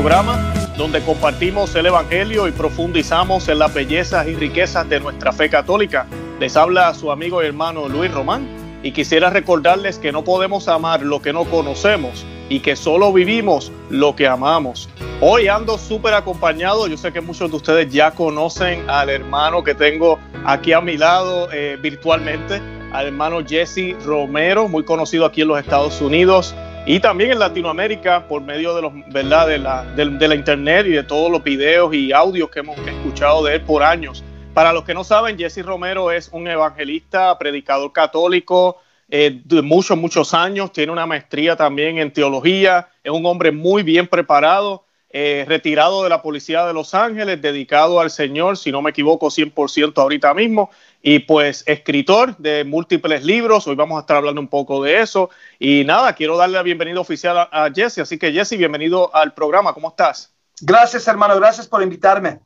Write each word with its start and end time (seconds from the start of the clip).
programa 0.00 0.54
donde 0.78 1.02
compartimos 1.02 1.74
el 1.74 1.84
Evangelio 1.84 2.48
y 2.48 2.52
profundizamos 2.52 3.46
en 3.50 3.58
las 3.58 3.74
bellezas 3.74 4.26
y 4.26 4.34
riquezas 4.34 4.88
de 4.88 4.98
nuestra 4.98 5.30
fe 5.30 5.50
católica. 5.50 6.06
Les 6.40 6.56
habla 6.56 6.94
su 6.94 7.12
amigo 7.12 7.42
y 7.42 7.46
hermano 7.46 7.86
Luis 7.86 8.10
Román 8.10 8.48
y 8.82 8.92
quisiera 8.92 9.28
recordarles 9.28 9.98
que 9.98 10.10
no 10.10 10.24
podemos 10.24 10.68
amar 10.68 11.02
lo 11.02 11.20
que 11.20 11.34
no 11.34 11.44
conocemos 11.44 12.24
y 12.48 12.60
que 12.60 12.76
solo 12.76 13.12
vivimos 13.12 13.72
lo 13.90 14.16
que 14.16 14.26
amamos. 14.26 14.88
Hoy 15.20 15.48
ando 15.48 15.76
súper 15.76 16.14
acompañado, 16.14 16.86
yo 16.86 16.96
sé 16.96 17.12
que 17.12 17.20
muchos 17.20 17.50
de 17.50 17.56
ustedes 17.58 17.92
ya 17.92 18.12
conocen 18.12 18.88
al 18.88 19.10
hermano 19.10 19.62
que 19.62 19.74
tengo 19.74 20.18
aquí 20.46 20.72
a 20.72 20.80
mi 20.80 20.96
lado 20.96 21.52
eh, 21.52 21.76
virtualmente, 21.78 22.62
al 22.94 23.08
hermano 23.08 23.44
Jesse 23.46 23.94
Romero, 24.06 24.66
muy 24.66 24.82
conocido 24.82 25.26
aquí 25.26 25.42
en 25.42 25.48
los 25.48 25.60
Estados 25.60 26.00
Unidos 26.00 26.54
y 26.86 26.98
también 27.00 27.32
en 27.32 27.38
Latinoamérica 27.38 28.26
por 28.26 28.42
medio 28.42 28.74
de 28.74 28.82
los 28.82 28.92
verdad 29.08 29.46
de 29.46 29.58
la, 29.58 29.84
de, 29.84 30.28
la 30.28 30.34
internet 30.34 30.86
y 30.86 30.90
de 30.90 31.02
todos 31.02 31.30
los 31.30 31.42
videos 31.44 31.94
y 31.94 32.12
audios 32.12 32.50
que 32.50 32.60
hemos 32.60 32.78
escuchado 32.78 33.44
de 33.44 33.56
él 33.56 33.60
por 33.62 33.82
años. 33.82 34.24
Para 34.54 34.72
los 34.72 34.84
que 34.84 34.94
no 34.94 35.04
saben, 35.04 35.38
Jesse 35.38 35.64
Romero 35.64 36.10
es 36.10 36.30
un 36.32 36.48
evangelista, 36.48 37.38
predicador 37.38 37.92
católico 37.92 38.78
eh, 39.08 39.40
de 39.44 39.62
muchos, 39.62 39.98
muchos 39.98 40.34
años, 40.34 40.72
tiene 40.72 40.92
una 40.92 41.06
maestría 41.06 41.56
también 41.56 41.98
en 41.98 42.12
teología, 42.12 42.88
es 43.02 43.10
un 43.10 43.26
hombre 43.26 43.50
muy 43.50 43.82
bien 43.82 44.06
preparado, 44.06 44.84
eh, 45.12 45.44
retirado 45.48 46.04
de 46.04 46.08
la 46.08 46.22
Policía 46.22 46.64
de 46.64 46.72
Los 46.72 46.94
Ángeles, 46.94 47.42
dedicado 47.42 47.98
al 47.98 48.10
Señor, 48.10 48.56
si 48.56 48.70
no 48.70 48.80
me 48.80 48.90
equivoco, 48.90 49.28
100% 49.28 50.00
ahorita 50.00 50.32
mismo, 50.34 50.70
y 51.02 51.20
pues 51.20 51.64
escritor 51.66 52.36
de 52.36 52.64
múltiples 52.64 53.24
libros. 53.24 53.66
Hoy 53.66 53.74
vamos 53.74 53.96
a 53.96 54.00
estar 54.00 54.16
hablando 54.16 54.40
un 54.40 54.48
poco 54.48 54.82
de 54.82 55.00
eso. 55.00 55.30
Y 55.58 55.84
nada, 55.84 56.14
quiero 56.14 56.36
darle 56.36 56.56
la 56.56 56.62
bienvenida 56.62 57.00
oficial 57.00 57.48
a, 57.50 57.70
Jesse. 57.74 57.98
Así 57.98 58.18
que 58.18 58.32
Jesse, 58.32 58.58
bienvenido 58.58 59.14
al 59.14 59.32
programa. 59.32 59.72
¿Cómo 59.72 59.88
estás? 59.88 60.34
Gracias, 60.60 61.08
hermano. 61.08 61.36
Gracias 61.36 61.66
por 61.66 61.82
invitarme. 61.82 62.40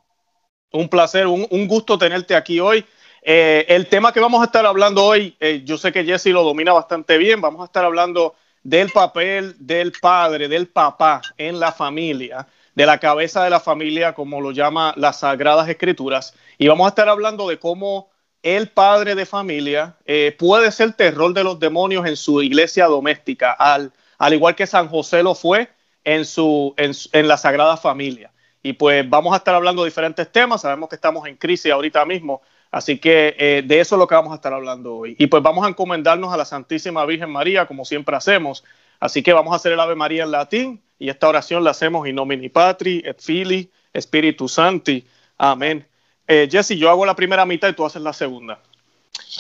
Un 0.73 0.89
placer, 0.89 1.27
un, 1.27 1.69
gusto 1.69 1.99
tenerte 1.99 2.35
aquí 2.37 2.61
hoy. 2.61 2.85
Eh, 3.23 3.65
el 3.69 3.89
tema 3.89 4.13
que 4.13 4.21
vamos 4.21 4.41
a 4.43 4.47
estar 4.47 4.65
hablando 4.67 5.05
hoy, 5.05 5.37
eh, 5.41 5.63
yo 5.65 5.79
sé 5.79 5.93
que 5.93 6.05
Jesse 6.05 6.27
lo 6.27 6.43
domina 6.43 6.73
bastante 6.73 7.19
bien. 7.19 7.41
Vamos 7.41 7.63
a 7.63 7.65
estar 7.65 7.85
hablando 7.85 8.35
del 8.63 8.91
papel 8.91 9.57
del 9.59 9.93
padre, 10.01 10.49
del 10.49 10.69
papá 10.69 11.23
en 11.37 11.59
la 11.59 11.73
familia, 11.73 12.47
de 12.75 12.87
la 12.87 12.99
cabeza 12.99 13.43
de 13.43 13.51
la 13.51 13.61
familia, 13.61 14.15
como 14.15 14.41
lo 14.41 14.53
llama 14.53 14.95
las 14.97 15.21
Sagradas 15.21 15.69
Escrituras. 15.69 16.35
Y 16.59 16.69
vamos 16.69 16.87
a 16.87 16.89
estar 16.91 17.09
hablando 17.09 17.49
de 17.49 17.59
cómo 17.59 18.14
el 18.45 18.69
padre 18.69 19.15
de 19.15 19.25
familia 19.25 19.97
eh, 20.05 20.37
puede 20.39 20.71
ser 20.71 20.93
terror 20.93 21.33
de 21.33 21.43
los 21.43 21.59
demonios 21.59 22.07
en 22.07 22.15
su 22.15 22.43
iglesia 22.43 22.85
doméstica, 22.87 23.53
al, 23.53 23.91
al 24.19 24.35
igual 24.35 24.55
que 24.55 24.67
San 24.67 24.87
José 24.89 25.23
lo 25.23 25.35
fue 25.35 25.71
en, 26.05 26.27
su, 26.27 26.75
en, 26.77 27.27
la 27.27 27.39
Sagrada 27.39 27.79
Familia. 27.79 28.31
Y 28.63 28.75
pues 28.75 29.09
vamos 29.09 29.33
a 29.33 29.39
estar 29.39 29.55
hablando 29.55 29.83
de 29.83 29.89
diferentes 29.89 30.31
temas, 30.31 30.61
sabemos 30.61 30.91
que 30.91 30.95
estamos 30.95 31.27
en 31.27 31.37
crisis 31.37 31.73
ahorita 31.73 32.05
mismo, 32.05 32.43
así 32.71 32.99
que 32.99 33.35
eh, 33.39 33.63
de 33.65 33.81
eso 33.81 33.95
es 33.95 33.99
lo 33.99 34.07
que 34.07 34.15
vamos 34.15 34.33
a 34.33 34.37
estar 34.37 34.53
hablando 34.53 34.95
hoy. 34.95 35.17
Y 35.19 35.27
pues 35.27 35.43
vamos 35.43 35.65
a 35.65 35.71
encomendarnos 35.71 36.31
a 36.31 36.37
la 36.37 36.45
Santísima 36.45 37.07
Virgen 37.07 37.31
María, 37.31 37.65
como 37.65 37.87
siempre 37.87 38.15
hacemos. 38.15 38.63
Así 39.01 39.23
que 39.23 39.33
vamos 39.33 39.55
a 39.55 39.57
hacer 39.57 39.73
el 39.73 39.81
Ave 39.81 39.95
María 39.95 40.25
en 40.25 40.31
latín 40.31 40.83
y 40.99 41.09
esta 41.09 41.29
oración 41.29 41.65
la 41.65 41.71
hacemos 41.71 42.07
in 42.07 42.15
nomine 42.15 42.51
Patri 42.51 43.03
et 43.07 43.19
Filii 43.21 43.71
Spiritus 43.99 44.53
Santi. 44.53 45.07
Amén. 45.39 45.87
Eh, 46.27 46.49
Jesse, 46.51 46.77
yo 46.77 46.91
hago 46.91 47.05
la 47.05 47.15
primera 47.15 47.45
mitad 47.45 47.69
y 47.69 47.75
tú 47.75 47.85
haces 47.85 48.03
la 48.03 48.13
segunda. 48.13 48.59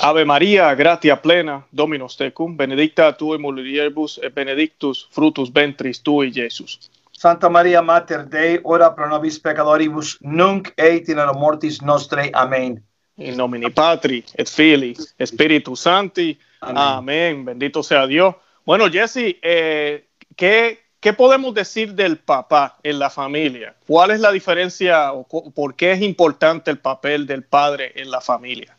Ave 0.00 0.24
María, 0.24 0.74
gratia 0.74 1.20
plena, 1.20 1.64
Dominus 1.70 2.16
tecum, 2.16 2.56
benedicta 2.56 3.16
tu 3.16 3.38
mulieribus 3.38 4.18
et 4.22 4.34
benedictus 4.34 5.08
frutus 5.10 5.52
ventris 5.52 6.02
tui, 6.02 6.32
Jesus. 6.32 6.90
Santa 7.12 7.48
María 7.48 7.80
Mater 7.80 8.28
Dei, 8.28 8.60
ora 8.64 8.94
pro 8.94 9.08
nobis 9.08 9.38
peccatoribus, 9.40 10.18
nunc 10.20 10.72
et 10.76 11.08
in 11.08 11.18
hora 11.18 11.32
mortis 11.32 11.80
nostre. 11.80 12.30
Amén. 12.34 12.82
In 13.16 13.36
nomine 13.36 13.70
Patri, 13.70 14.24
et 14.34 14.48
Filii, 14.48 14.96
Spiritus 15.24 15.80
Santi. 15.80 16.38
Amén. 16.60 17.44
Bendito 17.44 17.82
sea 17.82 18.06
Dios. 18.06 18.34
Bueno, 18.66 18.90
Jesse, 18.90 19.38
eh, 19.42 20.08
¿qué, 20.36 20.83
¿Qué 21.04 21.12
podemos 21.12 21.52
decir 21.52 21.92
del 21.92 22.18
papá 22.18 22.78
en 22.82 22.98
la 22.98 23.10
familia? 23.10 23.76
¿Cuál 23.86 24.12
es 24.12 24.20
la 24.20 24.32
diferencia 24.32 25.12
o 25.12 25.26
por 25.52 25.76
qué 25.76 25.92
es 25.92 26.00
importante 26.00 26.70
el 26.70 26.78
papel 26.78 27.26
del 27.26 27.44
padre 27.44 27.92
en 27.94 28.10
la 28.10 28.22
familia? 28.22 28.74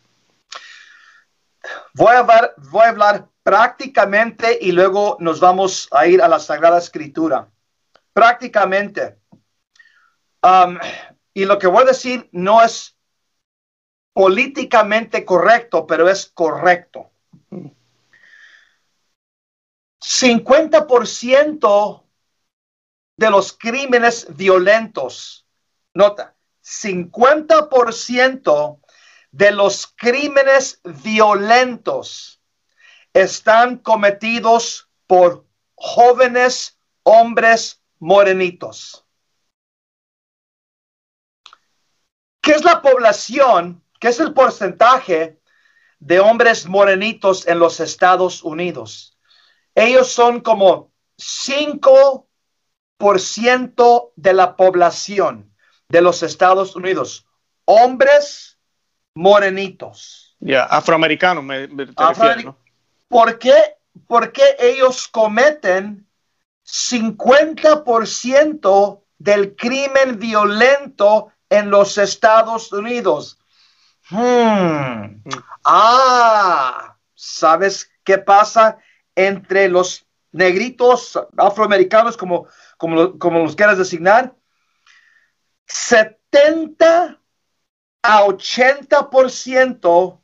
Voy 1.94 2.12
a 2.12 2.18
hablar, 2.18 2.52
voy 2.72 2.82
a 2.82 2.88
hablar 2.88 3.28
prácticamente 3.44 4.58
y 4.60 4.72
luego 4.72 5.16
nos 5.20 5.38
vamos 5.38 5.86
a 5.92 6.08
ir 6.08 6.20
a 6.20 6.26
la 6.26 6.40
Sagrada 6.40 6.78
Escritura. 6.78 7.48
Prácticamente. 8.12 9.20
Um, 10.42 10.80
y 11.32 11.44
lo 11.44 11.60
que 11.60 11.68
voy 11.68 11.84
a 11.84 11.92
decir 11.92 12.28
no 12.32 12.60
es 12.60 12.96
políticamente 14.12 15.24
correcto, 15.24 15.86
pero 15.86 16.08
es 16.08 16.26
correcto. 16.26 17.08
50% 20.00 22.05
de 23.16 23.30
los 23.30 23.52
crímenes 23.52 24.26
violentos. 24.36 25.46
Nota, 25.94 26.36
50% 26.62 28.80
de 29.30 29.52
los 29.52 29.86
crímenes 29.86 30.80
violentos 30.84 32.42
están 33.12 33.78
cometidos 33.78 34.88
por 35.06 35.46
jóvenes 35.74 36.78
hombres 37.02 37.82
morenitos. 37.98 39.06
¿Qué 42.40 42.52
es 42.52 42.64
la 42.64 42.80
población? 42.82 43.82
¿Qué 43.98 44.08
es 44.08 44.20
el 44.20 44.34
porcentaje 44.34 45.40
de 45.98 46.20
hombres 46.20 46.66
morenitos 46.66 47.46
en 47.46 47.58
los 47.58 47.80
Estados 47.80 48.42
Unidos? 48.42 49.18
Ellos 49.74 50.08
son 50.08 50.40
como 50.40 50.92
5 51.16 52.25
por 52.98 53.20
ciento 53.20 54.12
de 54.16 54.32
la 54.32 54.56
población 54.56 55.52
de 55.88 56.00
los 56.00 56.22
Estados 56.22 56.74
Unidos, 56.76 57.26
hombres 57.64 58.58
morenitos. 59.14 60.36
Ya, 60.40 60.64
afroamericanos, 60.64 61.44
me, 61.44 61.68
¿Por, 63.08 63.38
qué, 63.38 63.54
¿Por 64.06 64.32
qué 64.32 64.56
ellos 64.58 65.08
cometen 65.08 66.06
50% 66.66 69.02
del 69.18 69.56
crimen 69.56 70.18
violento 70.18 71.32
en 71.48 71.70
los 71.70 71.96
Estados 71.98 72.72
Unidos? 72.72 73.38
Hmm. 74.10 75.20
Mm. 75.24 75.44
Ah, 75.64 76.96
¿sabes 77.14 77.90
qué 78.04 78.18
pasa 78.18 78.78
entre 79.14 79.68
los 79.68 80.04
negritos 80.32 81.18
afroamericanos 81.36 82.16
como 82.16 82.48
como, 82.76 82.96
los 82.96 83.56
quieras 83.56 83.78
designar, 83.78 84.34
70 85.66 87.20
a 88.02 88.24
80% 88.24 90.22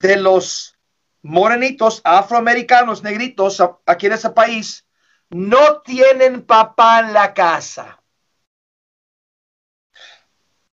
de 0.00 0.16
los 0.16 0.78
morenitos 1.22 2.00
afroamericanos, 2.04 3.02
negritos 3.02 3.62
aquí 3.84 4.06
en 4.06 4.12
ese 4.12 4.30
país, 4.30 4.86
no 5.28 5.82
tienen 5.82 6.42
papá 6.42 7.00
en 7.00 7.12
la 7.12 7.34
casa. 7.34 8.02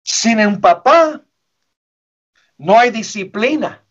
Sin 0.04 0.40
un 0.46 0.62
papá, 0.62 1.22
no 2.58 2.78
hay 2.78 2.92
disciplina. 2.92 3.84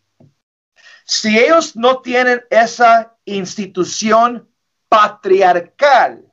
Si 1.05 1.37
ellos 1.37 1.75
no 1.75 2.01
tienen 2.01 2.43
esa 2.49 3.17
institución 3.25 4.49
patriarcal, 4.87 6.32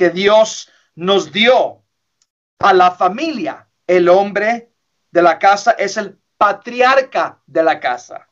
que 0.00 0.08
Dios 0.08 0.70
nos 0.94 1.30
dio 1.30 1.84
a 2.58 2.72
la 2.72 2.92
familia. 2.92 3.68
El 3.86 4.08
hombre 4.08 4.72
de 5.10 5.20
la 5.20 5.38
casa 5.38 5.72
es 5.72 5.98
el 5.98 6.18
patriarca 6.38 7.42
de 7.46 7.62
la 7.62 7.78
casa. 7.80 8.26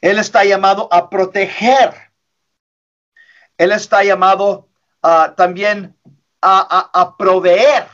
Él 0.00 0.18
está 0.18 0.44
llamado 0.44 0.88
a 0.92 1.08
proteger. 1.08 1.94
Él 3.56 3.70
está 3.70 4.02
llamado 4.02 4.68
también 5.36 5.96
a, 6.42 7.14
proveer 7.16 7.86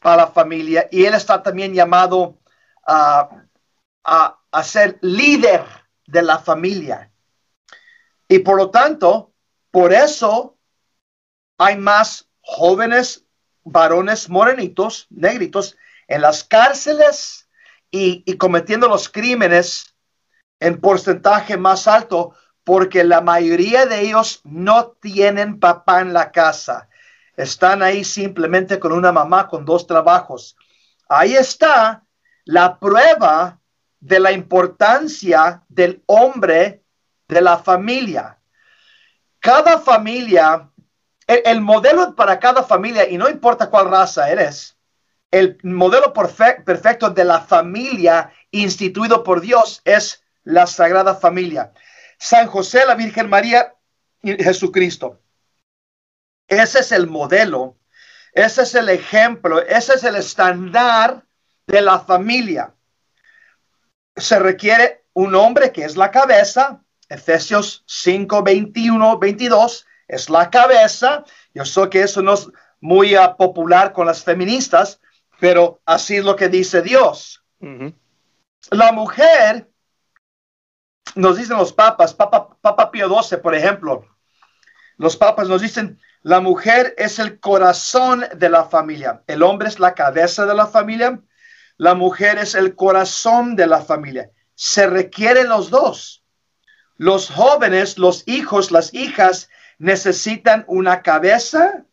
para 0.00 0.24
la 0.24 0.26
familia 0.32 0.88
y 0.90 1.04
él 1.04 1.14
está 1.14 1.44
también 1.44 1.74
llamado 1.74 2.40
a, 2.84 3.30
a 4.02 4.64
ser 4.64 4.98
líder 5.00 5.64
de 6.06 6.22
la 6.22 6.40
familia. 6.40 7.12
Y 8.26 8.40
por 8.40 8.56
lo 8.56 8.68
tanto, 8.70 9.32
por 9.70 9.92
eso 9.92 10.58
hay 11.58 11.76
más 11.76 12.28
jóvenes 12.40 13.24
varones 13.64 14.28
morenitos, 14.28 15.06
negritos, 15.10 15.76
en 16.08 16.22
las 16.22 16.44
cárceles 16.44 17.48
y, 17.90 18.36
cometiendo 18.36 18.88
los 18.88 19.08
crímenes 19.08 19.94
en 20.60 20.80
porcentaje 20.80 21.56
más 21.56 21.86
alto 21.86 22.34
porque 22.64 23.04
la 23.04 23.20
mayoría 23.20 23.86
de 23.86 24.00
ellos 24.00 24.40
no 24.44 24.92
tienen 25.00 25.58
papá 25.58 26.00
en 26.00 26.12
la 26.12 26.30
casa. 26.32 26.88
están 27.36 27.82
ahí 27.82 28.04
simplemente 28.04 28.78
con 28.78 28.92
una 28.92 29.10
mamá 29.10 29.48
con 29.48 29.64
dos 29.64 29.86
trabajos. 29.86 30.54
Ahí 31.08 31.34
está 31.34 32.04
la 32.44 32.78
prueba 32.78 33.58
de 34.00 34.20
la 34.20 34.32
importancia 34.32 35.62
del 35.68 36.02
hombre 36.06 36.84
de 37.28 37.40
la 37.40 37.58
familia. 37.58 38.38
Cada 39.40 39.78
familia, 39.78 40.70
el, 41.26 41.60
modelo 41.60 42.14
para 42.14 42.38
cada 42.38 42.62
familia, 42.62 43.08
y 43.08 43.18
no 43.18 43.28
importa 43.28 43.70
cuál 43.70 43.90
raza 43.90 44.30
eres, 44.30 44.76
el 45.30 45.58
modelo 45.62 46.12
perfecto 46.12 47.10
de 47.10 47.24
la 47.24 47.40
familia 47.40 48.32
instituido 48.50 49.24
por 49.24 49.40
Dios 49.40 49.80
es 49.84 50.22
la 50.44 50.66
Sagrada 50.66 51.14
Familia. 51.14 51.72
San 52.18 52.46
José, 52.46 52.84
la 52.86 52.94
Virgen 52.94 53.30
María 53.30 53.74
y 54.22 54.34
Jesucristo. 54.42 55.20
Ese 56.46 56.80
es 56.80 56.92
el 56.92 57.06
modelo, 57.06 57.78
ese 58.32 58.62
es 58.62 58.74
el 58.74 58.88
ejemplo, 58.90 59.62
ese 59.62 59.94
es 59.94 60.04
el 60.04 60.16
estándar 60.16 61.24
de 61.66 61.80
la 61.80 62.00
familia. 62.00 62.74
Se 64.16 64.38
requiere 64.38 65.04
un 65.14 65.34
hombre 65.34 65.72
que 65.72 65.84
es 65.84 65.96
la 65.96 66.10
cabeza, 66.10 66.82
Efesios 67.08 67.84
5, 67.86 68.42
21, 68.42 69.18
22, 69.18 69.86
es 70.08 70.28
la 70.30 70.50
cabeza. 70.50 71.24
Yo 71.54 71.64
sé 71.64 71.88
que 71.88 72.02
eso 72.02 72.22
no 72.22 72.34
es 72.34 72.48
muy 72.80 73.16
uh, 73.16 73.36
popular 73.36 73.92
con 73.92 74.06
las 74.06 74.22
feministas, 74.22 75.00
pero 75.40 75.80
así 75.86 76.16
es 76.16 76.24
lo 76.24 76.36
que 76.36 76.48
dice 76.48 76.82
Dios. 76.82 77.44
La 78.70 78.92
mujer, 78.92 79.68
nos 81.14 81.36
dicen 81.36 81.56
los 81.56 81.72
papas, 81.72 82.14
Papa, 82.14 82.56
Papa 82.60 82.90
Pío 82.90 83.08
XII, 83.08 83.38
por 83.38 83.54
ejemplo, 83.54 84.06
los 84.96 85.16
papas 85.16 85.48
nos 85.48 85.62
dicen, 85.62 86.00
la 86.22 86.40
mujer 86.40 86.94
es 86.98 87.18
el 87.18 87.40
corazón 87.40 88.24
de 88.34 88.48
la 88.48 88.64
familia, 88.64 89.22
el 89.26 89.42
hombre 89.42 89.68
es 89.68 89.80
la 89.80 89.94
cabeza 89.94 90.46
de 90.46 90.54
la 90.54 90.66
familia, 90.66 91.20
la 91.76 91.94
mujer 91.94 92.38
es 92.38 92.54
el 92.54 92.76
corazón 92.76 93.56
de 93.56 93.66
la 93.66 93.80
familia. 93.80 94.30
Se 94.54 94.86
requieren 94.86 95.48
los 95.48 95.70
dos. 95.70 96.22
Los 96.96 97.30
jóvenes, 97.30 97.98
los 97.98 98.22
hijos, 98.28 98.70
las 98.70 98.94
hijas 98.94 99.48
necesitan 99.82 100.64
una 100.68 101.02
cabeza, 101.02 101.84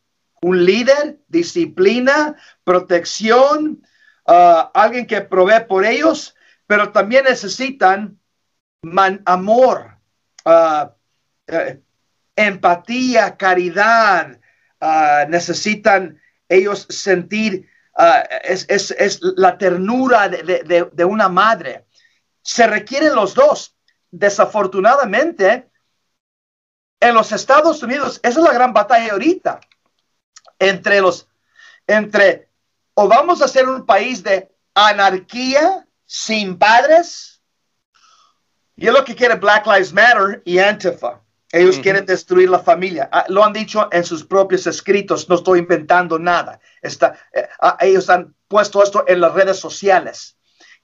un 0.44 0.64
líder, 0.64 1.18
disciplina, 1.28 2.36
protección, 2.64 3.82
ah, 4.28 4.70
alguien 4.76 5.08
que 5.08 5.22
provee 5.22 5.66
por 5.68 5.84
ellos, 5.84 6.36
pero 6.68 6.92
también 6.92 7.24
necesitan 7.24 8.20
amor, 9.26 9.98
eh, 11.48 11.82
empatía, 12.36 13.36
caridad, 13.36 14.40
ah, 14.80 15.26
necesitan 15.28 16.22
ellos 16.48 16.86
sentir, 16.90 17.68
ah, 17.98 18.22
es, 18.44 19.20
la 19.36 19.58
ternura 19.58 20.30
de, 20.30 21.06
una 21.06 21.28
madre. 21.28 21.88
Se 22.44 22.68
requieren 22.68 23.16
los 23.16 23.34
dos. 23.34 23.76
Desafortunadamente, 24.12 25.69
en 27.00 27.14
los 27.14 27.32
Estados 27.32 27.82
Unidos, 27.84 28.20
esa 28.24 28.40
es 28.40 28.46
la 28.46 28.54
gran 28.54 28.74
batalla 28.74 29.14
ahorita 29.14 29.60
entre 30.60 31.02
los, 31.02 31.28
entre, 31.88 32.50
o 32.94 33.08
vamos 33.08 33.42
a 33.42 33.48
ser 33.48 33.68
un 33.68 33.86
país 33.86 34.22
de 34.24 34.52
anarquía 34.74 35.88
sin 36.06 36.58
padres, 36.58 37.42
y 38.76 38.88
es 38.88 38.94
lo 38.94 39.04
que 39.04 39.16
quiere 39.16 39.36
Black 39.36 39.66
Lives 39.66 39.94
Matter 39.94 40.42
y 40.46 40.60
Antifa. 40.60 41.22
Ellos 41.52 41.80
quieren 41.80 42.06
destruir 42.06 42.50
la 42.50 42.60
familia. 42.60 43.10
Ah, 43.12 43.26
lo 43.28 43.44
han 43.44 43.54
dicho 43.54 43.90
en 43.92 44.04
sus 44.04 44.24
propios 44.24 44.68
escritos. 44.68 45.28
No 45.28 45.36
estoy 45.36 45.60
inventando 45.60 46.20
nada. 46.20 46.60
Está, 46.82 47.16
eh, 47.34 47.50
ah, 47.60 47.76
ellos 47.82 48.10
han 48.10 48.36
puesto 48.48 48.84
esto 48.84 49.04
en 49.08 49.20
las 49.20 49.34
redes 49.34 49.58
sociales. 49.58 50.38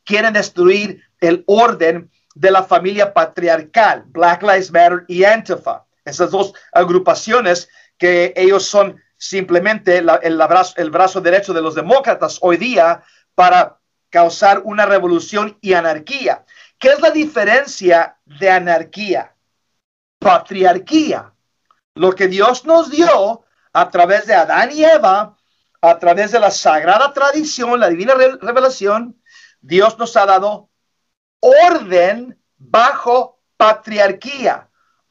Quieren 0.03 0.33
destruir 0.33 1.03
el 1.21 1.43
orden 1.45 2.11
de 2.33 2.51
la 2.51 2.63
familia 2.63 3.13
patriarcal, 3.13 4.03
Black 4.07 4.41
Lives 4.41 4.71
Matter 4.71 5.05
y 5.07 5.23
Antifa. 5.23 5.84
Esas 6.05 6.31
dos 6.31 6.53
agrupaciones 6.71 7.67
que 7.97 8.33
ellos 8.35 8.65
son 8.65 9.01
simplemente 9.17 9.97
el, 9.97 10.09
el 10.21 10.91
brazo 10.91 11.21
derecho 11.21 11.53
de 11.53 11.61
los 11.61 11.75
demócratas 11.75 12.37
hoy 12.41 12.57
día 12.57 13.03
para 13.33 13.79
causar 14.09 14.61
una 14.63 14.85
revolución 14.85 15.57
y 15.61 15.73
anarquía. 15.73 16.45
¿Qué 16.77 16.89
es 16.89 17.01
la 17.01 17.11
diferencia 17.11 18.17
de 18.25 18.49
anarquía? 18.49 19.35
patriarquía. 20.25 21.31
Lo 21.93 22.13
que 22.13 22.27
Dios 22.27 22.65
nos 22.65 22.89
dio 22.89 23.45
a 23.73 23.89
través 23.91 24.25
de 24.25 24.33
Adán 24.33 24.71
y 24.71 24.83
Eva, 24.83 25.37
a 25.81 25.99
través 25.99 26.31
de 26.31 26.39
la 26.39 26.49
sagrada 26.49 27.13
tradición, 27.13 27.79
la 27.79 27.89
divina 27.89 28.15
revelación, 28.15 29.21
Dios 29.61 29.99
nos 29.99 30.17
ha 30.17 30.25
dado 30.25 30.69
orden 31.39 32.41
bajo 32.57 33.39
patriarquía. 33.55 34.64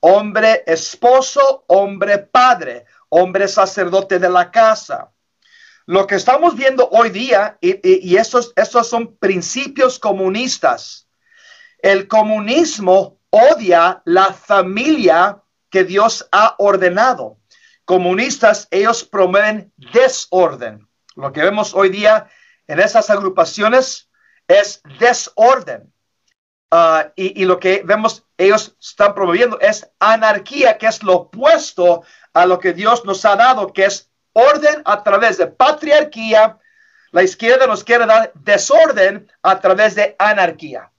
Hombre 0.07 0.65
esposo, 0.67 1.65
hombre 1.67 2.19
padre, 2.19 2.85
hombre 3.09 3.49
sacerdote 3.49 4.19
de 4.19 4.29
la 4.29 4.51
casa. 4.51 5.11
Lo 5.87 6.07
que 6.07 6.17
estamos 6.17 6.55
viendo 6.57 6.87
hoy 6.91 7.09
día, 7.09 7.57
y, 7.63 8.15
estos 8.15 8.53
son 8.87 9.17
principios 9.17 9.99
comunistas, 9.99 11.09
el 11.79 12.07
comunismo 12.07 13.19
odia 13.31 14.03
la 14.05 14.27
familia 14.35 15.43
que 15.71 15.85
Dios 15.85 16.29
ha 16.33 16.55
ordenado. 16.59 17.39
Comunistas, 17.87 18.69
ellos 18.71 19.05
promueven 19.05 19.73
desorden. 19.91 20.87
Lo 21.17 21.33
que 21.33 21.41
vemos 21.41 21.73
hoy 21.73 21.89
día 21.89 22.29
en 22.67 22.79
esas 22.79 23.09
agrupaciones 23.09 24.11
es 24.49 24.83
desorden. 24.99 25.94
Ah, 26.77 27.13
y, 27.15 27.45
lo 27.45 27.61
que 27.61 27.83
vemos 27.85 28.25
ellos 28.37 28.75
están 28.83 29.15
promoviendo 29.15 29.61
es 29.61 29.89
anarquía, 30.01 30.77
que 30.77 30.87
es 30.87 31.05
lo 31.05 31.13
opuesto 31.15 32.03
a 32.33 32.47
lo 32.47 32.59
que 32.59 32.73
Dios 32.73 33.05
nos 33.05 33.25
ha 33.25 33.37
dado, 33.37 33.73
que 33.73 33.85
es 33.85 34.11
orden 34.33 34.83
a 34.85 35.05
través 35.05 35.39
de 35.39 35.47
patriarquía. 35.47 36.59
La 37.13 37.23
izquierda 37.23 37.69
nos 37.69 37.85
quiere 37.85 38.07
dar 38.07 38.33
desorden 38.35 39.31
a 39.41 39.61
través 39.61 39.95
de 39.95 40.17
anarquía. 40.19 40.91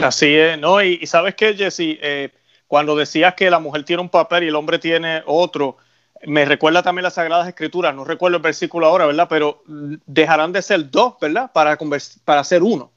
Así 0.00 0.36
es, 0.36 0.56
¿no? 0.60 0.80
Y, 0.80 1.04
sabes 1.08 1.34
qué, 1.34 1.54
Jesse, 1.54 1.98
eh, 2.00 2.32
cuando 2.68 2.94
decías 2.94 3.34
que 3.34 3.50
la 3.50 3.58
mujer 3.58 3.82
tiene 3.82 4.02
un 4.02 4.10
papel 4.10 4.44
y 4.44 4.48
el 4.48 4.54
hombre 4.54 4.78
tiene 4.78 5.24
otro, 5.26 5.76
me 6.22 6.44
recuerda 6.44 6.84
también 6.84 7.02
las 7.02 7.14
Sagradas 7.14 7.48
Escrituras, 7.48 7.96
no 7.96 8.04
recuerdo 8.04 8.36
el 8.36 8.44
versículo 8.44 8.86
ahora, 8.86 9.06
¿verdad? 9.06 9.26
Pero 9.28 9.64
dejarán 9.66 10.52
de 10.52 10.62
ser 10.62 10.88
dos, 10.88 11.14
¿verdad? 11.20 11.50
Para, 11.52 11.76
para 12.24 12.44
ser 12.44 12.62
uno. 12.62 12.92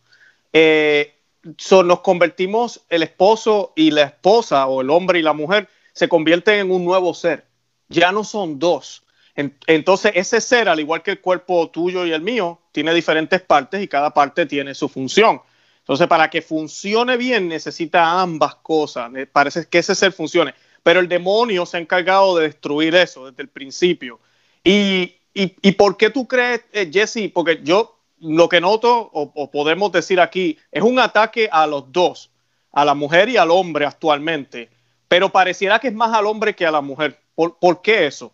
Eh, 0.54 1.16
nos 1.44 2.00
convertimos, 2.02 2.82
el 2.90 3.04
esposo 3.04 3.74
y 3.76 3.92
la 3.92 4.04
esposa, 4.04 4.68
o 4.68 4.82
el 4.82 4.90
hombre 4.90 5.20
y 5.20 5.22
la 5.22 5.34
mujer, 5.34 5.70
se 5.94 6.10
convierten 6.10 6.60
en 6.60 6.72
un 6.72 6.86
nuevo 6.86 7.14
ser. 7.14 7.46
Ya 7.88 8.12
no 8.12 8.24
son 8.24 8.60
dos. 8.60 9.04
entonces, 9.36 10.12
ese 10.16 10.42
ser, 10.42 10.68
al 10.68 10.80
igual 10.80 11.02
que 11.02 11.12
el 11.12 11.22
cuerpo 11.22 11.70
tuyo 11.70 12.06
y 12.06 12.12
el 12.12 12.22
mío, 12.22 12.60
tiene 12.72 12.94
diferentes 12.94 13.42
partes 13.42 13.82
y 13.82 13.88
cada 13.88 14.14
parte 14.14 14.46
tiene 14.46 14.76
su 14.76 14.90
función. 14.90 15.42
Entonces, 15.80 16.08
para 16.08 16.30
que 16.30 16.42
funcione 16.42 17.18
bien, 17.18 17.48
necesita 17.48 18.22
ambas 18.22 18.56
cosas. 18.56 19.12
Parece 19.32 19.68
que 19.68 19.80
ese 19.80 19.96
ser 19.96 20.12
funcione. 20.12 20.54
Pero 20.84 21.00
el 21.00 21.08
demonio 21.08 21.66
se 21.66 21.78
ha 21.78 21.80
encargado 21.80 22.38
de 22.38 22.44
destruir 22.44 22.94
eso 22.96 23.30
desde 23.30 23.42
el 23.42 23.50
principio. 23.50 24.20
¿Y, 24.64 25.16
y, 25.34 25.72
por 25.74 25.98
qué 25.98 26.10
tú 26.10 26.28
crees, 26.28 26.62
eh, 26.74 26.90
Jesse? 26.92 27.32
Porque 27.34 27.62
yo 27.64 27.99
lo 28.20 28.50
que 28.50 28.62
noto, 28.62 29.10
o, 29.14 29.52
podemos 29.52 29.92
decir 29.92 30.20
aquí, 30.20 30.58
es 30.72 30.84
un 30.84 31.00
ataque 31.00 31.50
a 31.52 31.66
los 31.68 31.92
dos, 31.92 32.32
a 32.72 32.86
la 32.86 32.94
mujer 32.94 33.30
y 33.30 33.38
al 33.38 33.52
hombre 33.52 33.86
actualmente. 33.86 34.70
Pero 35.08 35.30
pareciera 35.30 35.80
que 35.80 35.88
es 35.88 35.94
más 35.94 36.14
al 36.14 36.26
hombre 36.26 36.56
que 36.56 36.66
a 36.66 36.72
la 36.72 36.82
mujer. 36.82 37.20
¿Por, 37.36 37.82
qué 37.82 38.08
eso? 38.08 38.34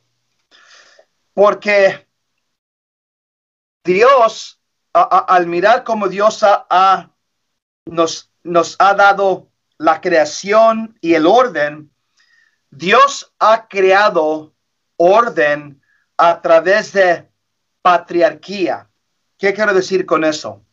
Porque 1.33 2.07
Dios, 3.83 4.59
al 4.91 5.47
mirar 5.47 5.83
como 5.83 6.07
Dios 6.07 6.41
ha 6.43 7.11
nos, 7.85 8.31
nos 8.43 8.75
ha 8.79 8.93
dado 8.93 9.49
la 9.77 10.01
creación 10.01 10.97
y 11.01 11.13
el 11.13 11.25
orden, 11.25 11.91
Dios 12.69 13.33
ha 13.39 13.67
creado 13.67 14.53
orden 14.97 15.81
a 16.17 16.41
través 16.41 16.93
de 16.93 17.29
patriarquía. 17.81 18.89
¿Qué 19.37 19.53
quiero 19.53 19.73
decir 19.73 20.05
con 20.05 20.23
eso? 20.23 20.63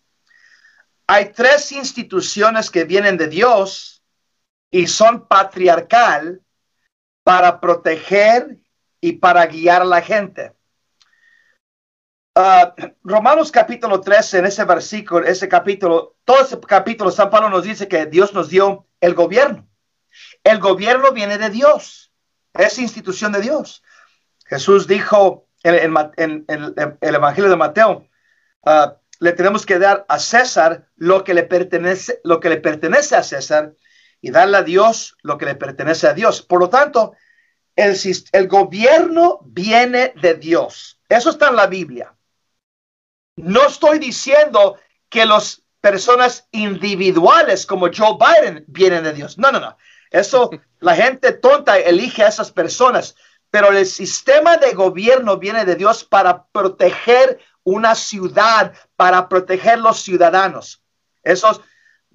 Hay 1.06 1.32
tres 1.32 1.72
instituciones 1.72 2.70
que 2.70 2.84
vienen 2.84 3.16
de 3.16 3.28
Dios 3.28 4.02
y 4.70 4.86
son 4.86 5.26
patriarcal 5.26 6.40
para 7.24 7.60
proteger 7.60 8.58
y 9.00 9.12
para 9.12 9.46
guiar 9.46 9.82
a 9.82 9.86
la 9.86 10.00
gente. 10.00 10.54
Ah, 12.34 12.74
Romanos 13.02 13.52
capítulo 13.52 14.00
13, 14.00 14.38
en 14.38 14.46
ese 14.46 14.64
versículo, 14.64 15.26
ese 15.26 15.48
capítulo, 15.48 16.16
todo 16.24 16.40
ese 16.40 16.58
capítulo, 16.60 17.10
San 17.10 17.28
Pablo 17.28 17.50
nos 17.50 17.64
dice 17.64 17.88
que 17.88 18.06
Dios 18.06 18.32
nos 18.32 18.48
dio 18.48 18.86
el 19.00 19.14
gobierno. 19.14 19.68
El 20.42 20.58
gobierno 20.58 21.12
viene 21.12 21.36
de 21.36 21.50
Dios, 21.50 22.12
es 22.54 22.78
institución 22.78 23.32
de 23.32 23.40
Dios. 23.40 23.82
Jesús 24.46 24.86
dijo 24.86 25.48
en, 25.62 26.44
el 26.48 27.14
Evangelio 27.14 27.50
de 27.50 27.56
Mateo, 27.56 28.08
ah, 28.64 28.96
le 29.20 29.32
tenemos 29.32 29.64
que 29.64 29.78
dar 29.78 30.04
a 30.08 30.18
César 30.18 30.88
lo 30.96 31.22
que 31.24 31.34
le 31.34 31.44
pertenece, 31.44 32.20
lo 32.24 32.40
que 32.40 32.48
le 32.48 32.56
pertenece 32.56 33.14
a 33.14 33.22
César 33.22 33.74
y 34.20 34.30
darle 34.30 34.58
a 34.58 34.62
Dios 34.62 35.16
lo 35.22 35.38
que 35.38 35.46
le 35.46 35.54
pertenece 35.54 36.08
a 36.08 36.12
Dios. 36.12 36.42
Por 36.42 36.60
lo 36.60 36.68
tanto, 36.68 37.14
el, 37.76 37.96
el 38.32 38.48
gobierno 38.48 39.40
viene 39.44 40.14
de 40.20 40.34
Dios. 40.34 41.00
Eso 41.08 41.30
está 41.30 41.48
en 41.48 41.56
la 41.56 41.66
Biblia. 41.66 42.14
No 43.36 43.66
estoy 43.66 43.98
diciendo 43.98 44.78
que 45.08 45.24
las 45.24 45.62
personas 45.80 46.48
individuales 46.52 47.66
como 47.66 47.90
Joe 47.92 48.16
Biden 48.18 48.64
vienen 48.68 49.04
de 49.04 49.12
Dios. 49.12 49.38
No, 49.38 49.50
no, 49.52 49.60
no. 49.60 49.76
Eso, 50.10 50.50
la 50.80 50.94
gente 50.94 51.32
tonta 51.32 51.78
elige 51.78 52.22
a 52.22 52.28
esas 52.28 52.52
personas, 52.52 53.16
pero 53.50 53.70
el 53.72 53.84
sistema 53.86 54.56
de 54.56 54.72
gobierno 54.72 55.38
viene 55.38 55.64
de 55.64 55.74
Dios 55.74 56.04
para 56.04 56.44
proteger 56.46 57.38
una 57.64 57.94
ciudad, 57.94 58.72
para 58.96 59.28
proteger 59.28 59.78
los 59.78 60.00
ciudadanos. 60.00 60.82
Eso, 61.22 61.62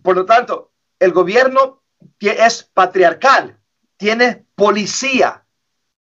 por 0.04 0.16
lo 0.16 0.26
tanto, 0.26 0.72
el 1.00 1.12
gobierno 1.12 1.84
es 2.20 2.64
patriarcal, 2.64 3.60
tiene 3.98 4.46
policía, 4.56 5.46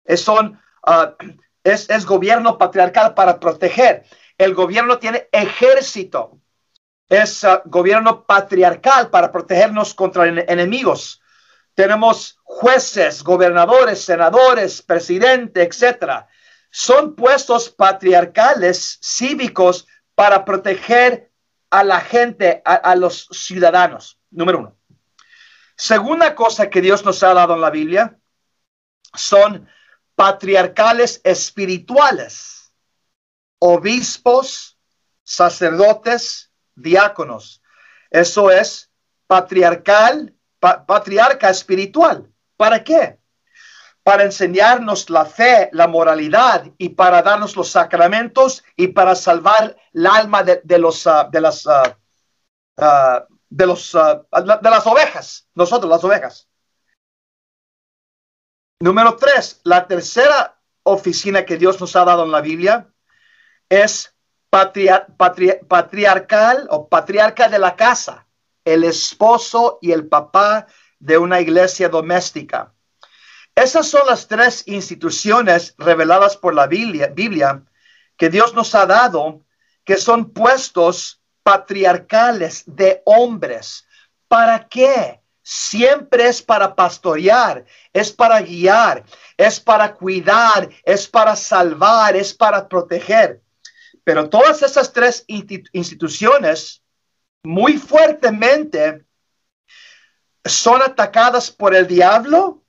es, 0.04 0.22
son, 0.22 0.60
ah, 0.86 1.16
es, 1.64 1.90
es 1.90 2.06
gobierno 2.06 2.58
patriarcal 2.58 3.14
para 3.14 3.40
proteger. 3.40 4.06
El 4.38 4.54
gobierno 4.54 5.00
tiene 5.00 5.28
ejército, 5.32 6.40
es 7.10 7.44
ah, 7.44 7.62
gobierno 7.66 8.26
patriarcal 8.26 9.10
para 9.10 9.32
protegernos 9.32 9.94
contra 9.94 10.28
enemigos. 10.28 11.22
Tenemos 11.74 12.40
jueces, 12.44 13.22
gobernadores, 13.22 14.02
senadores, 14.02 14.82
presidente, 14.82 15.64
etcétera. 15.64 16.28
Son 16.78 17.16
puestos 17.16 17.70
patriarcales 17.70 19.00
cívicos 19.02 19.88
para 20.14 20.44
proteger 20.44 21.32
a 21.70 21.86
la 21.86 22.02
gente, 22.02 22.62
a 22.66 22.94
los 22.98 23.30
ciudadanos. 23.32 24.20
Número 24.30 24.60
uno. 24.60 24.78
Segunda 25.78 26.36
cosa 26.36 26.70
que 26.70 26.82
Dios 26.82 27.06
nos 27.06 27.24
ha 27.24 27.34
dado 27.34 27.54
en 27.54 27.62
la 27.62 27.70
Biblia 27.70 28.20
son 29.14 29.70
patriarcales 30.16 31.22
espirituales, 31.24 32.74
obispos, 33.60 34.78
sacerdotes, 35.24 36.52
diáconos. 36.76 37.62
Eso 38.10 38.52
es 38.52 38.92
patriarcal, 39.28 40.36
patriarca 40.60 41.50
espiritual. 41.50 42.30
¿Para 42.58 42.84
qué? 42.84 43.18
Para 44.06 44.24
enseñarnos 44.24 45.10
la 45.10 45.26
fe, 45.26 45.68
la 45.72 45.88
moralidad 45.88 46.68
y 46.78 46.90
para 46.90 47.24
darnos 47.24 47.56
los 47.56 47.70
sacramentos 47.70 48.64
y 48.76 48.90
para 48.90 49.16
salvar 49.16 49.76
el 49.94 50.06
alma 50.06 50.44
de, 50.44 50.78
los, 50.78 51.08
ah, 51.08 51.28
de 51.32 51.42
las, 51.42 51.66
ah, 51.66 53.26
de, 53.50 53.66
los, 53.66 53.94
de 53.94 54.70
las 54.70 54.86
ovejas, 54.86 55.48
nosotros 55.56 55.90
las 55.90 56.04
ovejas. 56.04 56.48
Número 58.80 59.16
tres, 59.16 59.60
la 59.64 59.88
tercera 59.88 60.62
oficina 60.84 61.44
que 61.44 61.58
Dios 61.58 61.82
nos 61.82 61.96
ha 61.96 62.06
dado 62.06 62.26
en 62.26 62.32
la 62.32 62.42
Biblia 62.42 62.88
es 63.70 64.16
patriarcal 65.68 66.68
o 66.70 66.88
patriarca 66.88 67.50
de 67.50 67.58
la 67.58 67.76
casa, 67.76 68.28
el 68.64 68.84
esposo 68.84 69.80
y 69.82 69.94
el 69.94 70.08
papá 70.08 70.68
de 71.00 71.18
una 71.18 71.42
iglesia 71.42 71.90
doméstica. 71.90 72.75
Esas 73.56 73.88
son 73.88 74.06
las 74.06 74.28
tres 74.28 74.64
instituciones 74.68 75.76
reveladas 75.78 76.36
por 76.36 76.54
la 76.54 76.68
Biblia, 76.68 77.14
que 78.18 78.30
Dios 78.30 78.54
nos 78.54 78.76
ha 78.76 78.86
dado, 78.86 79.46
que 79.86 79.96
son 79.96 80.32
puestos 80.32 81.22
patriarcales 81.42 82.64
de 82.66 83.02
hombres. 83.06 83.88
¿Para 84.28 84.68
qué? 84.68 85.22
Siempre 85.42 86.28
es 86.28 86.42
para 86.42 86.76
pastorear, 86.76 87.64
es 87.94 88.12
para 88.12 88.42
guiar, 88.42 89.06
es 89.38 89.60
para 89.60 89.94
cuidar, 89.94 90.70
es 90.84 91.08
para 91.08 91.36
salvar, 91.36 92.16
es 92.16 92.34
para 92.34 92.68
proteger. 92.68 93.42
Pero 94.04 94.28
todas 94.28 94.64
esas 94.64 94.92
tres 94.92 95.24
instituciones 95.28 96.84
muy 97.44 97.78
fuertemente 97.78 99.06
son 100.44 100.82
atacadas 100.82 101.52
por 101.52 101.74
el 101.74 101.88
diablo 101.88 102.65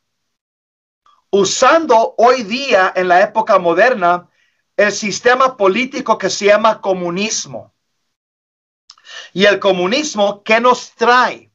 usando 1.38 2.14
hoy 2.16 2.42
día 2.44 2.92
en 2.96 3.08
la 3.08 3.20
época 3.20 3.58
moderna 3.58 4.28
el 4.76 4.92
sistema 4.92 5.56
político 5.56 6.16
que 6.16 6.30
se 6.30 6.46
llama 6.46 6.80
comunismo. 6.80 7.74
Y 9.32 9.44
el 9.44 9.58
comunismo, 9.58 10.42
¿qué 10.42 10.60
nos 10.60 10.94
trae? 10.94 11.50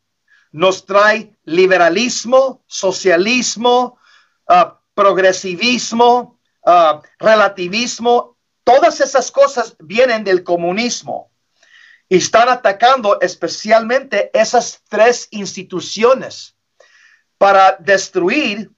Nos 0.52 0.86
trae 0.86 1.36
liberalismo, 1.46 2.64
socialismo, 2.68 3.98
ah, 4.48 4.80
progresivismo, 4.94 6.40
ah, 6.66 7.02
relativismo 7.20 8.38
Todas 8.64 9.02
esas 9.02 9.32
cosas 9.32 9.76
vienen 9.80 10.24
del 10.24 10.44
comunismo 10.44 11.32
y 12.08 12.18
están 12.18 12.48
atacando 12.48 13.20
especialmente 13.20 14.30
esas 14.34 14.84
tres 14.88 15.28
instituciones 15.32 16.56
para 17.40 17.76
destruir 17.80 18.72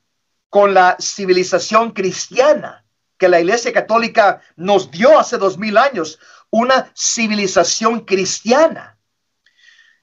con 0.53 0.75
la 0.75 0.97
civilización 0.99 1.93
cristiana 1.93 2.85
que 3.17 3.27
la 3.27 3.39
Iglesia 3.39 3.73
Católica 3.73 4.39
nos 4.55 4.91
dio 4.91 5.17
hace 5.17 5.39
dos 5.39 5.57
mil 5.57 5.79
años, 5.79 6.19
una 6.51 6.91
civilización 6.95 8.01
cristiana. 8.01 8.99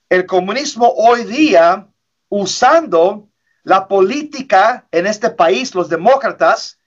El 0.08 0.26
comunismo 0.26 0.92
hoy 0.96 1.22
día, 1.22 1.86
usando 2.28 3.28
la 3.62 3.86
política 3.86 4.88
en 4.90 5.06
este 5.06 5.30
país, 5.30 5.72
los 5.72 5.88
demócratas, 5.88 6.80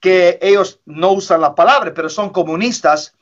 que 0.00 0.40
ellos 0.42 0.80
no 0.84 1.12
usan 1.12 1.42
la 1.42 1.54
palabra, 1.54 1.94
pero 1.94 2.08
son 2.08 2.30
comunistas, 2.30 3.14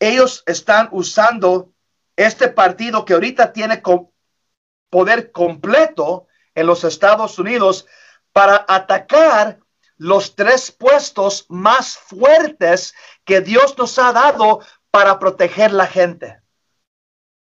ellos 0.00 0.42
están 0.46 0.88
usando 0.90 1.70
este 2.16 2.48
partido 2.48 3.04
que 3.04 3.12
ahorita 3.12 3.52
tiene 3.52 3.82
poder 4.88 5.32
completo 5.32 6.28
en 6.54 6.66
los 6.66 6.82
Estados 6.82 7.38
Unidos 7.38 7.84
para 8.36 8.66
atacar 8.68 9.60
los 9.96 10.36
tres 10.36 10.70
puestos 10.70 11.46
más 11.48 11.96
fuertes 11.96 12.94
que 13.24 13.40
Dios 13.40 13.78
nos 13.78 13.98
ha 13.98 14.12
dado 14.12 14.60
para 14.90 15.18
proteger 15.18 15.72
la 15.72 15.86
gente. 15.86 16.36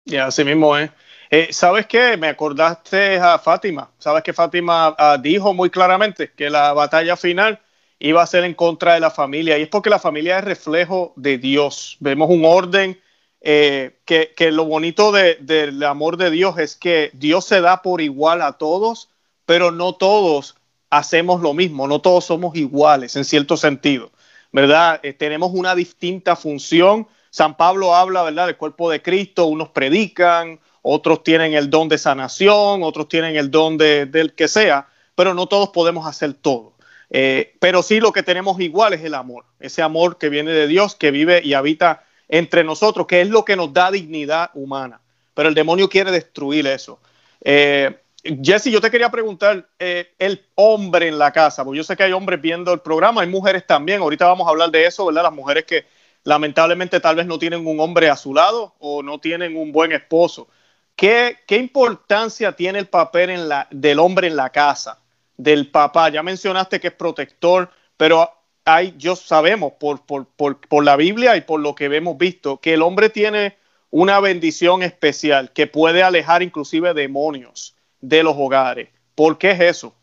Y 0.04 0.14
así 0.18 0.44
mismo 0.44 0.76
es. 0.76 0.88
Eh, 1.30 1.48
¿Sabes 1.50 1.88
qué? 1.88 2.16
Me 2.16 2.28
acordaste 2.28 3.16
a 3.16 3.40
Fátima. 3.40 3.90
¿Sabes 3.98 4.22
que 4.22 4.32
Fátima 4.32 4.94
ah, 4.96 5.18
dijo 5.20 5.52
muy 5.52 5.68
claramente 5.68 6.30
que 6.30 6.48
la 6.48 6.72
batalla 6.72 7.16
final 7.16 7.60
iba 7.98 8.22
a 8.22 8.26
ser 8.28 8.44
en 8.44 8.54
contra 8.54 8.94
de 8.94 9.00
la 9.00 9.10
familia. 9.10 9.58
Y 9.58 9.62
es 9.62 9.68
porque 9.68 9.90
la 9.90 9.98
familia 9.98 10.38
es 10.38 10.44
reflejo 10.44 11.12
de 11.16 11.38
Dios. 11.38 11.96
Vemos 11.98 12.30
un 12.30 12.44
orden 12.44 13.00
eh, 13.40 13.98
que, 14.04 14.52
lo 14.52 14.64
bonito 14.64 15.10
del 15.10 15.82
amor 15.82 16.18
de 16.18 16.30
Dios 16.30 16.56
es 16.60 16.76
que 16.76 17.10
Dios 17.14 17.46
se 17.46 17.60
da 17.60 17.82
por 17.82 18.00
igual 18.00 18.42
a 18.42 18.52
todos, 18.52 19.10
pero 19.44 19.72
no 19.72 19.94
todos 19.94 20.54
hacemos 20.90 21.40
lo 21.40 21.54
mismo, 21.54 21.86
no 21.86 22.00
todos 22.00 22.24
somos 22.24 22.56
iguales 22.56 23.16
en 23.16 23.24
cierto 23.24 23.56
sentido, 23.56 24.10
¿verdad? 24.52 25.00
Eh, 25.02 25.12
tenemos 25.12 25.50
una 25.52 25.74
distinta 25.74 26.36
función. 26.36 27.06
San 27.30 27.56
Pablo 27.56 27.94
habla, 27.94 28.22
¿verdad?, 28.22 28.46
del 28.46 28.56
cuerpo 28.56 28.90
de 28.90 29.02
Cristo, 29.02 29.46
unos 29.46 29.68
predican, 29.68 30.60
otros 30.82 31.22
tienen 31.22 31.54
el 31.54 31.68
don 31.68 31.88
de 31.88 31.98
sanación, 31.98 32.82
otros 32.82 33.08
tienen 33.08 33.36
el 33.36 33.50
don 33.50 33.76
de, 33.76 34.06
del 34.06 34.34
que 34.34 34.48
sea, 34.48 34.88
pero 35.14 35.34
no 35.34 35.46
todos 35.46 35.68
podemos 35.70 36.06
hacer 36.06 36.32
todo. 36.34 36.74
Eh, 37.10 37.56
pero 37.60 37.82
sí 37.82 38.00
lo 38.00 38.12
que 38.12 38.22
tenemos 38.22 38.60
igual 38.60 38.92
es 38.92 39.02
el 39.02 39.14
amor, 39.14 39.44
ese 39.60 39.82
amor 39.82 40.18
que 40.18 40.28
viene 40.28 40.52
de 40.52 40.66
Dios, 40.66 40.94
que 40.94 41.10
vive 41.10 41.40
y 41.42 41.54
habita 41.54 42.04
entre 42.28 42.64
nosotros, 42.64 43.06
que 43.06 43.20
es 43.20 43.28
lo 43.28 43.44
que 43.44 43.56
nos 43.56 43.72
da 43.72 43.90
dignidad 43.90 44.50
humana. 44.54 45.00
Pero 45.34 45.48
el 45.48 45.54
demonio 45.54 45.88
quiere 45.88 46.10
destruir 46.10 46.66
eso. 46.66 47.00
Eh, 47.42 47.98
Jesse, 48.22 48.70
yo 48.70 48.80
te 48.80 48.90
quería 48.90 49.10
preguntar, 49.10 49.68
eh, 49.78 50.14
el 50.18 50.44
hombre 50.56 51.08
en 51.08 51.18
la 51.18 51.32
casa, 51.32 51.64
porque 51.64 51.78
yo 51.78 51.84
sé 51.84 51.96
que 51.96 52.02
hay 52.02 52.12
hombres 52.12 52.40
viendo 52.40 52.72
el 52.72 52.80
programa, 52.80 53.22
hay 53.22 53.28
mujeres 53.28 53.66
también, 53.66 54.00
ahorita 54.00 54.26
vamos 54.26 54.46
a 54.46 54.50
hablar 54.50 54.70
de 54.70 54.86
eso, 54.86 55.06
¿verdad? 55.06 55.22
Las 55.22 55.32
mujeres 55.32 55.64
que 55.64 55.86
lamentablemente 56.24 57.00
tal 57.00 57.16
vez 57.16 57.26
no 57.26 57.38
tienen 57.38 57.66
un 57.66 57.80
hombre 57.80 58.10
a 58.10 58.16
su 58.16 58.34
lado 58.34 58.74
o 58.80 59.02
no 59.02 59.18
tienen 59.20 59.56
un 59.56 59.72
buen 59.72 59.92
esposo. 59.92 60.48
¿Qué, 60.96 61.38
qué 61.46 61.56
importancia 61.56 62.52
tiene 62.52 62.80
el 62.80 62.88
papel 62.88 63.48
del 63.70 63.98
hombre 64.00 64.26
en 64.26 64.36
la 64.36 64.50
casa? 64.50 65.00
del 65.38 65.70
papá. 65.70 66.10
Ya 66.10 66.22
mencionaste 66.22 66.80
que 66.80 66.88
es 66.88 66.92
protector, 66.92 67.70
pero 67.96 68.30
hay, 68.66 68.94
yo 68.98 69.16
sabemos 69.16 69.72
por, 69.80 70.04
por, 70.04 70.26
por, 70.26 70.60
por 70.60 70.84
la 70.84 70.96
Biblia 70.96 71.36
y 71.36 71.40
por 71.40 71.60
lo 71.60 71.74
que 71.74 71.86
hemos 71.86 72.18
visto, 72.18 72.60
que 72.60 72.74
el 72.74 72.82
hombre 72.82 73.08
tiene 73.08 73.56
una 73.90 74.20
bendición 74.20 74.82
especial 74.82 75.52
que 75.52 75.66
puede 75.66 76.02
alejar 76.02 76.42
inclusive 76.42 76.92
demonios 76.92 77.74
de 78.00 78.22
los 78.22 78.34
hogares. 78.36 78.88
¿Por 79.14 79.38
qué 79.38 79.50
es 79.52 79.60
eso? 79.60 79.94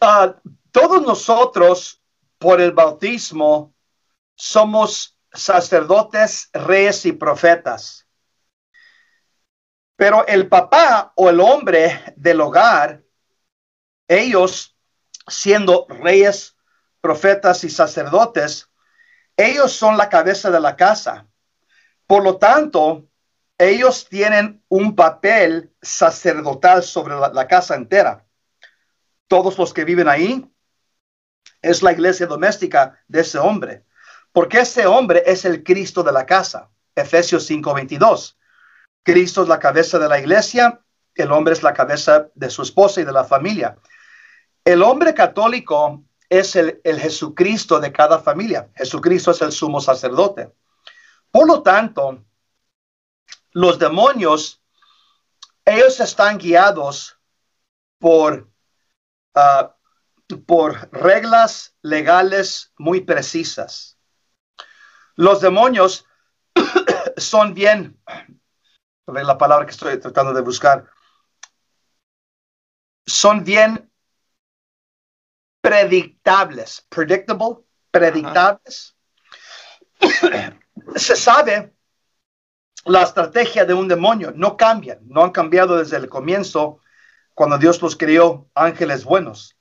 Ah, 0.00 0.34
todos 0.70 1.02
nosotros 1.02 2.02
por 2.38 2.60
el 2.60 2.72
bautismo 2.72 3.74
somos 4.34 5.18
sacerdotes, 5.32 6.48
reyes 6.52 7.04
y 7.06 7.12
profetas. 7.12 8.06
Pero 9.96 10.26
el 10.26 10.48
papá 10.48 11.12
o 11.14 11.28
el 11.28 11.40
hombre 11.40 12.14
del 12.16 12.40
hogar, 12.40 13.02
ellos 14.08 14.74
siendo 15.28 15.86
reyes, 15.88 16.56
profetas 17.00 17.64
y 17.64 17.70
sacerdotes, 17.70 18.70
ellos 19.36 19.72
son 19.72 19.96
la 19.96 20.08
cabeza 20.08 20.50
de 20.50 20.60
la 20.60 20.76
casa. 20.76 21.26
Por 22.06 22.24
lo 22.24 22.38
tanto, 22.38 23.09
ellos 23.60 24.08
tienen 24.08 24.64
un 24.68 24.96
papel 24.96 25.70
sacerdotal 25.82 26.82
sobre 26.82 27.14
la, 27.14 27.46
casa 27.46 27.74
entera. 27.74 28.24
Todos 29.28 29.58
los 29.58 29.74
que 29.74 29.84
viven 29.84 30.08
ahí 30.08 30.50
es 31.60 31.82
la 31.82 31.92
iglesia 31.92 32.26
doméstica 32.26 32.98
de 33.06 33.20
ese 33.20 33.38
hombre, 33.38 33.84
porque 34.32 34.60
ese 34.60 34.86
hombre 34.86 35.22
es 35.26 35.44
el 35.44 35.62
Cristo 35.62 36.02
de 36.02 36.12
la 36.12 36.24
casa. 36.24 36.70
Efesios 36.94 37.48
5:22. 37.50 38.38
Cristo 39.02 39.42
es 39.42 39.48
la 39.48 39.58
cabeza 39.58 39.98
de 39.98 40.08
la 40.08 40.18
iglesia, 40.18 40.80
el 41.14 41.30
hombre 41.30 41.52
es 41.52 41.62
la 41.62 41.74
cabeza 41.74 42.28
de 42.34 42.48
su 42.48 42.62
esposa 42.62 43.02
y 43.02 43.04
de 43.04 43.12
la 43.12 43.24
familia. 43.24 43.76
El 44.64 44.82
hombre 44.82 45.12
católico 45.12 46.02
es 46.30 46.56
el, 46.56 46.80
Jesucristo 46.82 47.78
de 47.78 47.92
cada 47.92 48.20
familia. 48.20 48.70
Jesucristo 48.74 49.32
es 49.32 49.42
el 49.42 49.52
sumo 49.52 49.82
sacerdote. 49.82 50.50
Por 51.30 51.46
lo 51.46 51.62
tanto, 51.62 52.24
los 53.52 53.78
demonios, 53.78 54.62
ellos 55.64 56.00
están 56.00 56.38
guiados 56.38 57.18
por, 57.98 58.50
ah, 59.34 59.76
por 60.46 60.90
reglas 60.92 61.74
legales 61.82 62.72
muy 62.78 63.00
precisas. 63.00 63.98
Los 65.16 65.40
demonios 65.40 66.06
son 67.16 67.54
bien, 67.54 68.00
la 69.06 69.36
palabra 69.36 69.66
que 69.66 69.72
estoy 69.72 69.98
tratando 69.98 70.32
de 70.32 70.40
buscar, 70.40 70.88
son 73.06 73.42
bien 73.44 73.90
predictables, 75.60 76.86
predictable, 76.88 77.56
predictables. 77.90 78.96
Se 80.96 81.16
sabe 81.16 81.74
la 82.84 83.02
estrategia 83.02 83.64
de 83.64 83.74
un 83.74 83.88
demonio, 83.88 84.32
no 84.34 84.56
cambian, 84.56 84.98
no 85.06 85.22
han 85.24 85.30
cambiado 85.30 85.76
desde 85.76 85.96
el 85.96 86.08
comienzo 86.08 86.80
cuando 87.34 87.58
Dios 87.58 87.80
los 87.82 87.96
creó 87.96 88.48
ángeles 88.54 89.04
buenos. 89.04 89.56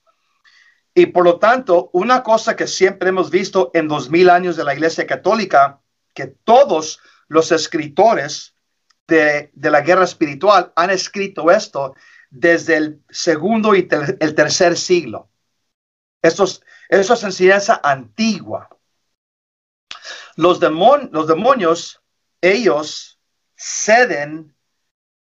Y 0.93 1.07
por 1.07 1.23
lo 1.23 1.39
tanto, 1.39 1.89
una 1.93 2.23
cosa 2.23 2.55
que 2.55 2.67
siempre 2.67 3.09
hemos 3.09 3.29
visto 3.29 3.71
en 3.73 3.87
dos 3.87 4.09
mil 4.09 4.29
años 4.29 4.57
de 4.57 4.63
la 4.63 4.73
Iglesia 4.73 5.05
Católica, 5.05 5.79
que 6.13 6.27
todos 6.27 6.99
los 7.27 7.51
escritores 7.51 8.55
de, 9.07 9.51
la 9.53 9.81
guerra 9.81 10.03
espiritual 10.03 10.73
han 10.75 10.89
escrito 10.89 11.51
esto 11.51 11.95
desde 12.29 12.77
el 12.77 13.03
segundo 13.09 13.75
y 13.75 13.87
el 14.19 14.35
tercer 14.35 14.77
siglo. 14.77 15.29
Eso 16.21 16.43
es, 16.43 16.61
eso 16.89 17.13
es 17.13 17.23
enseñanza 17.23 17.79
antigua. 17.83 18.69
Los, 20.35 20.59
los 20.61 21.27
demonios, 21.27 21.98
ellos 22.41 23.19
ceden, 23.55 24.55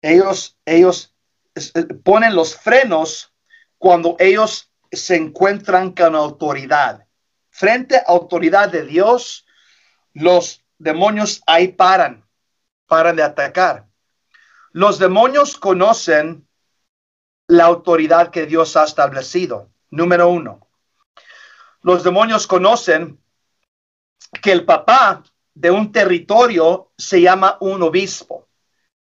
ellos, 0.01 0.57
ellos 0.65 1.15
eh, 1.55 1.86
ponen 2.03 2.36
los 2.36 2.56
frenos 2.56 3.34
cuando 3.77 4.15
ellos 4.19 4.71
se 4.91 5.15
encuentran 5.15 5.91
con 5.91 6.15
autoridad. 6.15 7.08
Frente 7.49 7.97
a 7.97 8.04
autoridad 8.08 8.69
de 8.69 8.86
Dios, 8.86 9.45
los 10.13 10.63
demonios 10.77 11.41
ahí 11.45 11.69
paran, 11.69 12.25
paran 12.88 13.15
de 13.15 13.23
atacar. 13.23 13.88
Los 14.71 14.99
demonios 14.99 15.58
conocen 15.58 16.47
la 17.47 17.65
autoridad 17.65 18.32
que 18.32 18.45
Dios 18.45 18.75
ha 18.75 18.86
establecido. 18.86 19.69
Número 19.89 20.30
uno 20.30 20.67
los 21.84 22.04
demonios 22.04 22.47
conocen 22.47 23.21
que 24.41 24.51
el 24.51 24.65
papá 24.65 25.23
de 25.53 25.71
un 25.71 25.91
territorio 25.91 26.91
se 26.97 27.21
llama 27.21 27.57
un 27.59 27.81
obispo. 27.83 28.47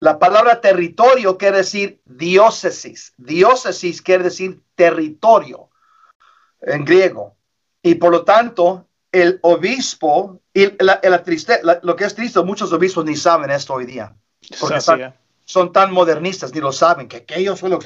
La 0.00 0.18
palabra 0.18 0.60
territorio 0.60 1.38
quiere 1.38 1.58
decir 1.58 2.00
diócesis. 2.04 3.14
Diócesis 3.16 4.02
quiere 4.02 4.24
decir 4.24 4.60
territorio 4.74 5.70
en 6.60 6.84
griego. 6.84 7.36
Y 7.82 7.94
por 7.94 8.10
lo 8.10 8.24
tanto, 8.24 8.88
el 9.10 9.38
obispo, 9.42 10.40
y 10.52 10.72
la, 10.82 11.00
lo 11.82 11.96
que 11.96 12.04
es 12.04 12.14
triste, 12.14 12.42
muchos 12.42 12.72
obispos 12.72 13.04
ni 13.04 13.16
saben 13.16 13.50
esto 13.50 13.74
hoy 13.74 13.86
día. 13.86 14.14
Porque 14.60 14.80
son, 15.44 15.72
tan 15.72 15.92
modernistas, 15.92 16.52
ni 16.52 16.60
lo 16.60 16.72
saben, 16.72 17.08
que, 17.08 17.24
que 17.24 17.38
ellos 17.38 17.58
son 17.58 17.70
los... 17.70 17.84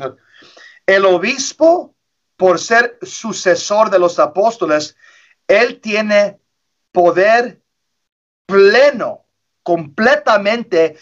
El 0.86 1.04
obispo 1.04 1.94
por 2.36 2.58
ser 2.58 2.98
sucesor 3.02 3.90
de 3.90 3.98
los 3.98 4.18
apóstoles, 4.18 4.96
él 5.46 5.78
tiene 5.78 6.40
poder 6.90 7.60
pleno, 8.50 9.26
completamente, 9.62 10.98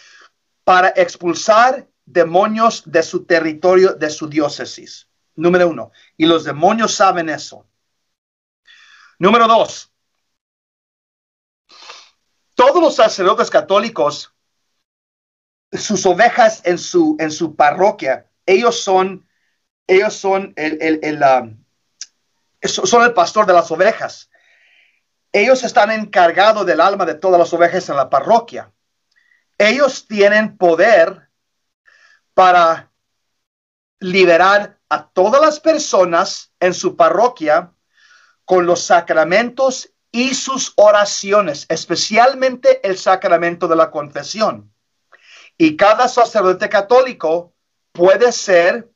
para 0.65 0.89
expulsar 0.91 1.89
demonios 2.05 2.83
de 2.87 3.03
su 3.03 3.25
territorio, 3.25 3.95
de 3.95 4.11
su 4.11 4.29
diócesis. 4.29 5.09
Número 5.35 5.69
uno. 5.69 5.93
Y 6.17 6.27
los 6.27 6.45
demonios 6.45 6.95
saben 6.95 7.29
eso. 7.29 7.67
Número 9.19 9.47
dos. 9.47 9.93
Todos 12.55 12.83
los 12.83 12.97
sacerdotes 12.97 13.51
católicos, 13.51 14.35
sus 15.73 16.05
ovejas 16.07 16.61
en 16.65 16.79
su, 16.79 17.17
en 17.21 17.31
su 17.31 17.55
parroquia, 17.55 18.31
ellos 18.47 18.81
son 18.81 19.29
ellos 19.89 20.15
son 20.15 20.53
el, 20.57 21.01
el, 21.03 21.19
son 22.63 23.03
el 23.03 23.15
pastor 23.15 23.47
de 23.47 23.55
las 23.55 23.71
ovejas. 23.71 24.31
Ellos 25.33 25.63
están 25.63 25.91
encargados 25.91 26.65
del 26.65 26.81
alma 26.81 27.05
de 27.05 27.15
todas 27.15 27.39
las 27.39 27.53
ovejas 27.53 27.89
en 27.89 27.97
la 27.97 28.09
parroquia. 28.09 28.73
Ellos 29.59 30.07
tienen 30.07 30.57
poder 30.57 31.29
para 32.35 32.91
liberar 34.01 34.79
a 34.89 35.09
todas 35.09 35.41
las 35.41 35.61
personas 35.61 36.53
en 36.61 36.73
su 36.73 36.97
parroquia 36.97 37.73
con 38.45 38.65
los 38.65 38.83
sacramentos 38.83 39.93
y 40.11 40.35
sus 40.35 40.73
oraciones, 40.77 41.67
especialmente 41.69 42.87
el 42.89 42.97
sacramento 42.97 43.69
de 43.69 43.77
la 43.77 43.91
confesión. 43.91 44.73
Y 45.59 45.77
cada 45.77 46.09
sacerdote 46.09 46.69
católico 46.69 47.53
puede 47.93 48.33
ser 48.33 48.91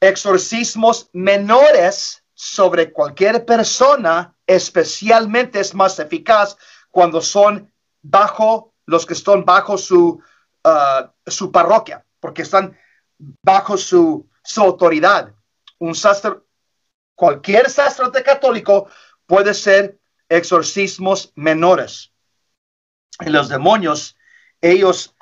exorcismos 0.00 1.08
menores 1.12 2.24
sobre 2.34 2.92
cualquier 2.92 3.44
persona, 3.44 4.36
especialmente 4.48 5.60
es 5.60 5.74
más 5.74 5.98
eficaz 6.00 6.56
cuando 6.90 7.20
son 7.20 7.72
bajo 8.02 8.74
los 8.86 9.06
que 9.06 9.12
están 9.12 9.44
bajo 9.44 9.76
su, 9.76 10.20
uh, 10.64 11.08
su 11.26 11.52
parroquia, 11.52 12.04
porque 12.18 12.42
están 12.42 12.76
bajo 13.42 13.76
su, 13.76 14.28
su 14.42 14.62
autoridad. 14.62 15.34
Un 15.78 15.94
sacerdote, 15.94 16.46
cualquier 17.14 17.70
sacerdote 17.70 18.22
católico 18.22 18.88
puede 19.26 19.52
ser 19.52 20.00
exorcismos 20.28 21.30
menores. 21.36 22.12
Y 23.20 23.28
los 23.28 23.48
demonios, 23.50 24.16
ellos 24.62 25.14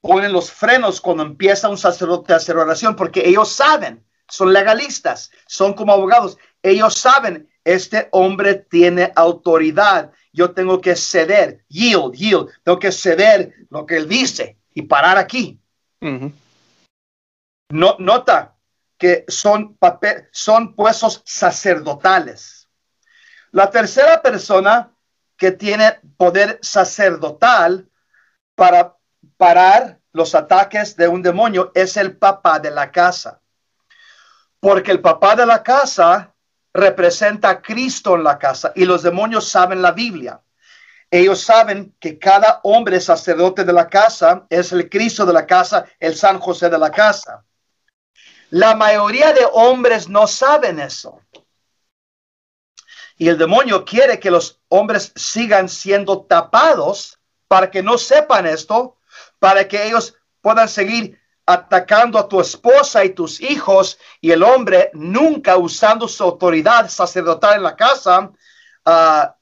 ponen 0.00 0.32
los 0.32 0.52
frenos 0.52 1.00
cuando 1.00 1.24
empieza 1.24 1.68
un 1.68 1.76
sacerdote 1.76 2.32
a 2.32 2.36
hacer 2.36 2.56
oración, 2.56 2.94
porque 2.94 3.26
ellos 3.26 3.50
saben 3.50 4.06
son 4.30 4.52
legalistas, 4.52 5.30
son 5.46 5.74
como 5.74 5.92
abogados. 5.92 6.38
Ellos 6.62 6.94
saben, 6.94 7.50
este 7.64 8.08
hombre 8.12 8.54
tiene 8.54 9.12
autoridad. 9.14 10.12
Yo 10.32 10.52
tengo 10.52 10.80
que 10.80 10.96
ceder, 10.96 11.64
yield, 11.68 12.14
yield. 12.14 12.48
Tengo 12.62 12.78
que 12.78 12.92
ceder 12.92 13.54
lo 13.70 13.86
que 13.86 13.96
él 13.96 14.08
dice 14.08 14.58
y 14.74 14.82
parar 14.82 15.18
aquí. 15.18 15.60
no, 16.00 17.96
nota 17.98 18.56
que 18.98 19.24
son, 19.28 19.76
papel, 19.76 20.28
son 20.30 20.74
puestos 20.74 21.22
sacerdotales. 21.24 22.68
La 23.50 23.70
tercera 23.70 24.20
persona 24.22 24.92
que 25.36 25.52
tiene 25.52 25.98
poder 26.16 26.58
sacerdotal 26.62 27.88
para 28.54 28.96
parar 29.36 29.98
los 30.12 30.34
ataques 30.34 30.96
de 30.96 31.08
un 31.08 31.22
demonio 31.22 31.72
es 31.74 31.96
el 31.96 32.16
papá 32.16 32.58
de 32.58 32.70
la 32.70 32.90
casa 32.90 33.40
porque 34.60 34.92
el 34.92 35.00
papá 35.00 35.34
de 35.34 35.46
la 35.46 35.62
casa 35.62 36.29
representa 36.72 37.50
a 37.50 37.62
Cristo 37.62 38.14
en 38.14 38.24
la 38.24 38.38
casa 38.38 38.72
y 38.74 38.84
los 38.84 39.02
demonios 39.02 39.48
saben 39.48 39.82
la 39.82 39.92
Biblia. 39.92 40.40
Ellos 41.10 41.40
saben 41.40 41.94
que 41.98 42.18
cada 42.18 42.60
hombre 42.62 43.00
sacerdote 43.00 43.64
de 43.64 43.72
la 43.72 43.88
casa 43.88 44.46
es 44.48 44.70
el 44.72 44.88
Cristo 44.88 45.26
de 45.26 45.32
la 45.32 45.46
casa, 45.46 45.86
el 45.98 46.14
San 46.14 46.38
José 46.38 46.70
de 46.70 46.78
la 46.78 46.90
casa. 46.90 47.44
La 48.50 48.74
mayoría 48.74 49.32
de 49.32 49.46
hombres 49.52 50.08
no 50.08 50.26
saben 50.26 50.78
eso. 50.78 51.20
Y 53.16 53.28
el 53.28 53.38
demonio 53.38 53.84
quiere 53.84 54.18
que 54.18 54.30
los 54.30 54.60
hombres 54.68 55.12
sigan 55.14 55.68
siendo 55.68 56.22
tapados 56.22 57.18
para 57.48 57.70
que 57.70 57.82
no 57.82 57.98
sepan 57.98 58.46
esto, 58.46 58.96
para 59.38 59.66
que 59.66 59.86
ellos 59.86 60.14
puedan 60.40 60.68
seguir 60.68 61.19
atacando 61.52 62.18
a 62.18 62.28
tu 62.28 62.40
esposa 62.40 63.04
y 63.04 63.10
tus 63.10 63.40
hijos 63.40 63.98
y 64.20 64.30
el 64.30 64.42
hombre 64.42 64.90
nunca 64.94 65.56
usando 65.56 66.06
su 66.06 66.22
autoridad 66.22 66.88
sacerdotal 66.88 67.56
en 67.56 67.62
la 67.62 67.76
casa, 67.76 68.30
a 68.84 69.36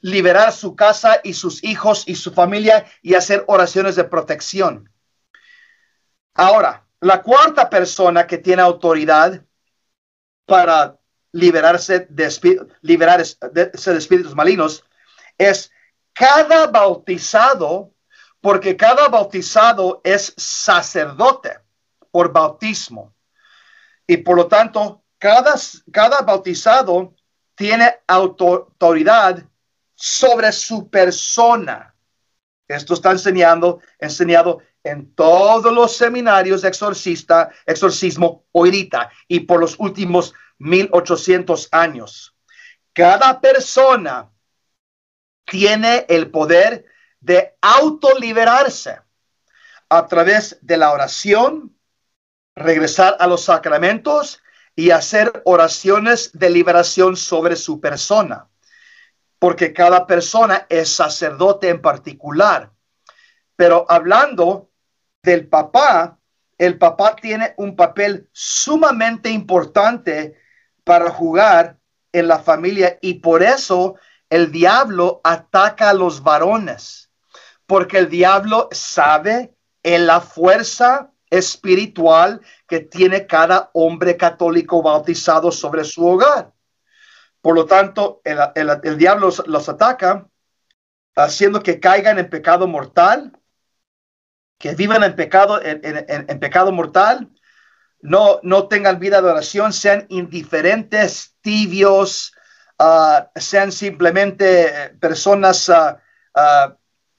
liberar 0.00 0.52
su 0.52 0.74
casa 0.74 1.20
y 1.22 1.32
sus 1.34 1.62
hijos 1.64 2.04
y 2.06 2.14
su 2.14 2.32
familia 2.32 2.84
y 3.02 3.14
hacer 3.14 3.44
oraciones 3.46 3.96
de 3.96 4.04
protección. 4.04 4.90
Ahora, 6.34 6.86
la 7.00 7.22
cuarta 7.22 7.70
persona 7.70 8.26
que 8.26 8.38
tiene 8.38 8.62
autoridad 8.62 9.42
para 10.46 10.98
liberarse 11.32 12.06
de, 12.08 12.68
liberarse 12.82 13.38
de 13.52 13.70
espíritus 13.98 14.34
malignos 14.34 14.84
es 15.38 15.70
cada 16.12 16.66
bautizado 16.66 17.93
porque 18.44 18.76
cada 18.76 19.08
bautizado 19.08 20.02
es 20.04 20.34
sacerdote 20.36 21.60
por 22.10 22.30
bautismo. 22.30 23.14
Y 24.06 24.18
por 24.18 24.36
lo 24.36 24.48
tanto, 24.48 25.02
cada, 25.16 25.54
cada 25.90 26.20
bautizado 26.20 27.14
tiene 27.54 28.00
autoridad 28.06 29.42
sobre 29.94 30.52
su 30.52 30.90
persona. 30.90 31.94
Esto 32.68 32.92
está 32.92 33.12
enseñando, 33.12 33.80
enseñado 33.98 34.58
en 34.82 35.14
todos 35.14 35.72
los 35.72 35.96
seminarios 35.96 36.60
de 36.60 36.68
exorcista, 36.68 37.50
exorcismo 37.64 38.44
ahorita 38.52 39.10
y 39.26 39.40
por 39.40 39.58
los 39.58 39.74
últimos 39.78 40.34
1800 40.58 41.70
años. 41.72 42.36
Cada 42.92 43.40
persona 43.40 44.30
tiene 45.46 46.04
el 46.10 46.30
poder 46.30 46.92
de 47.24 47.56
autoliberarse 47.62 49.00
a 49.88 50.06
través 50.06 50.58
de 50.60 50.76
la 50.76 50.92
oración, 50.92 51.74
regresar 52.54 53.16
a 53.18 53.26
los 53.26 53.44
sacramentos 53.44 54.42
y 54.76 54.90
hacer 54.90 55.40
oraciones 55.46 56.30
de 56.34 56.50
liberación 56.50 57.16
sobre 57.16 57.56
su 57.56 57.80
persona, 57.80 58.48
porque 59.38 59.72
cada 59.72 60.06
persona 60.06 60.66
es 60.68 60.94
sacerdote 60.94 61.70
en 61.70 61.80
particular. 61.80 62.70
Pero 63.56 63.86
hablando 63.88 64.70
del 65.22 65.48
papá, 65.48 66.18
el 66.58 66.76
papá 66.76 67.16
tiene 67.16 67.54
un 67.56 67.74
papel 67.74 68.28
sumamente 68.32 69.30
importante 69.30 70.38
para 70.84 71.10
jugar 71.10 71.78
en 72.12 72.28
la 72.28 72.38
familia 72.38 72.98
y 73.00 73.14
por 73.14 73.42
eso 73.42 73.96
el 74.28 74.52
diablo 74.52 75.22
ataca 75.24 75.88
a 75.88 75.94
los 75.94 76.22
varones 76.22 77.03
porque 77.66 77.98
el 77.98 78.08
diablo 78.08 78.68
sabe 78.72 79.54
en 79.82 80.06
la 80.06 80.20
fuerza 80.20 81.10
espiritual 81.30 82.40
que 82.66 82.80
tiene 82.80 83.26
cada 83.26 83.70
hombre 83.72 84.16
católico 84.16 84.82
bautizado 84.82 85.50
sobre 85.50 85.84
su 85.84 86.06
hogar. 86.06 86.52
Por 87.40 87.54
lo 87.54 87.66
tanto, 87.66 88.22
el, 88.24 88.98
diablo 88.98 89.30
los, 89.46 89.68
ataca 89.68 90.26
haciendo 91.16 91.62
que 91.62 91.78
caigan 91.80 92.18
en 92.18 92.30
pecado 92.30 92.66
mortal, 92.66 93.38
que 94.58 94.74
vivan 94.74 95.02
en 95.04 95.14
pecado, 95.14 95.60
en, 95.62 96.40
pecado 96.40 96.72
mortal, 96.72 97.30
no, 98.00 98.40
no 98.42 98.68
tengan 98.68 98.98
vida 98.98 99.20
de 99.20 99.28
oración, 99.28 99.72
sean 99.72 100.06
indiferentes, 100.08 101.36
tibios, 101.40 102.34
ah, 102.78 103.30
sean 103.36 103.72
simplemente 103.72 104.96
personas 105.00 105.68
uh, 105.68 106.74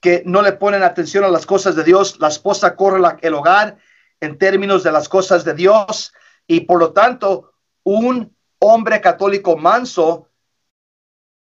que 0.06 0.22
no 0.24 0.44
le 0.44 0.52
ponen 0.52 0.84
atención 0.84 1.24
a 1.24 1.30
las 1.30 1.48
cosas 1.48 1.76
de 1.76 1.84
Dios, 1.84 2.20
la 2.20 2.28
esposa 2.28 2.76
corre 2.76 3.02
el 3.22 3.34
hogar 3.34 3.80
en 4.20 4.38
términos 4.38 4.84
de 4.84 4.91
las 4.91 5.10
cosas 5.10 5.44
de 5.44 5.56
Dios 5.56 6.13
y 6.46 6.60
por 6.60 6.78
lo 6.78 6.94
tanto 6.94 7.54
un 7.82 8.38
hombre 8.60 9.02
católico 9.02 9.58
manso, 9.58 10.30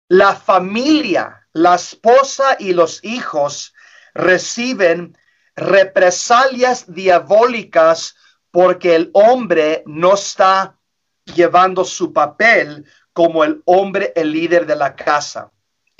la 0.08 0.36
familia, 0.36 1.48
la 1.54 1.76
esposa 1.76 2.56
y 2.58 2.74
los 2.74 3.02
hijos 3.02 3.72
reciben 4.12 5.16
represalias 5.56 6.92
diabólicas 6.92 8.16
porque 8.50 8.94
el 8.94 9.10
hombre 9.14 9.82
no 9.86 10.12
está 10.12 10.78
llevando 11.24 11.86
su 11.86 12.12
papel 12.12 12.84
como 13.14 13.44
el 13.44 13.62
hombre, 13.64 14.12
el 14.14 14.30
líder 14.30 14.66
de 14.66 14.76
la 14.76 14.94
casa. 14.94 15.50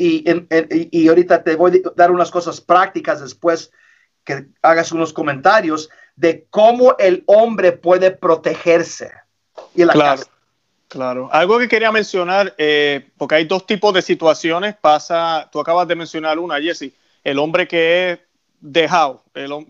Y, 0.03 0.25
y 0.91 1.09
ahorita 1.09 1.45
te 1.45 1.55
voy 1.55 1.81
a 1.85 1.91
dar 1.95 2.11
unas 2.11 2.31
cosas 2.31 2.61
prácticas 2.61 3.21
después 3.21 3.71
que 4.25 4.47
hagas 4.61 4.91
unos 4.91 5.13
comentarios 5.13 5.91
de 6.17 6.47
cómo 6.51 6.97
el 6.99 7.23
hombre 7.27 7.71
puede 7.71 8.11
protegerse. 8.11 9.13
Y 9.77 9.85
la 9.85 9.93
claro, 9.93 10.23
claro. 10.89 11.29
Algo 11.31 11.59
que 11.61 11.69
quería 11.69 11.93
mencionar, 11.93 12.53
eh, 12.59 13.11
porque 13.17 13.37
hay 13.37 13.45
dos 13.45 13.65
tipos 13.65 13.95
de 13.95 14.03
situaciones. 14.03 14.75
Pasa, 14.75 15.49
tú 15.53 15.61
acabas 15.61 15.87
de 15.87 15.95
mencionar 15.95 16.39
una, 16.41 16.61
Jesse, 16.61 16.93
el 17.23 17.39
hombre 17.39 17.69
que 17.69 18.11
es 18.11 18.19
dejado, 18.61 19.23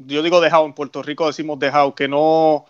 yo 0.06 0.22
digo 0.22 0.40
dejado, 0.40 0.66
en 0.66 0.74
Puerto 0.74 1.02
Rico 1.02 1.26
decimos 1.26 1.58
dejado, 1.58 1.94
que 1.94 2.08
no, 2.08 2.66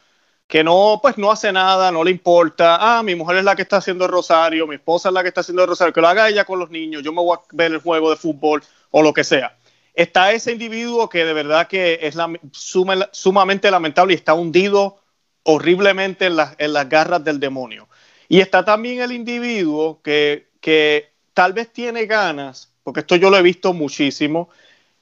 que 0.53 0.63
no, 0.63 0.99
pues 1.01 1.17
no 1.17 1.31
hace 1.31 1.51
nada, 1.51 1.91
no 1.91 2.05
le 2.05 2.11
importa, 2.11 2.77
ah, 2.79 3.03
mi 3.03 3.15
mujer 3.15 3.39
es 3.39 3.45
la 3.45 3.57
que 3.57 3.63
está 3.63 3.79
haciendo 3.79 4.05
el 4.05 4.11
rosario, 4.11 4.67
mi 4.67 4.75
esposa 4.75 5.09
es 5.09 5.15
la 5.15 5.23
que 5.23 5.29
está 5.29 5.41
haciendo 5.41 5.63
el 5.63 5.69
rosario, 5.71 5.95
que 5.95 6.03
lo 6.03 6.09
haga 6.09 6.29
ella 6.29 6.45
con 6.45 6.59
los 6.59 6.69
niños, 6.69 7.03
yo 7.03 7.11
me 7.11 7.23
voy 7.23 7.39
a 7.39 7.41
ver 7.53 7.73
el 7.73 7.79
juego 7.79 8.11
de 8.11 8.17
fútbol 8.17 8.63
o 8.91 9.01
lo 9.01 9.15
que 9.15 9.25
sea. 9.25 9.57
Está 9.95 10.31
ese 10.33 10.53
individuo 10.53 11.09
que 11.09 11.25
de 11.25 11.33
verdad 11.33 11.69
que 11.69 12.01
es 12.03 12.17
la, 12.17 12.31
sumamente 12.53 13.71
lamentable 13.71 14.13
y 14.13 14.17
está 14.17 14.35
hundido 14.35 14.99
horriblemente 15.43 16.27
en, 16.27 16.37
en 16.59 16.73
las 16.75 16.87
garras 16.87 17.25
del 17.25 17.41
demonio. 17.41 17.89
Y 18.29 18.41
está 18.41 18.63
también 18.63 19.01
el 19.01 19.13
individuo 19.13 20.03
que, 20.03 20.49
que 20.61 21.13
tal 21.33 21.55
vez 21.55 21.73
tiene 21.73 22.05
ganas, 22.05 22.71
porque 22.83 23.01
esto 23.01 23.17
yo 23.17 23.31
lo 23.31 23.39
he 23.39 23.43
visto 23.43 23.73
muchísimo, 23.73 24.51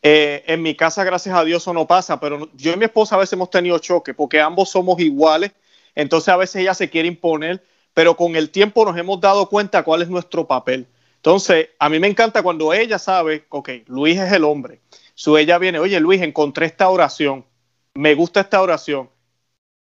eh, 0.03 0.45
en 0.47 0.63
mi 0.63 0.75
casa, 0.75 1.05
gracias 1.05 1.35
a 1.35 1.45
Dios, 1.45 1.63
eso 1.63 1.75
no 1.75 1.87
pasa, 1.87 2.19
pero 2.19 2.49
yo 2.55 2.73
y 2.73 2.77
mi 2.77 2.87
esposa 2.87 3.17
a 3.17 3.19
veces 3.19 3.35
hemos 3.35 3.51
tenido 3.51 3.79
choque 3.79 4.15
porque 4.15 4.41
ambos 4.41 4.71
somos 4.71 4.99
iguales, 5.01 5.53
entonces 5.95 6.29
a 6.29 6.37
veces 6.37 6.63
ella 6.63 6.75
se 6.75 6.89
quiere 6.89 7.09
imponer, 7.09 7.63
pero 7.93 8.17
con 8.17 8.35
el 8.37 8.51
tiempo 8.51 8.85
nos 8.85 8.97
hemos 8.97 9.21
dado 9.21 9.49
cuenta 9.49 9.83
cuál 9.83 10.03
es 10.03 10.09
nuestro 10.09 10.47
papel. 10.47 10.87
Entonces, 11.17 11.69
a 11.79 11.91
mí 11.91 11.99
me 11.99 12.07
encanta 12.07 12.43
cuando 12.43 12.73
ella 12.73 12.99
sabe, 12.99 13.45
ok, 13.51 13.71
Luis 13.89 14.19
es 14.19 14.33
el 14.33 14.45
hombre, 14.45 14.81
su 15.15 15.37
ella 15.37 15.59
viene, 15.59 15.79
oye 15.79 16.01
Luis, 16.01 16.23
encontré 16.23 16.65
esta 16.65 16.89
oración, 16.89 17.45
me 17.93 18.15
gusta 18.15 18.41
esta 18.41 18.63
oración, 18.63 19.11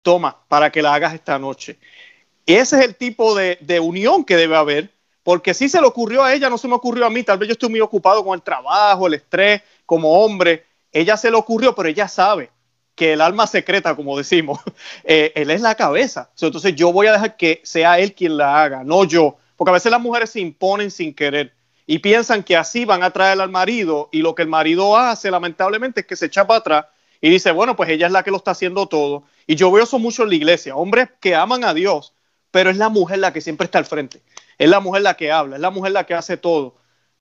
toma, 0.01 0.45
para 0.47 0.71
que 0.71 0.81
la 0.81 0.93
hagas 0.93 1.13
esta 1.13 1.37
noche. 1.37 1.77
Ese 2.45 2.77
es 2.79 2.85
el 2.85 2.95
tipo 2.95 3.35
de, 3.35 3.57
de 3.59 3.81
unión 3.81 4.23
que 4.23 4.37
debe 4.37 4.55
haber, 4.55 4.93
porque 5.23 5.53
si 5.53 5.67
se 5.67 5.81
le 5.81 5.87
ocurrió 5.87 6.23
a 6.23 6.33
ella, 6.33 6.49
no 6.49 6.57
se 6.57 6.67
me 6.67 6.75
ocurrió 6.75 7.05
a 7.05 7.09
mí, 7.09 7.23
tal 7.23 7.39
vez 7.39 7.49
yo 7.49 7.53
estoy 7.53 7.69
muy 7.69 7.81
ocupado 7.81 8.23
con 8.23 8.35
el 8.35 8.43
trabajo, 8.43 9.07
el 9.07 9.15
estrés, 9.15 9.63
como 9.85 10.23
hombre, 10.23 10.65
ella 10.91 11.17
se 11.17 11.29
le 11.29 11.37
ocurrió, 11.37 11.75
pero 11.75 11.89
ella 11.89 12.07
sabe 12.07 12.49
que 12.95 13.13
el 13.13 13.21
alma 13.21 13.45
secreta, 13.45 13.95
como 13.95 14.17
decimos, 14.17 14.59
eh, 15.03 15.31
él 15.35 15.51
es 15.51 15.61
la 15.61 15.75
cabeza. 15.75 16.31
Entonces 16.39 16.75
yo 16.75 16.91
voy 16.91 17.07
a 17.07 17.13
dejar 17.13 17.37
que 17.37 17.61
sea 17.63 17.99
él 17.99 18.13
quien 18.13 18.37
la 18.37 18.63
haga, 18.63 18.83
no 18.83 19.03
yo. 19.03 19.37
Porque 19.55 19.71
a 19.71 19.73
veces 19.73 19.91
las 19.91 20.01
mujeres 20.01 20.29
se 20.29 20.39
imponen 20.39 20.91
sin 20.91 21.13
querer 21.13 21.53
y 21.87 21.99
piensan 21.99 22.43
que 22.43 22.57
así 22.57 22.85
van 22.85 23.03
a 23.03 23.11
traer 23.11 23.39
al 23.39 23.49
marido 23.49 24.09
y 24.11 24.19
lo 24.19 24.35
que 24.35 24.41
el 24.41 24.47
marido 24.47 24.97
hace 24.97 25.29
lamentablemente 25.29 26.01
es 26.01 26.07
que 26.07 26.15
se 26.15 26.25
echa 26.25 26.47
para 26.47 26.59
atrás 26.59 26.85
y 27.21 27.29
dice, 27.29 27.51
bueno, 27.51 27.75
pues 27.75 27.89
ella 27.89 28.07
es 28.07 28.11
la 28.11 28.23
que 28.23 28.31
lo 28.31 28.37
está 28.37 28.51
haciendo 28.51 28.87
todo. 28.87 29.23
Y 29.47 29.55
yo 29.55 29.71
veo 29.71 29.83
eso 29.83 29.99
mucho 29.99 30.23
en 30.23 30.29
la 30.29 30.35
iglesia, 30.35 30.75
hombres 30.75 31.09
que 31.19 31.35
aman 31.35 31.63
a 31.63 31.73
Dios, 31.73 32.13
pero 32.51 32.69
es 32.69 32.77
la 32.77 32.89
mujer 32.89 33.19
la 33.19 33.33
que 33.33 33.41
siempre 33.41 33.65
está 33.65 33.79
al 33.79 33.85
frente, 33.85 34.21
es 34.57 34.69
la 34.69 34.79
mujer 34.79 35.03
la 35.03 35.15
que 35.15 35.31
habla, 35.31 35.55
es 35.55 35.61
la 35.61 35.69
mujer 35.69 35.91
la 35.91 36.05
que 36.05 36.13
hace 36.13 36.37
todo. 36.37 36.75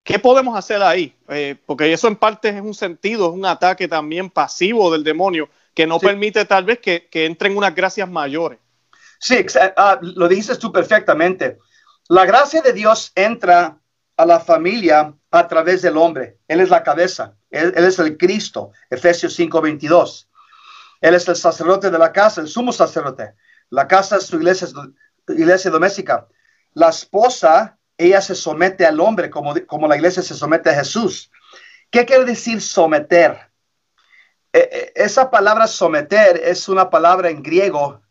¿Qué 0.05 0.19
podemos 0.19 0.57
hacer 0.57 0.83
ahí? 0.83 1.17
Eh, 1.29 1.57
porque 1.65 1.93
eso 1.93 2.07
en 2.09 2.17
parte 2.17 2.51
es 2.51 2.61
un 2.61 2.75
sentido, 2.75 3.29
es 3.29 3.35
un 3.35 3.47
ataque 3.47 3.89
también 3.89 4.31
pasivo 4.31 4.93
del 4.93 5.03
demonio 5.03 5.49
que 5.75 5.87
no 5.87 5.99
permite 5.99 6.45
tal 6.45 6.65
vez 6.65 6.79
que, 6.79 7.09
que, 7.11 7.27
entren 7.27 7.57
unas 7.57 7.75
gracias 7.75 8.09
mayores. 8.09 8.59
Sí, 9.19 9.45
ah, 9.77 9.99
lo 10.03 10.29
dices 10.29 10.59
tú 10.59 10.71
perfectamente. 10.71 11.59
La 12.09 12.27
gracia 12.27 12.61
de 12.61 12.75
Dios 12.75 13.13
entra 13.15 13.81
a 14.17 14.27
la 14.27 14.41
familia 14.41 15.15
a 15.31 15.49
través 15.49 15.83
del 15.83 15.97
hombre. 15.97 16.39
Él 16.47 16.61
es 16.61 16.69
la 16.69 16.83
cabeza. 16.83 17.35
Él, 17.51 17.73
es 17.75 17.99
el 17.99 18.17
Cristo. 18.17 18.73
Efesios 18.91 19.39
5:22. 19.39 20.29
Él 21.01 21.15
es 21.15 21.27
el 21.29 21.37
sacerdote 21.37 21.91
de 21.91 21.99
la 21.99 22.13
casa, 22.13 22.41
el 22.41 22.49
sumo 22.49 22.73
sacerdote. 22.73 23.35
La 23.71 23.89
casa 23.89 24.17
es 24.17 24.27
su 24.27 24.37
iglesia, 24.37 24.69
iglesia 25.29 25.71
doméstica. 25.71 26.29
La 26.75 26.91
esposa 26.91 27.79
ella 27.97 28.21
se 28.21 28.35
somete 28.35 28.87
al 28.87 29.01
hombre 29.01 29.31
como, 29.31 29.55
como 29.67 29.89
la 29.89 29.97
iglesia 29.97 30.23
se 30.23 30.35
somete 30.35 30.71
a 30.71 30.75
Jesús. 30.75 31.31
¿Qué 31.91 32.05
quiere 32.05 32.25
decir 32.25 32.61
someter? 32.61 33.39
E, 34.53 34.59
e, 34.59 34.93
esa 34.95 35.31
palabra 35.31 35.67
someter 35.67 36.41
es 36.45 36.69
una 36.69 36.91
palabra 36.91 37.31
en 37.31 37.43
griego, 37.43 38.03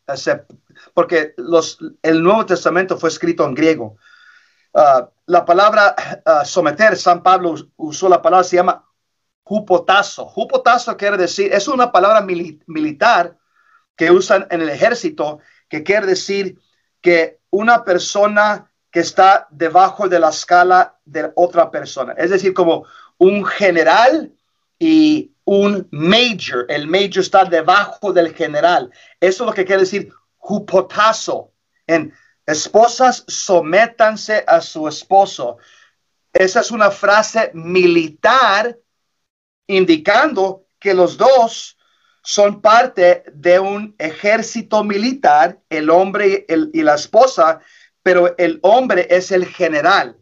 porque 0.94 1.34
los, 1.38 1.78
el 2.02 2.22
Nuevo 2.22 2.46
Testamento 2.46 2.98
fue 2.98 3.10
escrito 3.10 3.46
en 3.46 3.56
griego. 3.56 3.98
ah, 4.74 5.10
la 5.26 5.46
palabra 5.46 5.96
ah, 6.26 6.44
someter, 6.46 6.98
San 6.98 7.24
Pablo 7.24 7.56
usó 7.78 8.10
la 8.10 8.22
palabra, 8.22 8.44
se 8.44 8.58
llama 8.58 8.86
jupotazo. 9.44 10.26
Jupotazo 10.26 10.98
quiere 10.98 11.18
decir, 11.18 11.54
es 11.54 11.68
una 11.68 11.92
palabra 11.92 12.22
militar 12.22 13.38
que 13.96 14.12
usan 14.12 14.48
en 14.50 14.62
el 14.62 14.70
ejército, 14.70 15.40
que 15.70 15.84
quiere 15.84 16.08
decir 16.08 16.60
que 17.02 17.40
una 17.50 17.84
persona 17.84 18.73
que 18.94 19.00
está 19.00 19.48
debajo 19.50 20.08
de 20.08 20.20
la 20.20 20.30
escala 20.30 21.00
de 21.04 21.32
otra 21.34 21.72
persona. 21.72 22.14
Es 22.14 22.30
decir, 22.30 22.54
como 22.54 22.86
un 23.18 23.44
general 23.44 24.32
y 24.78 25.34
un 25.46 25.88
major. 25.90 26.68
El 26.70 26.88
major 26.88 27.18
está 27.18 27.44
debajo 27.44 28.14
del 28.14 28.36
general. 28.36 28.92
Eso 29.20 29.44
es 29.44 29.48
lo 29.48 29.54
que 29.54 29.66
quiere 29.66 29.82
decir 29.82 30.14
jupotazo. 30.38 31.52
En 31.88 32.14
esposas, 32.46 33.26
sométanse 33.28 34.44
a 34.46 34.62
su 34.62 34.88
esposo. 34.88 35.58
Esa 36.32 36.60
es 36.60 36.70
una 36.70 36.92
frase 36.92 37.50
militar 37.56 38.78
indicando 39.66 40.68
que 40.80 40.94
los 40.94 41.18
dos 41.18 41.80
son 42.22 42.62
parte 42.62 43.24
de 43.34 43.60
un 43.60 43.96
ejército 43.98 44.84
militar, 44.84 45.60
el 45.70 45.90
hombre 45.90 46.46
y 46.48 46.82
la 46.84 46.94
esposa, 46.94 47.60
pero 48.04 48.36
el 48.38 48.60
hombre 48.62 49.08
es 49.10 49.32
el 49.32 49.46
general. 49.46 50.18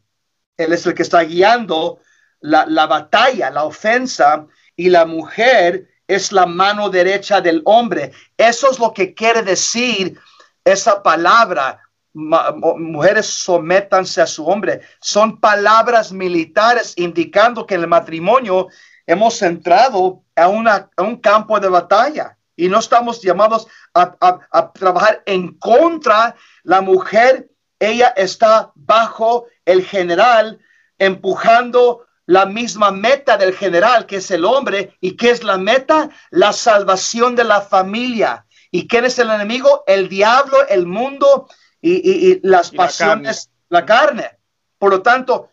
Él 0.56 0.74
es 0.74 0.86
el 0.86 0.94
que 0.94 1.04
está 1.04 1.22
guiando 1.24 2.00
la, 2.40 2.66
la 2.68 2.86
batalla, 2.86 3.50
la 3.50 3.66
ofensa, 3.66 4.48
y 4.76 4.90
la 4.90 5.06
mujer 5.06 5.90
es 6.08 6.32
la 6.32 6.46
mano 6.46 6.90
derecha 6.90 7.42
del 7.42 7.62
hombre. 7.66 8.12
Eso 8.38 8.72
es 8.72 8.80
lo 8.80 8.94
que 8.94 9.14
quiere 9.14 9.44
decir 9.44 10.20
esa 10.64 11.02
palabra. 11.04 11.80
mujeres 12.14 13.28
sométanse 13.28 14.22
a 14.22 14.28
su 14.28 14.46
hombre. 14.46 14.82
Son 15.00 15.40
palabras 15.40 16.12
militares 16.12 16.94
indicando 16.98 17.66
que 17.66 17.76
en 17.76 17.82
el 17.82 17.88
matrimonio 17.88 18.68
hemos 19.08 19.42
entrado 19.42 20.24
a, 20.36 20.48
una, 20.48 20.90
un 20.98 21.18
campo 21.18 21.60
de 21.60 21.70
batalla 21.70 22.38
y 22.56 22.68
no 22.68 22.80
estamos 22.80 23.22
llamados 23.22 23.68
a, 23.94 24.16
a, 24.52 24.72
trabajar 24.74 25.24
en 25.26 25.58
contra. 25.58 26.36
La 26.64 26.82
mujer, 26.82 27.51
ella 27.82 28.14
está 28.16 28.72
bajo 28.76 29.48
el 29.66 29.84
general 29.84 30.60
empujando 31.00 32.06
la 32.28 32.46
misma 32.46 32.92
meta 32.92 33.38
del 33.38 33.56
general, 33.56 34.06
que 34.06 34.18
es 34.18 34.30
el 34.30 34.46
hombre. 34.46 34.96
¿Y 35.02 35.18
qué 35.18 35.32
es 35.32 35.44
la 35.44 35.58
meta? 35.58 36.12
La 36.30 36.54
salvación 36.54 37.36
de 37.36 37.44
la 37.44 37.62
familia. 37.62 38.46
¿Y 38.70 38.88
quién 38.88 39.06
es 39.06 39.18
el 39.18 39.32
enemigo? 39.32 39.84
El 39.88 40.10
diablo, 40.10 40.58
el 40.70 40.86
mundo 40.86 41.50
y, 41.82 42.40
las 42.48 42.70
pasiones, 42.70 43.50
la 43.70 43.84
carne. 43.84 44.30
Por 44.78 44.92
lo 44.92 45.02
tanto, 45.02 45.50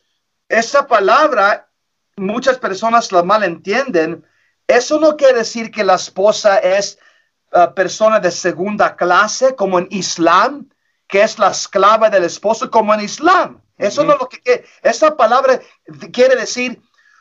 esa 0.50 0.86
palabra, 0.86 1.70
muchas 2.16 2.58
personas 2.58 3.10
la 3.10 3.22
malentienden. 3.22 4.22
Eso 4.66 5.00
no 5.00 5.16
quiere 5.16 5.38
decir 5.38 5.70
que 5.70 5.82
la 5.82 5.94
esposa 5.94 6.58
es 6.58 6.98
uh, 7.52 7.72
persona 7.74 8.20
de 8.20 8.30
segunda 8.30 8.96
clase, 8.96 9.56
como 9.56 9.78
en 9.78 9.88
Islam, 9.90 10.68
que 11.08 11.22
es 11.22 11.38
la 11.38 11.48
esclava 11.48 12.10
del 12.10 12.24
esposo, 12.24 12.70
como 12.70 12.94
en 12.94 13.00
Islam. 13.00 13.60
Eso 13.78 14.04
no 14.04 14.12
es 14.12 14.20
lo 14.20 14.28
que 14.28 14.64
Esa 14.82 15.16
palabra 15.16 15.60
quiere 16.12 16.36
decir, 16.36 16.80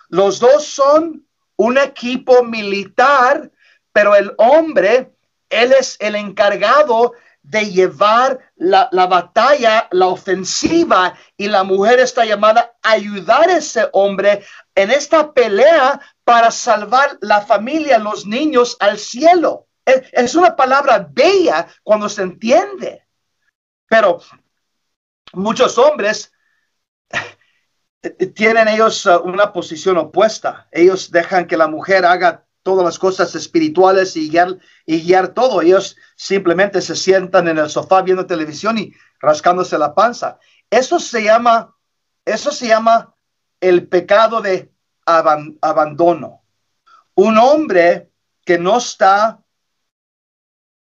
los 0.10 0.40
dos 0.40 0.66
son 0.66 1.26
un 1.56 1.78
equipo 1.78 2.44
militar, 2.44 3.52
pero 3.92 4.16
el 4.16 4.34
hombre, 4.38 5.12
él 5.50 5.74
es 5.74 5.98
el 6.00 6.16
encargado 6.16 7.14
de 7.42 7.72
llevar 7.72 8.40
la, 8.58 8.90
batalla, 8.92 9.88
la 9.92 10.08
ofensiva, 10.08 11.16
y 11.38 11.48
la 11.48 11.64
mujer 11.64 12.00
está 12.00 12.26
llamada 12.26 12.76
a 12.84 12.92
ayudar 12.92 13.50
a 13.50 13.58
ese 13.58 13.88
hombre 13.94 14.44
en 14.76 14.92
esta 14.92 15.32
pelea 15.32 16.00
para 16.26 16.52
salvar 16.52 17.18
la 17.22 17.42
familia, 17.42 18.00
los 18.00 18.26
niños 18.26 18.76
al 18.80 19.00
cielo. 19.00 19.68
es 19.86 20.36
una 20.36 20.58
palabra 20.58 21.08
bella 21.10 21.68
cuando 21.84 22.10
se 22.10 22.24
entiende. 22.24 23.07
Pero 23.88 24.20
muchos 25.34 25.78
hombres 25.78 26.32
tienen 28.36 28.68
ellos 28.68 29.06
uh, 29.06 29.20
una 29.24 29.54
posición 29.54 29.98
opuesta. 29.98 30.68
Ellos 30.72 31.12
dejan 31.12 31.48
que 31.48 31.58
la 31.58 31.68
mujer 31.68 32.06
haga 32.06 32.46
todas 32.64 32.84
las 32.84 33.00
cosas 33.00 33.34
espirituales 33.36 34.18
y 34.18 34.30
guiar, 34.30 34.58
y 34.86 35.02
guiar 35.02 35.30
todo. 35.30 35.62
Ellos 35.62 35.96
simplemente 36.16 36.82
se 36.82 36.96
sientan 36.96 37.48
en 37.48 37.58
el 37.58 37.70
sofá 37.70 38.02
viendo 38.02 38.26
televisión 38.26 38.78
y 38.78 38.94
rascándose 39.20 39.78
la 39.78 39.96
panza. 39.96 40.38
Eso 40.70 41.00
se 41.00 41.24
llama, 41.24 41.76
eso 42.26 42.52
se 42.52 42.68
llama 42.68 43.16
el 43.62 43.88
pecado 43.88 44.42
de 44.42 44.72
abandono. 45.06 46.44
Un 47.16 47.38
hombre 47.38 48.12
que 48.44 48.60
no 48.60 48.78
está 48.78 49.42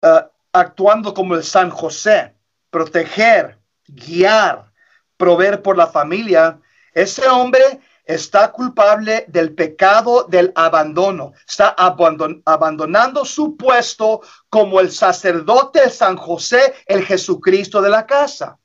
uh, 0.03 0.29
actuando 0.53 1.15
como 1.15 1.35
el 1.37 1.45
San 1.45 1.71
José, 1.71 2.36
proteger, 2.71 3.59
guiar, 3.87 4.73
proveer 5.17 5.63
por 5.63 5.77
la 5.77 5.87
familia, 5.87 6.61
ese 6.93 7.29
hombre 7.29 7.81
está 8.05 8.53
culpable 8.53 9.27
del 9.29 9.55
pecado 9.55 10.25
del 10.25 10.53
abandono. 10.55 11.33
Está 11.47 11.75
abandonando 11.77 13.25
su 13.25 13.57
puesto 13.57 14.23
como 14.49 14.81
el 14.81 14.93
sacerdote 14.93 15.91
San 15.91 16.17
José, 16.17 16.75
el 16.87 17.05
Jesucristo 17.05 17.83
de 17.83 17.91
la 17.91 18.07
casa. 18.07 18.59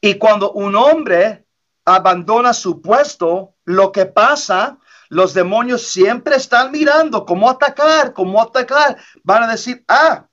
Y 0.00 0.14
cuando 0.14 0.52
un 0.52 0.76
hombre 0.76 1.44
abandona 1.84 2.54
su 2.54 2.80
puesto, 2.80 3.56
lo 3.64 3.92
que 3.92 4.06
pasa, 4.06 4.78
los 5.08 5.34
demonios 5.34 5.82
siempre 5.88 6.36
están 6.36 6.70
mirando 6.70 7.26
cómo 7.26 7.50
atacar, 7.50 8.12
cómo 8.12 8.40
atacar. 8.40 8.96
Van 9.24 9.42
a 9.42 9.50
decir, 9.50 9.84
ah, 9.88 10.26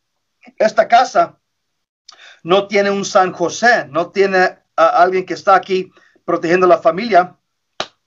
esta 0.58 0.88
casa 0.88 1.40
no 2.48 2.66
tiene 2.66 2.90
un 2.90 3.04
San 3.04 3.34
José, 3.34 3.88
no 3.90 4.10
tiene 4.10 4.38
a 4.78 4.86
alguien 5.04 5.26
que 5.26 5.34
está 5.34 5.54
aquí 5.54 5.92
protegiendo 6.24 6.66
la 6.66 6.78
familia, 6.78 7.36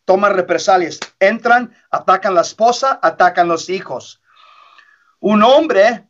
toman 0.07 0.35
represalias, 0.35 0.99
entran, 1.19 1.77
atacan 1.91 2.35
la 2.35 2.41
esposa, 2.41 2.99
atacan 3.03 3.49
los 3.49 3.69
hijos. 3.69 4.23
Un 5.19 5.43
hombre 5.43 6.09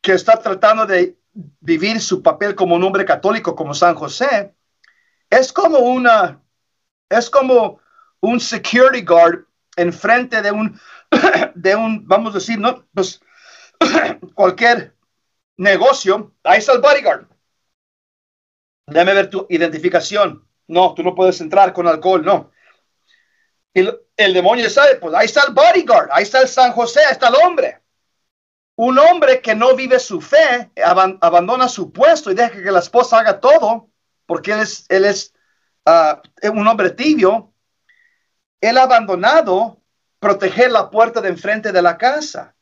que 0.00 0.12
está 0.12 0.38
tratando 0.38 0.86
de 0.86 1.18
vivir 1.60 2.00
su 2.00 2.22
papel 2.22 2.54
como 2.54 2.74
un 2.74 2.84
hombre 2.84 3.04
católico, 3.04 3.54
como 3.54 3.74
San 3.74 3.96
José, 3.96 4.54
es 5.28 5.52
como 5.52 5.76
una, 5.80 6.40
es 7.10 7.28
como 7.28 7.80
un 8.20 8.40
security 8.40 9.04
guard 9.04 9.44
enfrente 9.76 10.40
de 10.40 10.52
un, 10.52 10.80
de 11.54 11.76
un, 11.76 12.08
vamos 12.08 12.34
a 12.34 12.38
decir, 12.38 12.58
no, 12.58 12.86
pues 12.94 13.20
cualquier 14.34 14.96
negocio, 15.58 16.32
ahí 16.44 16.58
está 16.58 16.72
el 16.72 16.80
bodyguard. 16.80 17.31
Déjame 18.86 19.14
ver 19.14 19.30
tu 19.30 19.46
identificación. 19.48 20.46
No, 20.66 20.94
tú 20.94 21.02
no 21.02 21.14
puedes 21.14 21.40
entrar 21.40 21.72
con 21.72 21.86
alcohol, 21.86 22.24
no. 22.24 22.50
El, 23.74 23.98
el 24.16 24.34
demonio 24.34 24.68
sabe, 24.68 24.96
pues 24.96 25.14
ahí 25.14 25.26
está 25.26 25.44
el 25.48 25.54
bodyguard, 25.54 26.10
ahí 26.12 26.22
está 26.22 26.40
el 26.40 26.48
San 26.48 26.72
José, 26.72 27.00
ahí 27.04 27.12
está 27.12 27.28
el 27.28 27.36
hombre. 27.36 27.80
Un 28.76 28.98
hombre 28.98 29.40
que 29.40 29.54
no 29.54 29.74
vive 29.76 29.98
su 29.98 30.20
fe, 30.20 30.70
abandona 31.20 31.68
su 31.68 31.92
puesto 31.92 32.30
y 32.30 32.34
deja 32.34 32.50
que 32.50 32.70
la 32.70 32.78
esposa 32.78 33.20
haga 33.20 33.38
todo, 33.38 33.90
porque 34.26 34.52
él 34.52 34.60
es, 34.60 34.86
él 34.88 35.04
es 35.04 35.34
ah, 35.84 36.22
un 36.52 36.66
hombre 36.66 36.90
tibio. 36.90 37.52
Él 38.60 38.78
abandonado 38.78 39.82
proteger 40.18 40.70
la 40.70 40.88
puerta 40.90 41.20
de 41.20 41.28
enfrente 41.28 41.72
de 41.72 41.82
la 41.82 41.98
casa. 41.98 42.54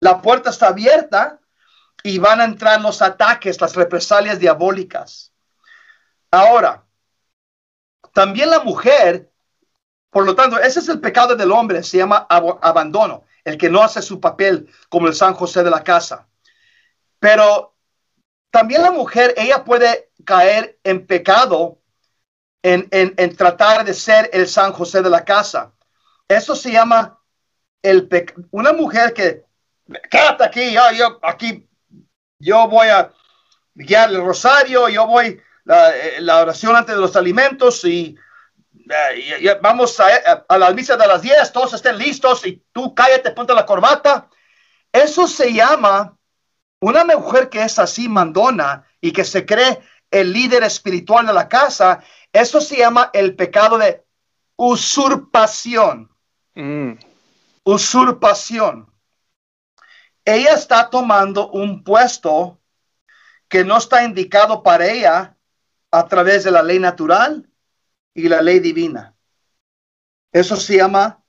La 0.00 0.20
puerta 0.20 0.50
está 0.50 0.68
abierta 0.68 1.40
y 2.02 2.18
van 2.18 2.40
a 2.40 2.44
entrar 2.44 2.80
los 2.80 3.00
ataques, 3.02 3.60
las 3.60 3.74
represalias 3.74 4.38
diabólicas. 4.38 5.32
Ahora, 6.30 6.84
también 8.12 8.50
la 8.50 8.60
mujer, 8.60 9.30
por 10.10 10.24
lo 10.24 10.34
tanto, 10.34 10.58
ese 10.58 10.80
es 10.80 10.88
el 10.88 11.00
pecado 11.00 11.36
del 11.36 11.52
hombre, 11.52 11.82
se 11.82 11.98
llama 11.98 12.26
abandono, 12.28 13.24
el 13.44 13.56
que 13.56 13.70
no 13.70 13.82
hace 13.82 14.02
su 14.02 14.20
papel 14.20 14.68
como 14.88 15.06
el 15.06 15.14
San 15.14 15.34
José 15.34 15.62
de 15.62 15.70
la 15.70 15.82
casa. 15.82 16.28
Pero 17.18 17.74
también 18.50 18.82
la 18.82 18.90
mujer, 18.90 19.34
ella 19.36 19.64
puede 19.64 20.10
caer 20.24 20.78
en 20.84 21.06
pecado 21.06 21.78
en, 22.62 22.88
en, 22.90 23.36
tratar 23.36 23.84
de 23.84 23.94
ser 23.94 24.28
el 24.32 24.48
San 24.48 24.72
José 24.72 25.02
de 25.02 25.10
la 25.10 25.24
casa. 25.24 25.72
Eso 26.26 26.54
se 26.54 26.72
llama 26.72 27.20
el 27.82 28.08
una 28.50 28.72
mujer 28.72 29.14
que 29.14 29.44
quédate 30.10 30.44
aquí, 30.44 30.72
yo, 30.72 30.82
yo 30.92 31.18
aquí, 31.22 31.66
yo 32.38 32.68
voy 32.68 32.88
a 32.88 33.12
guiar 33.74 34.10
el 34.10 34.24
rosario, 34.24 34.88
yo 34.88 35.06
voy 35.06 35.40
eh, 35.68 36.16
la, 36.20 36.40
oración 36.40 36.74
antes 36.74 36.94
de 36.94 37.00
los 37.00 37.14
alimentos 37.14 37.84
y, 37.84 38.16
eh, 38.90 39.58
vamos 39.60 40.00
a, 40.00 40.06
a, 40.48 40.58
la 40.58 40.70
misa 40.72 40.96
de 40.96 41.06
las 41.06 41.20
10, 41.20 41.52
todos 41.52 41.74
estén 41.74 41.98
listos 41.98 42.46
y 42.46 42.62
tú 42.72 42.94
cállate, 42.94 43.32
ponte 43.32 43.52
la 43.52 43.66
corbata. 43.66 44.28
Eso 44.90 45.26
se 45.26 45.52
llama 45.52 46.16
una 46.80 47.04
mujer 47.04 47.50
que 47.50 47.62
es 47.62 47.78
así 47.78 48.08
mandona 48.08 48.86
y 49.00 49.12
que 49.12 49.24
se 49.24 49.44
cree 49.44 49.80
el 50.10 50.32
líder 50.32 50.62
espiritual 50.62 51.26
de 51.26 51.34
la 51.34 51.48
casa. 51.48 52.02
Eso 52.32 52.60
se 52.60 52.78
llama 52.78 53.10
el 53.12 53.36
pecado 53.36 53.76
de 53.76 54.04
usurpación. 54.56 56.10
Mm. 56.54 56.92
Usurpación. 57.64 58.90
Ella 60.24 60.52
está 60.54 60.88
tomando 60.88 61.50
un 61.50 61.84
puesto 61.84 62.58
que 63.48 63.64
no 63.64 63.76
está 63.78 64.04
indicado 64.04 64.62
para 64.62 64.86
ella 64.86 65.37
a 65.90 66.06
través 66.06 66.44
de 66.44 66.50
la 66.50 66.62
ley 66.62 66.78
natural 66.78 67.48
y 68.14 68.28
la 68.28 68.42
ley 68.42 68.60
divina. 68.60 69.14
Eso 70.32 70.56
se 70.56 70.76
llama 70.76 71.22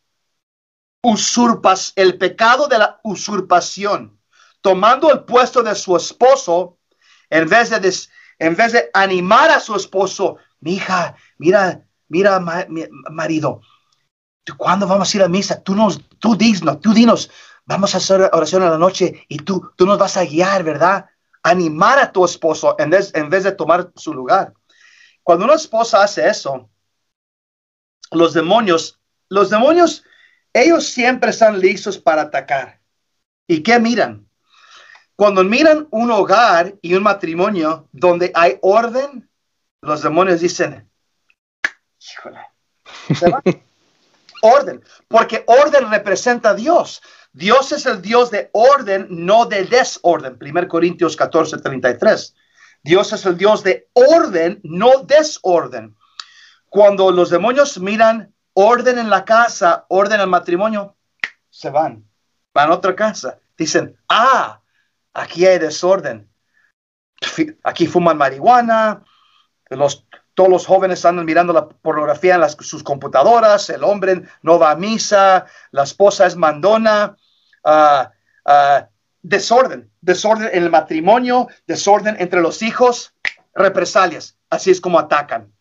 usurpas, 1.01 1.93
el 1.95 2.17
pecado 2.17 2.67
de 2.67 2.77
la 2.77 2.99
usurpación, 3.03 4.19
tomando 4.61 5.11
el 5.11 5.23
puesto 5.23 5.63
de 5.63 5.75
su 5.75 5.95
esposo 5.95 6.77
en 7.29 7.47
vez 7.47 7.69
de, 7.69 7.93
en 8.39 8.55
vez 8.55 8.73
de 8.73 8.89
animar 8.93 9.51
a 9.51 9.59
su 9.59 9.75
esposo, 9.75 10.37
mi 10.59 10.75
hija, 10.75 11.15
mira, 11.37 11.85
mira, 12.07 12.39
marido, 13.11 13.61
¿cuándo 14.57 14.87
vamos 14.87 15.13
a 15.13 15.17
ir 15.17 15.23
a 15.23 15.29
misa? 15.29 15.61
Tú 15.61 15.75
nos, 15.75 16.01
tú 16.19 16.35
dinos, 16.35 16.81
tú 16.81 16.93
dinos, 16.93 17.29
vamos 17.65 17.93
a 17.93 17.97
hacer 17.97 18.29
oración 18.33 18.63
a 18.63 18.69
la 18.69 18.77
noche 18.77 19.25
y 19.29 19.37
tú, 19.37 19.71
tú 19.75 19.85
nos 19.85 19.97
vas 19.97 20.17
a 20.17 20.25
guiar, 20.25 20.63
¿verdad? 20.63 21.05
Animar 21.43 21.99
a 21.99 22.11
tu 22.11 22.25
esposo 22.25 22.75
en 22.79 22.89
vez, 22.89 23.13
en 23.15 23.29
vez 23.29 23.43
de 23.43 23.51
tomar 23.51 23.91
su 23.95 24.13
lugar. 24.13 24.53
Cuando 25.23 25.45
una 25.45 25.55
esposa 25.55 26.03
hace 26.03 26.27
eso, 26.27 26.69
los 28.11 28.33
demonios, 28.33 28.99
los 29.29 29.49
demonios, 29.49 30.03
ellos 30.53 30.87
siempre 30.87 31.29
están 31.29 31.59
listos 31.59 31.97
para 31.97 32.23
atacar. 32.23 32.81
¿Y 33.47 33.61
qué 33.63 33.79
miran? 33.79 34.27
Cuando 35.15 35.43
miran 35.43 35.87
un 35.91 36.11
hogar 36.11 36.75
y 36.81 36.93
un 36.93 37.03
matrimonio 37.03 37.89
donde 37.91 38.31
hay 38.33 38.57
orden, 38.61 39.29
los 39.81 40.01
demonios 40.01 40.39
dicen, 40.39 40.89
híjole, 41.99 42.39
orden, 44.41 44.83
porque 45.07 45.43
orden 45.45 45.89
representa 45.91 46.51
a 46.51 46.53
Dios. 46.53 47.01
Dios 47.31 47.71
es 47.71 47.85
el 47.85 48.01
Dios 48.01 48.31
de 48.31 48.49
orden, 48.53 49.07
no 49.09 49.45
de 49.45 49.65
desorden. 49.65 50.37
1 50.39 50.67
Corintios 50.67 51.15
14, 51.15 51.57
33. 51.57 52.35
Dios 52.83 53.13
es 53.13 53.25
el 53.25 53.37
Dios 53.37 53.63
de 53.63 53.89
orden, 53.93 54.59
no 54.63 55.03
desorden. 55.03 55.95
Cuando 56.69 57.11
los 57.11 57.29
demonios 57.29 57.79
miran 57.79 58.33
orden 58.53 58.99
en 58.99 59.09
la 59.09 59.25
casa, 59.25 59.85
orden 59.89 60.15
en 60.15 60.21
el 60.21 60.27
matrimonio, 60.27 60.95
se 61.49 61.69
van, 61.69 62.05
van 62.53 62.71
a 62.71 62.75
otra 62.75 62.95
casa. 62.95 63.39
Dicen, 63.57 63.97
ah, 64.07 64.61
aquí 65.13 65.45
hay 65.45 65.59
desorden. 65.59 66.29
Aquí 67.63 67.85
fuman 67.85 68.17
marihuana, 68.17 69.03
los, 69.69 70.07
todos 70.33 70.49
los 70.49 70.65
jóvenes 70.65 71.03
andan 71.05 71.25
mirando 71.25 71.51
la 71.51 71.67
pornografía 71.67 72.35
en 72.35 72.49
sus 72.63 72.81
computadoras, 72.81 73.69
el 73.69 73.83
hombre 73.83 74.23
no 74.41 74.57
va 74.57 74.71
a 74.71 74.75
misa, 74.75 75.45
la 75.71 75.83
esposa 75.83 76.25
es 76.25 76.35
mandona. 76.35 77.17
Ah, 77.71 78.11
ah, 78.45 78.89
desorden, 79.21 79.91
desorden 80.01 80.49
en 80.51 80.63
el 80.63 80.71
matrimonio, 80.71 81.47
desorden 81.67 82.15
entre 82.19 82.41
los 82.41 82.63
hijos, 82.63 83.13
represalias. 83.53 84.37
Así 84.49 84.71
es 84.71 84.81
como 84.81 84.97
atacan. 84.97 85.53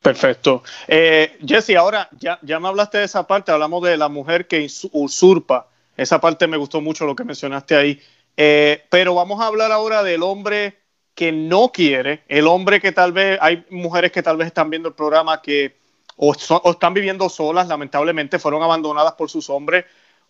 Perfecto. 0.00 0.62
Eh, 0.86 1.36
Jesse, 1.44 1.76
ahora 1.76 2.08
ya, 2.12 2.38
ya 2.42 2.60
me 2.60 2.68
hablaste 2.68 2.98
de 2.98 3.04
esa 3.04 3.26
parte, 3.26 3.50
hablamos 3.50 3.82
de 3.82 3.96
la 3.96 4.08
mujer 4.08 4.46
que 4.46 4.68
usurpa. 4.92 5.68
Esa 5.96 6.20
parte 6.20 6.46
me 6.46 6.58
gustó 6.58 6.80
mucho 6.80 7.06
lo 7.06 7.16
que 7.16 7.24
mencionaste 7.24 7.74
ahí. 7.74 8.00
Eh, 8.36 8.84
pero 8.90 9.14
vamos 9.14 9.40
a 9.40 9.46
hablar 9.46 9.72
ahora 9.72 10.04
del 10.04 10.22
hombre 10.22 10.78
que 11.14 11.32
no 11.32 11.72
quiere, 11.72 12.22
el 12.28 12.46
hombre 12.46 12.80
que 12.80 12.92
tal 12.92 13.12
vez, 13.12 13.38
hay 13.40 13.64
mujeres 13.70 14.12
que 14.12 14.22
tal 14.22 14.36
vez 14.36 14.48
están 14.48 14.68
viendo 14.70 14.88
el 14.88 14.94
programa 14.94 15.40
que 15.40 15.76
o, 16.16 16.32
o 16.32 16.70
están 16.70 16.94
viviendo 16.94 17.28
solas, 17.28 17.68
lamentablemente 17.68 18.38
fueron 18.38 18.62
abandonadas 18.62 19.14
por 19.14 19.30
sus 19.30 19.48
hombres, 19.50 19.84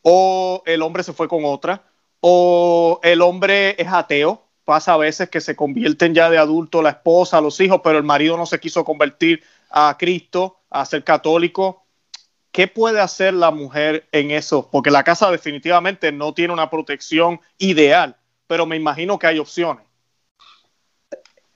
o 0.06 0.62
el 0.66 0.82
hombre 0.82 1.02
se 1.02 1.14
fue 1.14 1.28
con 1.28 1.44
otra, 1.46 1.82
o 2.20 3.00
el 3.02 3.22
hombre 3.22 3.74
es 3.80 3.88
ateo, 3.88 4.44
pasa 4.64 4.92
a 4.92 4.98
veces 4.98 5.30
que 5.30 5.40
se 5.40 5.56
convierten 5.56 6.14
ya 6.14 6.28
de 6.28 6.36
adulto 6.36 6.82
la 6.82 6.90
esposa, 6.90 7.40
los 7.40 7.58
hijos, 7.60 7.80
pero 7.82 7.98
el 7.98 8.04
marido 8.04 8.36
no 8.36 8.44
se 8.44 8.60
quiso 8.60 8.84
convertir 8.84 9.42
a 9.70 9.96
Cristo, 9.98 10.60
a 10.68 10.84
ser 10.84 11.04
católico. 11.04 11.86
¿Qué 12.52 12.68
puede 12.68 13.00
hacer 13.00 13.32
la 13.32 13.50
mujer 13.50 14.06
en 14.12 14.30
eso? 14.30 14.68
Porque 14.70 14.90
la 14.90 15.04
casa 15.04 15.30
definitivamente 15.30 16.12
no 16.12 16.34
tiene 16.34 16.52
una 16.52 16.68
protección 16.68 17.40
ideal, 17.56 18.16
pero 18.46 18.66
me 18.66 18.76
imagino 18.76 19.18
que 19.18 19.26
hay 19.26 19.38
opciones. 19.38 19.84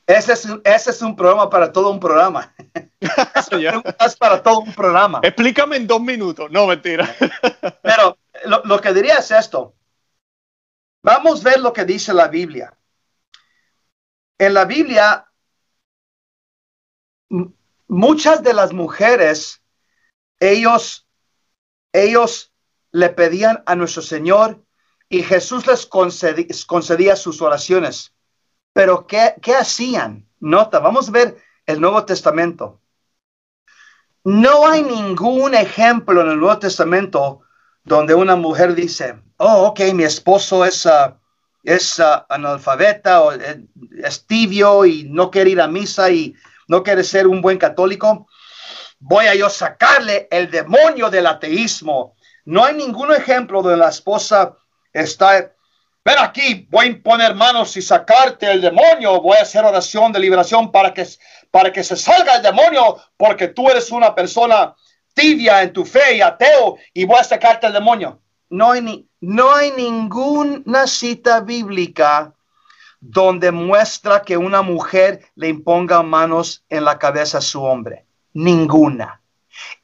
Ese 0.07 0.33
es, 0.33 0.47
un, 0.47 0.63
ese 0.65 0.91
es 0.91 1.03
un 1.03 1.15
programa 1.15 1.51
para 1.51 1.71
todo 1.71 1.91
un 1.91 2.01
programa. 2.01 2.55
es 3.01 4.17
para 4.17 4.43
todo 4.43 4.61
un 4.61 4.73
programa. 4.73 5.21
Explícame 5.23 5.77
en 5.77 5.87
dos 5.87 6.01
minutos. 6.01 6.51
No, 6.51 6.67
mentira. 6.67 7.15
Pero 7.83 8.17
lo, 8.47 8.63
lo 8.65 8.81
que 8.81 8.93
diría 8.93 9.19
es 9.19 9.31
esto. 9.31 9.75
Vamos 11.03 11.41
a 11.41 11.51
ver 11.51 11.61
lo 11.61 11.73
que 11.73 11.85
dice 11.85 12.13
la 12.13 12.29
Biblia. 12.29 12.77
En 14.39 14.55
la 14.55 14.65
Biblia 14.65 15.29
muchas 17.89 18.43
de 18.43 18.55
las 18.55 18.73
mujeres, 18.73 19.63
ellos, 20.39 21.09
ellos 21.93 22.53
le 22.93 23.09
pedían 23.09 23.63
a 23.67 23.75
nuestro 23.75 24.03
Señor 24.03 24.63
y 25.09 25.23
Jesús 25.23 25.67
les 25.67 25.87
concedía, 25.87 27.17
sus 27.17 27.43
oraciones. 27.43 28.15
Pero 28.73 29.07
¿qué, 29.07 29.35
¿qué 29.43 29.55
hacían? 29.55 30.29
Nota, 30.39 30.79
vamos 30.79 31.09
a 31.09 31.13
ver 31.13 31.43
el 31.67 31.81
Nuevo 31.81 32.05
Testamento. 32.05 32.81
No 34.23 34.69
hay 34.69 34.83
ningún 34.83 35.55
ejemplo 35.55 36.21
en 36.21 36.29
el 36.29 36.39
Nuevo 36.39 36.59
Testamento 36.59 37.41
donde 37.89 38.15
una 38.15 38.37
mujer 38.37 38.75
dice, 38.75 39.17
oh, 39.39 39.69
ok, 39.69 39.81
mi 39.95 40.05
esposo 40.05 40.65
es, 40.65 40.85
uh, 40.85 41.15
es 41.65 41.99
uh, 41.99 42.23
analfabeta 42.29 43.23
o 43.23 43.33
eh, 43.33 43.65
es 44.05 44.27
tibio 44.27 44.85
y 44.85 45.05
no 45.05 45.31
quiere 45.31 45.51
ir 45.51 45.61
a 45.61 45.67
misa 45.67 46.11
y 46.11 46.35
no 46.69 46.83
quiere 46.83 47.03
ser 47.03 47.27
un 47.27 47.41
buen 47.41 47.57
católico, 47.57 48.29
voy 48.99 49.27
a 49.27 49.35
yo 49.35 49.49
sacarle 49.49 50.29
el 50.31 50.51
demonio 50.51 51.09
del 51.09 51.27
ateísmo. 51.27 52.15
No 52.45 52.65
hay 52.65 52.75
ningún 52.75 53.13
ejemplo 53.13 53.63
donde 53.63 53.79
la 53.79 53.89
esposa 53.89 54.55
está, 54.93 55.51
ven 56.05 56.19
aquí, 56.19 56.67
voy 56.71 56.87
a 56.87 56.89
imponer 56.91 57.35
manos 57.35 57.75
y 57.79 57.83
sacarte 57.83 58.51
el 58.51 58.61
demonio, 58.61 59.21
voy 59.23 59.39
a 59.39 59.43
hacer 59.43 59.65
oración 59.65 60.13
de 60.13 60.21
liberación 60.21 60.71
para 60.71 60.93
que 60.93 61.85
se 61.85 61.97
salga 61.97 62.37
el 62.37 62.43
demonio, 62.43 62.99
porque 63.17 63.49
tú 63.49 63.71
eres 63.71 63.91
una 63.91 64.15
persona 64.15 64.75
tibia 65.15 65.63
en 65.63 65.73
tu 65.73 65.85
fe 65.85 66.17
y 66.17 66.21
ateo 66.21 66.79
y 66.93 67.05
voy 67.05 67.19
a 67.19 67.25
sacarte 67.25 67.67
el 67.67 67.73
demonio. 67.73 68.21
No 68.51 68.73
hay, 68.73 68.81
ni, 68.81 69.09
no 69.21 69.55
hay 69.55 69.73
ninguna 69.73 70.87
cita 70.87 71.41
bíblica 71.41 72.33
donde 73.01 73.53
muestra 73.53 74.23
que 74.23 74.37
una 74.37 74.63
mujer 74.63 75.31
le 75.35 75.49
imponga 75.49 76.03
manos 76.03 76.65
en 76.69 76.85
la 76.85 76.99
cabeza 76.99 77.39
a 77.39 77.43
su 77.43 77.63
hombre. 77.63 78.07
Ninguna. 78.33 79.21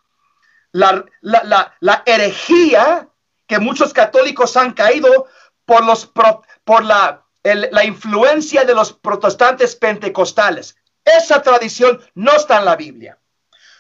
la, 0.72 1.04
la, 1.22 2.04
herejía 2.06 3.10
que 3.48 3.58
muchos 3.58 3.92
católicos 3.92 4.56
han 4.56 4.74
caído 4.74 5.26
por, 5.66 5.84
los, 5.84 6.06
por 6.06 6.84
la, 6.84 7.26
la 7.44 7.84
influencia 7.84 8.64
de 8.64 8.76
los 8.76 8.94
protestantes 8.94 9.76
pentecostales. 9.76 10.78
Esa 11.04 11.42
tradición 11.42 12.00
no 12.14 12.34
está 12.34 12.60
en 12.60 12.66
la 12.66 12.76
Biblia. 12.76 13.18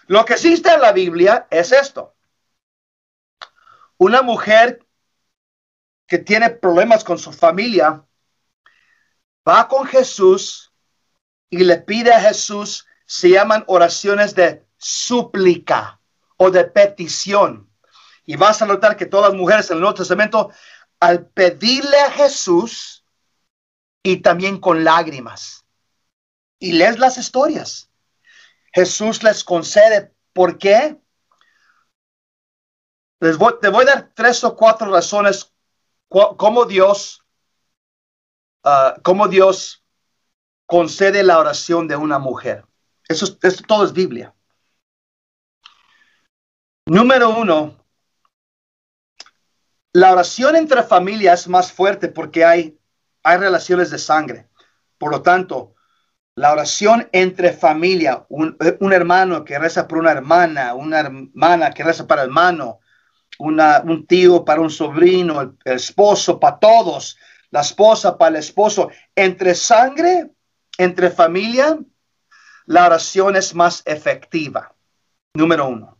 Lo 0.08 0.26
que 0.26 0.38
sí 0.38 0.53
está 0.53 0.76
en 0.76 0.82
la 0.82 0.93
Biblia 0.93 1.47
es 1.49 1.72
esto. 1.72 2.16
Una 3.97 4.22
mujer 4.22 4.80
que 6.08 6.18
tiene 6.18 6.49
problemas 6.49 7.03
con 7.03 7.20
su 7.20 7.34
familia, 7.34 8.05
va 9.47 9.68
con 9.68 9.86
Jesús 9.86 10.74
y 11.49 11.64
le 11.64 11.78
pide 11.78 12.14
a 12.14 12.22
Jesús, 12.22 12.88
se 13.05 13.30
llaman 13.30 13.64
oraciones 13.68 14.34
de 14.34 14.66
súplica 14.78 15.99
o 16.38 16.51
de 16.51 16.64
petición. 16.64 17.70
Y 18.26 18.36
vas 18.38 18.62
a 18.62 18.66
notar 18.66 18.95
que 18.95 19.05
todas 19.05 19.32
las 19.32 19.39
mujeres 19.39 19.70
en 19.70 19.76
el 19.76 19.82
Nuevo 19.82 19.95
Testamento, 19.95 20.51
al 20.99 21.28
pedirle 21.28 21.99
a 21.99 22.12
Jesús 22.12 23.05
y 24.03 24.18
también 24.18 24.60
con 24.60 24.84
lágrimas, 24.84 25.66
y 26.60 26.74
lees 26.74 26.97
las 26.99 27.18
historias. 27.18 27.87
Jesús 28.78 29.23
les 29.23 29.43
concede. 29.43 30.13
¿Por 30.34 30.59
qué? 30.59 31.01
Les 33.19 33.36
voy, 33.36 33.53
te 33.59 33.69
voy 33.69 33.82
a 33.82 33.88
dar 33.88 34.11
tres 34.13 34.43
o 34.43 34.55
cuatro 34.55 34.91
razones 34.91 35.51
cómo 36.07 36.65
Dios, 36.65 37.25
uh, 38.63 39.01
cómo 39.03 39.28
Dios 39.28 39.84
concede 40.67 41.23
la 41.23 41.39
oración 41.39 41.88
de 41.88 41.95
una 41.95 42.19
mujer. 42.19 42.67
Eso, 43.07 43.25
esto 43.41 43.63
todo 43.67 43.84
es 43.84 43.93
Biblia. 43.93 44.36
Número 46.86 47.32
uno, 47.32 47.84
la 49.91 50.11
oración 50.11 50.55
entre 50.55 50.84
familias 50.84 51.41
es 51.41 51.47
más 51.47 51.71
fuerte 51.71 52.09
porque 52.09 52.45
hay, 52.45 52.80
hay 53.23 53.38
relaciones 53.39 53.89
de 53.89 53.97
sangre. 53.97 54.47
Por 54.99 55.09
lo 55.09 55.23
tanto, 55.23 55.73
la 56.38 56.52
oración 56.52 57.10
entre 57.14 57.52
familia, 57.52 58.28
un, 58.30 58.56
hermano 58.94 59.44
que 59.44 59.58
reza 59.58 59.88
por 59.88 59.98
una 59.98 60.12
hermana, 60.12 60.76
una 60.76 61.00
hermana 61.00 61.72
que 61.72 61.84
reza 61.84 62.06
para 62.06 62.22
hermano, 62.22 62.80
un 63.40 64.06
tío 64.06 64.46
para 64.46 64.62
un 64.62 64.70
sobrino, 64.70 65.42
el, 65.42 65.58
esposo 65.66 66.40
para 66.40 66.60
todos, 66.60 67.18
la 67.50 67.62
esposa 67.62 68.20
para 68.20 68.30
el 68.30 68.36
esposo, 68.36 68.92
entre 69.16 69.56
sangre, 69.56 70.30
entre 70.78 71.10
familia, 71.10 71.80
la 72.68 72.86
oración 72.86 73.36
es 73.36 73.56
más 73.56 73.82
efectiva. 73.88 74.76
Número 75.34 75.68
uno. 75.68 75.98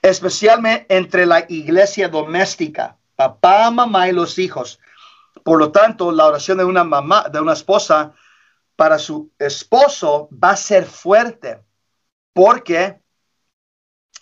Especialmente 0.00 0.86
entre 0.96 1.26
la 1.26 1.44
iglesia 1.46 2.08
doméstica, 2.08 2.96
papá, 3.16 3.70
mamá 3.70 4.08
y 4.08 4.12
los 4.12 4.38
hijos. 4.38 4.80
Por 5.44 5.58
lo 5.58 5.72
tanto, 5.72 6.10
la 6.10 6.24
oración 6.24 6.56
de 6.56 6.64
una 6.64 6.84
mamá, 6.84 7.28
de 7.28 7.38
una 7.38 7.52
esposa, 7.52 8.14
para 8.78 9.00
su 9.00 9.32
esposo 9.40 10.28
va 10.32 10.50
a 10.50 10.56
ser 10.56 10.84
fuerte 10.84 11.64
porque 12.32 13.00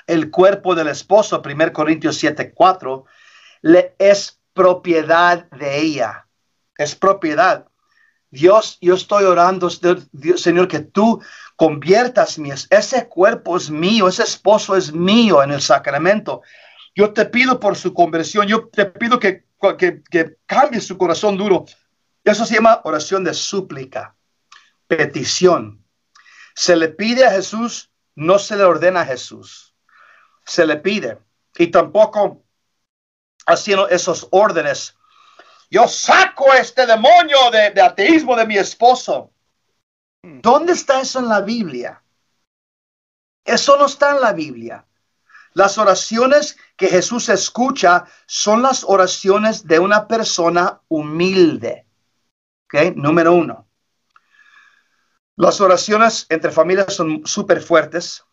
el 0.07 0.31
cuerpo 0.31 0.75
del 0.75 0.89
esposo, 0.89 1.43
1 1.45 1.73
Corintios 1.75 2.17
7, 2.17 2.55
4, 2.55 3.05
le 3.61 3.95
es 3.99 4.41
propiedad 4.55 5.45
de 5.51 5.79
ella. 5.79 6.27
Es 6.79 6.95
propiedad. 6.95 7.67
Dios, 8.31 8.79
yo 8.81 8.95
estoy 8.95 9.25
orando, 9.25 9.69
Señor, 9.69 10.69
que 10.69 10.81
tú 10.81 11.21
conviertas 11.57 12.39
mi, 12.39 12.51
ese 12.51 13.09
cuerpo 13.09 13.59
es 13.59 13.69
mío, 13.69 14.09
ese 14.09 14.23
esposo 14.23 14.75
es 14.75 14.91
mío 14.91 15.43
en 15.43 15.51
el 15.51 15.61
sacramento. 15.61 16.41
Yo 16.95 17.13
te 17.13 17.27
pido 17.27 17.61
por 17.61 17.77
su 17.77 17.93
conversión, 17.93 18.47
yo 18.47 18.69
te 18.69 18.87
pido 18.87 19.19
que, 19.19 19.45
que, 19.77 20.03
que 20.11 20.39
cambie 20.47 20.81
su 20.81 20.97
corazón 20.97 21.37
duro. 21.37 21.67
Eso 22.25 22.47
se 22.47 22.55
llama 22.55 22.81
oración 22.85 23.23
de 23.23 23.35
súplica 23.35 24.16
petición. 24.87 25.85
Se 26.55 26.77
le 26.77 26.89
pide 26.89 27.27
a 27.27 27.31
Jesús, 27.31 27.91
no 28.15 28.39
se 28.39 28.57
le 28.57 28.65
ordena 28.65 29.03
a 29.03 29.07
Jesús. 29.07 29.75
Se 30.45 30.67
le 30.67 30.77
pide. 30.77 31.19
Y 31.59 31.69
tampoco 31.69 32.45
haciendo 33.47 33.89
esos 33.89 34.29
órdenes. 34.31 34.97
Yo 35.71 35.89
saco 35.89 36.53
este 36.53 36.87
demonio 36.87 37.51
de, 37.51 37.81
ateísmo 37.81 38.37
de 38.37 38.47
mi 38.47 38.57
esposo. 38.57 39.33
¿Dónde 40.23 40.73
está 40.73 41.01
eso 41.01 41.21
en 41.21 41.29
la 41.29 41.41
Biblia? 41.41 42.03
Eso 43.45 43.77
no 43.77 43.87
está 43.87 44.13
en 44.13 44.21
la 44.21 44.33
Biblia. 44.33 44.87
Las 45.55 45.79
oraciones 45.79 46.59
que 46.77 46.89
Jesús 46.89 47.29
escucha 47.29 48.05
son 48.27 48.63
las 48.63 48.85
oraciones 48.85 49.67
de 49.67 49.79
una 49.79 50.09
persona 50.09 50.81
humilde. 50.89 51.87
¿Ok? 52.67 52.97
Número 52.97 53.33
uno. 53.33 53.66
Las 55.37 55.61
oraciones 55.61 56.27
entre 56.31 56.51
familias 56.51 56.95
son 56.95 57.27
súper 57.27 57.61
fuertes. 57.61 58.25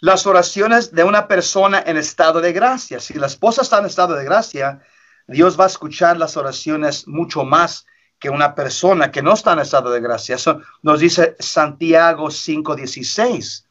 Las 0.00 0.24
oraciones 0.26 0.92
de 0.92 1.02
una 1.02 1.26
persona 1.26 1.82
en 1.84 1.96
estado 1.96 2.40
de 2.40 2.52
gracia. 2.52 3.00
Si 3.00 3.14
la 3.14 3.26
esposa 3.26 3.62
está 3.62 3.78
en 3.78 3.86
estado 3.86 4.14
de 4.14 4.24
gracia, 4.24 4.80
Dios 5.26 5.58
va 5.58 5.64
a 5.64 5.68
escuchar 5.68 6.16
las 6.16 6.36
oraciones 6.36 7.08
mucho 7.08 7.44
más 7.44 7.86
que 8.20 8.30
una 8.30 8.54
persona 8.54 9.10
que 9.10 9.22
no 9.22 9.34
está 9.34 9.52
en 9.52 9.60
estado 9.60 9.90
de 9.90 10.00
gracia. 10.00 10.36
Eso 10.36 10.60
nos 10.82 11.00
dice 11.00 11.36
Santiago 11.40 12.30
5:16. 12.30 13.66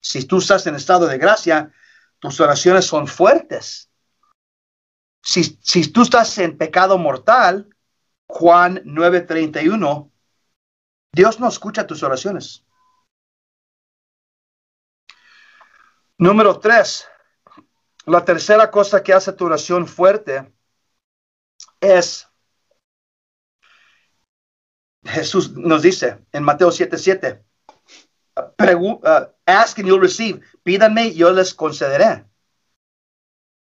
Si 0.00 0.24
tú 0.24 0.38
estás 0.38 0.66
en 0.66 0.74
estado 0.74 1.06
de 1.06 1.18
gracia, 1.18 1.72
tus 2.18 2.40
oraciones 2.40 2.84
son 2.84 3.06
fuertes. 3.06 3.90
Si, 5.22 5.58
si 5.62 5.86
tú 5.92 6.02
estás 6.02 6.36
en 6.38 6.58
pecado 6.58 6.98
mortal, 6.98 7.68
Juan 8.26 8.82
9:31 8.84 10.10
Dios 11.12 11.40
no 11.40 11.48
escucha 11.48 11.86
tus 11.86 12.02
oraciones. 12.02 12.64
Número 16.18 16.58
tres, 16.58 17.06
la 18.04 18.24
tercera 18.24 18.70
cosa 18.70 19.02
que 19.02 19.12
hace 19.12 19.32
tu 19.32 19.44
oración 19.44 19.86
fuerte 19.86 20.52
es, 21.80 22.28
Jesús 25.04 25.52
nos 25.52 25.82
dice 25.82 26.24
en 26.32 26.42
Mateo 26.42 26.70
7:7, 26.70 27.44
uh, 28.36 29.26
ask 29.46 29.78
and 29.78 29.88
you'll 29.88 30.00
receive, 30.00 30.40
pídanme, 30.64 31.14
yo 31.14 31.30
les 31.32 31.54
concederé. 31.54 32.26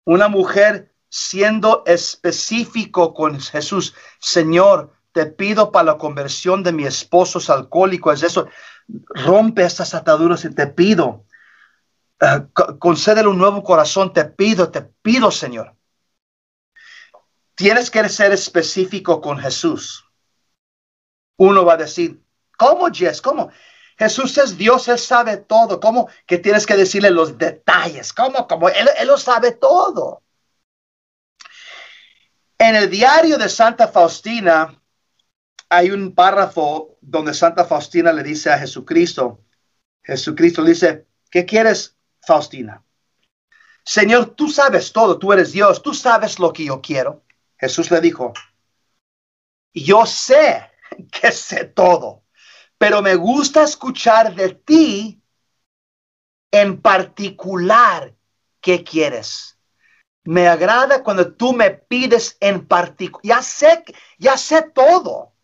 Una 0.05 0.29
mujer 0.29 0.95
siendo 1.09 1.83
específico 1.87 3.14
con 3.14 3.41
Jesús, 3.41 3.95
Señor, 4.20 4.97
te 5.19 5.27
pido 5.27 5.73
para 5.73 5.87
la 5.87 5.99
conversión 5.99 6.62
de 6.62 6.71
mi 6.71 6.85
esposo 6.85 7.41
es 7.41 7.51
alcohólico, 7.51 8.12
es 8.12 8.23
eso, 8.23 8.47
rompe 9.09 9.64
estas 9.64 9.93
ataduras 9.93 10.45
y 10.45 10.55
te 10.55 10.69
pido, 10.69 11.25
uh, 12.21 12.79
concédele 12.79 13.27
un 13.27 13.37
nuevo 13.37 13.64
corazón, 13.64 14.12
te 14.12 14.25
pido, 14.27 14.71
te 14.71 14.83
pido, 14.83 15.33
Señor. 15.33 15.75
Tienes 17.57 17.91
que 17.91 18.09
ser 18.09 18.31
específico 18.31 19.21
con 19.21 19.39
Jesús. 19.39 20.05
Uno 21.37 21.64
va 21.64 21.73
a 21.73 21.79
decir, 21.79 22.23
¿cómo, 22.57 22.87
Jess? 22.93 23.21
¿Cómo? 23.21 23.51
Jesús 23.99 24.39
es 24.39 24.57
Dios, 24.57 24.87
Él 24.87 25.01
sabe 25.01 25.39
todo. 25.39 25.81
¿Cómo 25.81 26.09
que 26.27 26.39
tienes 26.39 26.64
que 26.64 26.77
decirle 26.77 27.11
los 27.11 27.37
detalles? 27.37 28.12
¿Cómo? 28.12 28.47
¿Cómo? 28.47 28.69
Él 28.69 29.09
lo 29.09 29.19
sabe 29.19 29.51
todo. 29.51 30.23
En 32.57 32.77
el 32.77 32.89
diario 32.89 33.37
de 33.37 33.49
Santa 33.49 33.89
Faustina, 33.89 34.78
hay 35.69 35.91
un 35.91 36.14
párrafo 36.14 36.99
donde 37.01 37.35
Santa 37.35 37.64
Faustina 37.64 38.12
le 38.12 38.23
dice 38.23 38.51
a 38.51 38.59
Jesucristo, 38.59 39.45
Jesucristo 40.03 40.64
dice, 40.64 41.07
¿qué 41.31 41.45
quieres, 41.45 41.97
Faustina? 42.23 42.83
Señor, 43.85 44.35
tú 44.35 44.49
sabes 44.49 44.93
todo, 44.93 45.19
tú 45.19 45.33
eres 45.33 45.53
Dios, 45.53 45.83
tú 45.83 45.95
sabes 45.95 46.39
lo 46.39 46.53
que 46.53 46.64
yo 46.64 46.81
quiero. 46.81 47.25
Jesús 47.59 47.91
le 47.91 48.01
dijo, 48.01 48.33
yo 49.75 50.07
sé 50.07 50.71
que 51.12 51.33
sé 51.33 51.64
todo, 51.64 52.25
pero 52.79 53.03
me 53.03 53.14
gusta 53.14 53.62
escuchar 53.62 54.35
de 54.35 54.55
ti 54.55 55.23
en 56.51 56.81
particular 56.81 58.14
qué 58.61 58.85
quieres. 58.85 59.59
Me 60.25 60.49
agrada 60.49 61.03
cuando 61.03 61.35
tú 61.35 61.55
me 61.55 61.71
pides 61.71 62.37
en 62.41 62.66
particular. 62.66 63.23
Ya 63.25 63.43
sé, 63.43 63.85
ya 64.19 64.37
sé 64.37 64.62
todo 64.62 65.35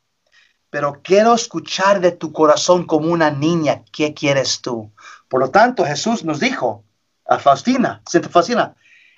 pero 0.75 1.01
quiero 1.05 1.35
escuchar 1.35 2.01
de 2.01 2.11
tu 2.11 2.33
corazón 2.33 2.85
como 2.85 3.12
una 3.12 3.31
niña, 3.31 3.85
¿qué 3.93 4.12
quieres 4.12 4.61
tú? 4.61 4.93
Por 5.29 5.39
lo 5.39 5.53
tanto, 5.53 5.85
Jesús 5.85 6.25
nos 6.25 6.41
dijo 6.41 6.85
a 7.27 7.39
Faustina, 7.39 8.03
Santa 8.05 8.29
Faustina, 8.29 8.75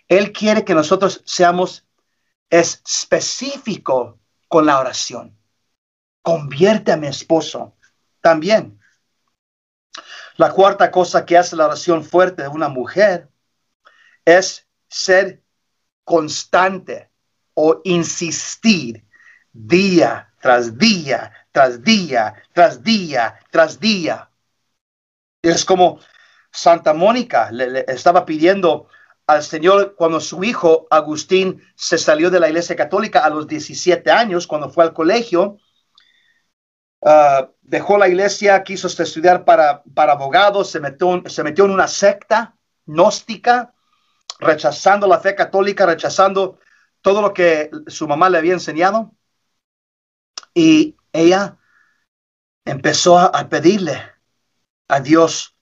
Él 0.06 0.34
quiere 0.34 0.66
que 0.66 0.74
nosotros 0.74 1.22
seamos 1.24 1.86
específico 2.50 4.18
con 4.48 4.66
la 4.66 4.78
oración. 4.78 5.34
Convierte 6.20 6.92
a 6.92 6.98
mi 6.98 7.06
esposo 7.06 7.74
también. 8.20 8.78
La 10.36 10.52
cuarta 10.52 10.90
cosa 10.90 11.24
que 11.24 11.38
hace 11.38 11.56
la 11.56 11.64
oración 11.64 12.04
fuerte 12.04 12.42
de 12.42 12.48
una 12.48 12.68
mujer 12.68 13.30
es 14.26 14.66
ser 14.90 15.42
constante 16.04 17.10
o 17.54 17.80
insistir 17.84 19.05
día 19.56 20.32
tras 20.40 20.76
día 20.78 21.32
tras 21.56 21.82
día, 21.82 22.34
tras 22.52 22.82
día, 22.82 23.40
tras 23.50 23.80
día. 23.80 24.28
Es 25.40 25.64
como 25.64 26.00
Santa 26.52 26.92
Mónica 26.92 27.50
le, 27.50 27.86
estaba 27.88 28.26
pidiendo 28.26 28.88
al 29.26 29.42
Señor 29.42 29.94
cuando 29.96 30.20
su 30.20 30.44
hijo 30.44 30.86
Agustín 30.90 31.62
se 31.74 31.96
salió 31.96 32.30
de 32.30 32.40
la 32.40 32.48
iglesia 32.48 32.76
católica 32.76 33.20
a 33.24 33.30
los 33.30 33.46
17 33.46 34.10
años, 34.10 34.46
cuando 34.46 34.68
fue 34.68 34.84
al 34.84 34.92
colegio, 34.92 35.56
ah, 37.00 37.48
dejó 37.62 37.96
la 37.96 38.08
iglesia, 38.08 38.62
quiso 38.62 38.88
estudiar 38.88 39.46
para, 39.46 39.82
para 39.94 40.12
abogado, 40.12 40.62
se 40.62 40.78
metió, 40.78 41.22
se 41.24 41.42
metió 41.42 41.64
en 41.64 41.70
una 41.70 41.88
secta 41.88 42.54
gnóstica, 42.84 43.72
rechazando 44.40 45.06
la 45.06 45.20
fe 45.20 45.34
católica, 45.34 45.86
rechazando 45.86 46.58
todo 47.00 47.22
lo 47.22 47.32
que 47.32 47.70
su 47.86 48.06
mamá 48.06 48.28
le 48.28 48.36
había 48.36 48.52
enseñado. 48.52 49.15
Y 50.56 50.96
ella 51.12 51.58
empezó 52.64 53.18
a 53.18 53.46
pedirle 53.50 54.02
a 54.88 55.00
Dios 55.00 55.54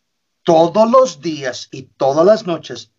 todos 0.45 0.89
los 0.89 1.21
días 1.21 1.67
y 1.73 1.83
todas 1.83 2.25
las 2.25 2.47
noches, 2.47 2.93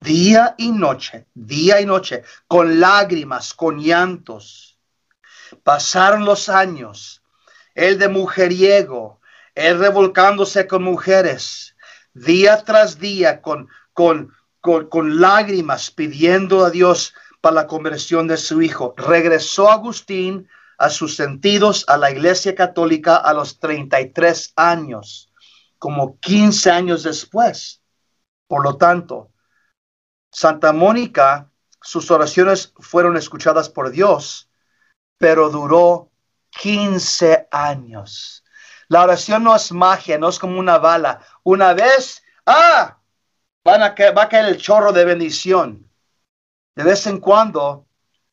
día 0.00 0.54
y 0.56 0.72
noche, 0.72 1.26
día 1.34 1.78
y 1.82 1.84
noche, 1.84 2.24
con 2.48 2.80
lágrimas, 2.80 3.52
con 3.52 3.80
llantos. 3.80 4.78
Pasaron 5.62 6.24
los 6.24 6.48
años, 6.48 7.22
él 7.74 7.98
de 7.98 8.08
mujeriego, 8.08 9.20
él 9.54 9.78
revolcándose 9.78 10.66
con 10.66 10.82
mujeres, 10.82 11.76
día 12.14 12.64
tras 12.64 12.98
día, 12.98 13.42
con, 13.42 13.68
con, 13.92 14.34
con, 14.62 14.88
con 14.88 15.20
lágrimas, 15.20 15.90
pidiendo 15.90 16.64
a 16.64 16.70
Dios 16.70 17.12
para 17.42 17.56
la 17.56 17.66
conversión 17.66 18.26
de 18.26 18.38
su 18.38 18.62
hijo. 18.62 18.94
Regresó 18.96 19.70
Agustín 19.70 20.48
a 20.82 20.90
sus 20.90 21.14
sentidos 21.14 21.84
a 21.86 21.96
la 21.96 22.10
Iglesia 22.10 22.56
Católica 22.56 23.14
a 23.14 23.32
los 23.32 23.60
33 23.60 24.52
años, 24.56 25.32
como 25.78 26.18
15 26.18 26.72
años 26.72 27.04
después. 27.04 27.80
Por 28.48 28.64
lo 28.64 28.76
tanto, 28.76 29.30
Santa 30.32 30.72
Mónica, 30.72 31.52
sus 31.80 32.10
oraciones 32.10 32.74
fueron 32.80 33.16
escuchadas 33.16 33.68
por 33.68 33.90
Dios, 33.90 34.50
pero 35.18 35.50
duró 35.50 36.10
15 36.50 37.46
años. 37.52 38.42
La 38.88 39.04
oración 39.04 39.44
no 39.44 39.54
es 39.54 39.70
magia, 39.70 40.18
no 40.18 40.30
es 40.30 40.40
como 40.40 40.58
una 40.58 40.78
bala. 40.78 41.24
Una 41.44 41.74
vez, 41.74 42.24
ah, 42.44 42.98
van 43.62 43.82
a 43.84 43.94
va 44.10 44.22
a 44.24 44.28
caer 44.28 44.46
el 44.46 44.56
chorro 44.56 44.92
de 44.92 45.04
bendición. 45.04 45.88
De 46.74 46.82
vez 46.82 47.06
en 47.06 47.20
cuando, 47.20 47.86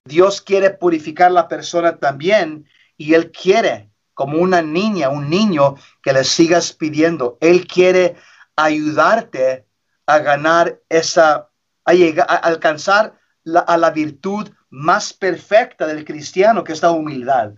Dios 0.10 0.42
quiere 0.42 0.72
purificar 0.72 1.32
la 1.32 1.48
persona 1.48 1.98
también 1.98 2.68
y 2.98 3.14
Él 3.14 3.32
quiere, 3.32 3.90
como 4.14 4.40
una 4.40 4.62
niña, 4.62 5.10
un 5.10 5.30
niño, 5.30 5.76
que 6.04 6.12
le 6.12 6.26
sigas 6.26 6.74
pidiendo. 6.74 7.38
Él 7.40 7.66
quiere 7.66 8.18
ayudarte 8.58 9.66
a 10.06 10.20
ganar 10.20 10.82
esa, 10.90 11.50
a, 11.86 11.94
llegar, 11.94 12.28
a 12.30 12.36
alcanzar 12.36 13.14
a 13.56 13.78
la 13.78 13.92
virtud 13.92 14.50
más 14.70 15.14
perfecta 15.14 15.88
del 15.88 16.04
cristiano, 16.04 16.64
que 16.64 16.74
es 16.74 16.82
la 16.82 16.92
humildad. 16.92 17.54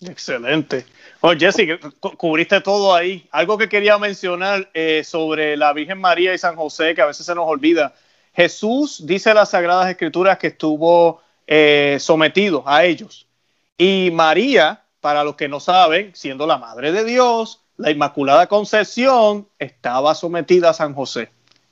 Excelente. 0.00 0.86
Oh, 1.20 1.32
Jesse, 1.32 1.78
cubriste 2.16 2.60
todo 2.60 2.94
ahí. 2.94 3.28
Algo 3.30 3.58
que 3.58 3.68
quería 3.68 3.98
mencionar 3.98 4.70
eh, 4.72 5.04
sobre 5.04 5.56
la 5.56 5.72
Virgen 5.74 6.00
María 6.00 6.34
y 6.34 6.38
San 6.38 6.56
José, 6.56 6.94
que 6.94 7.02
a 7.02 7.06
veces 7.06 7.26
se 7.26 7.34
nos 7.34 7.46
olvida. 7.46 7.94
Jesús 8.40 9.04
dice 9.04 9.34
las 9.34 9.50
Sagradas 9.50 9.90
Escrituras 9.90 10.38
que 10.38 10.46
estuvo 10.46 11.20
eh, 11.46 11.98
sometido 12.00 12.62
a 12.66 12.86
ellos. 12.86 13.26
Y 13.76 14.08
María, 14.14 14.82
para 15.02 15.24
los 15.24 15.36
que 15.36 15.46
no 15.46 15.60
saben, 15.60 16.12
siendo 16.14 16.46
la 16.46 16.56
Madre 16.56 16.90
de 16.90 17.04
Dios, 17.04 17.60
la 17.76 17.90
Inmaculada 17.90 18.46
Concepción 18.46 19.46
estaba 19.58 20.14
sometida 20.14 20.70
a 20.70 20.72
San 20.72 20.94
José. 20.94 21.28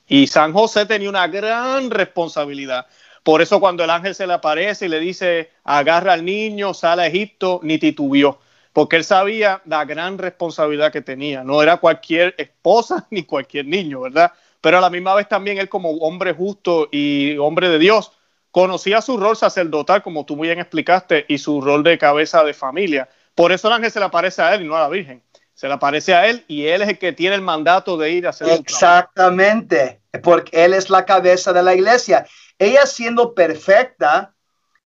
Y 0.07 0.27
San 0.27 0.53
José 0.53 0.85
tenía 0.85 1.09
una 1.09 1.25
gran 1.25 1.89
responsabilidad. 1.89 2.85
Por 3.23 3.41
eso 3.41 3.59
cuando 3.59 3.83
el 3.83 3.89
ángel 3.89 4.13
se 4.13 4.27
le 4.27 4.33
aparece 4.33 4.85
y 4.85 4.89
le 4.89 4.99
dice, 4.99 5.49
agarra 5.63 6.13
al 6.13 6.23
niño, 6.23 6.75
sale 6.75 7.01
a 7.01 7.07
Egipto, 7.07 7.61
ni 7.63 7.79
titubió, 7.79 8.37
porque 8.73 8.97
él 8.97 9.03
sabía 9.03 9.63
la 9.65 9.85
gran 9.85 10.19
responsabilidad 10.19 10.91
que 10.91 11.01
tenía. 11.01 11.43
No 11.43 11.63
era 11.63 11.77
cualquier 11.77 12.35
esposa 12.37 13.07
ni 13.09 13.23
cualquier 13.23 13.65
niño, 13.65 14.01
¿verdad? 14.01 14.33
Pero 14.61 14.77
a 14.77 14.81
la 14.81 14.89
misma 14.89 15.15
vez 15.15 15.27
también 15.27 15.57
él 15.57 15.69
como 15.69 15.91
hombre 15.97 16.33
justo 16.33 16.89
y 16.91 17.37
hombre 17.37 17.69
de 17.69 17.79
Dios 17.79 18.11
conocía 18.51 19.01
su 19.01 19.17
rol 19.17 19.37
sacerdotal, 19.37 20.01
como 20.01 20.25
tú 20.25 20.35
muy 20.35 20.47
bien 20.47 20.59
explicaste, 20.59 21.25
y 21.27 21.37
su 21.37 21.61
rol 21.61 21.83
de 21.83 21.97
cabeza 21.97 22.43
de 22.43 22.53
familia. 22.53 23.09
Por 23.35 23.51
eso 23.51 23.67
el 23.67 23.75
ángel 23.75 23.91
se 23.91 23.99
le 23.99 24.05
aparece 24.05 24.41
a 24.41 24.53
él 24.55 24.63
y 24.63 24.67
no 24.67 24.75
a 24.75 24.81
la 24.81 24.89
Virgen. 24.89 25.23
Se 25.53 25.67
le 25.67 25.73
aparece 25.73 26.13
a 26.13 26.27
él 26.27 26.45
y 26.47 26.67
él 26.67 26.81
es 26.81 26.89
el 26.89 26.97
que 26.97 27.13
tiene 27.13 27.35
el 27.35 27.41
mandato 27.41 27.97
de 27.97 28.11
ir 28.11 28.25
a 28.25 28.29
hacer 28.29 28.49
Exactamente, 28.49 30.01
porque 30.23 30.65
él 30.65 30.73
es 30.73 30.89
la 30.89 31.05
cabeza 31.05 31.53
de 31.53 31.63
la 31.63 31.75
iglesia. 31.75 32.25
Ella 32.57 32.85
siendo 32.85 33.33
perfecta 33.33 34.33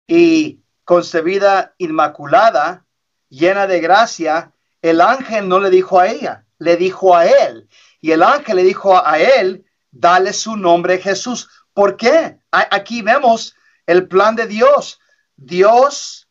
y 0.07 0.59
concebida 0.83 1.73
inmaculada, 1.77 2.85
llena 3.29 3.67
de 3.67 3.79
gracia, 3.79 4.51
el 4.81 5.01
ángel 5.01 5.47
no 5.47 5.59
le 5.59 5.69
dijo 5.69 5.99
a 5.99 6.07
ella, 6.07 6.45
le 6.57 6.77
dijo 6.77 7.15
a 7.15 7.25
él. 7.25 7.67
Y 8.01 8.11
el 8.11 8.23
ángel 8.23 8.57
le 8.57 8.63
dijo 8.63 9.05
a 9.05 9.19
él, 9.19 9.65
dale 9.91 10.33
su 10.33 10.55
nombre 10.55 10.99
Jesús. 10.99 11.49
¿Por 11.73 11.97
qué? 11.97 12.39
Aquí 12.51 13.01
vemos 13.01 13.55
el 13.85 14.07
plan 14.07 14.35
de 14.35 14.47
Dios. 14.47 14.99
Dios, 15.35 16.29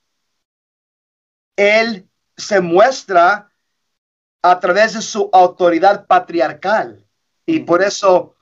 Él 1.57 2.09
se 2.37 2.61
muestra 2.61 3.53
a 4.43 4.61
través 4.61 4.95
de 4.95 5.03
su 5.03 5.29
autoridad 5.33 6.07
patriarcal. 6.07 7.05
Y 7.47 7.61
por 7.61 7.83
eso 7.83 8.37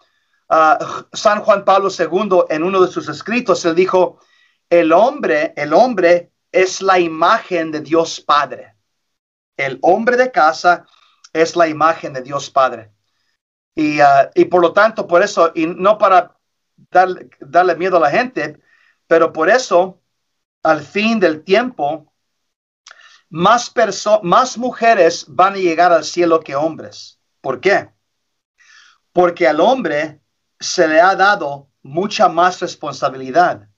ah, 0.49 1.07
San 1.13 1.41
Juan 1.43 1.65
Pablo 1.65 1.89
II, 1.97 2.45
en 2.49 2.63
uno 2.63 2.83
de 2.83 2.93
sus 2.93 3.09
escritos, 3.09 3.65
él 3.65 3.75
dijo, 3.75 4.21
el 4.69 4.93
hombre, 4.93 5.55
el 5.57 5.73
hombre 5.73 6.33
es 6.53 6.83
la 6.83 6.99
imagen 6.99 7.71
de 7.71 7.81
Dios 7.81 8.21
Padre. 8.21 8.75
El 9.57 9.79
hombre 9.83 10.17
de 10.17 10.31
casa 10.31 10.85
es 11.33 11.57
la 11.57 11.69
imagen 11.69 12.13
de 12.13 12.23
Dios 12.23 12.51
Padre. 12.51 12.96
Ah, 13.77 14.31
y, 14.35 14.45
por 14.47 14.63
lo 14.63 14.73
tanto, 14.73 15.07
por 15.07 15.23
eso, 15.23 15.53
y 15.55 15.67
no 15.67 15.99
para 15.99 16.37
darle 16.89 17.77
miedo 17.77 17.99
a 17.99 18.01
la 18.01 18.11
gente, 18.11 18.59
pero 19.07 19.33
por 19.33 19.51
eso, 19.51 20.01
al 20.63 20.83
fin 20.83 21.21
del 21.21 21.45
tiempo, 21.45 22.13
más, 23.29 23.73
más 24.23 24.57
mujeres 24.57 25.27
van 25.29 25.55
a 25.55 25.59
llegar 25.59 25.93
al 25.93 26.05
cielo 26.05 26.41
que 26.41 26.57
hombres. 26.57 27.21
¿Por 27.41 27.61
qué? 27.61 27.91
Porque 29.13 29.47
al 29.47 29.61
hombre 29.61 30.21
se 30.59 30.89
le 30.89 31.01
ha 31.01 31.15
dado 31.15 31.69
mucha 31.83 32.29
más 32.29 32.61
responsabilidad. 32.61 33.69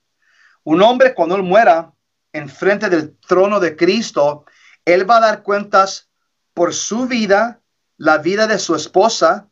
Un 0.63 0.83
hombre 0.83 1.15
cuando 1.15 1.35
él 1.35 1.43
muera 1.43 1.93
en 2.33 2.49
frente 2.49 2.89
del 2.89 3.17
trono 3.19 3.59
de 3.59 3.75
Cristo, 3.75 4.45
él 4.85 5.09
va 5.11 5.17
a 5.17 5.21
dar 5.21 5.43
cuentas 5.43 6.09
por 6.55 6.73
su 6.73 7.07
vida, 7.07 7.63
la 7.97 8.19
vida 8.19 8.47
de 8.47 8.59
su 8.59 8.75
esposa, 8.75 9.48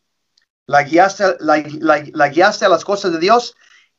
la 0.66 0.82
guiaste, 0.82 1.36
la, 1.40 1.54
a 1.54 2.68
las 2.68 2.84
cosas 2.84 3.12
de 3.12 3.18
Dios 3.18 3.54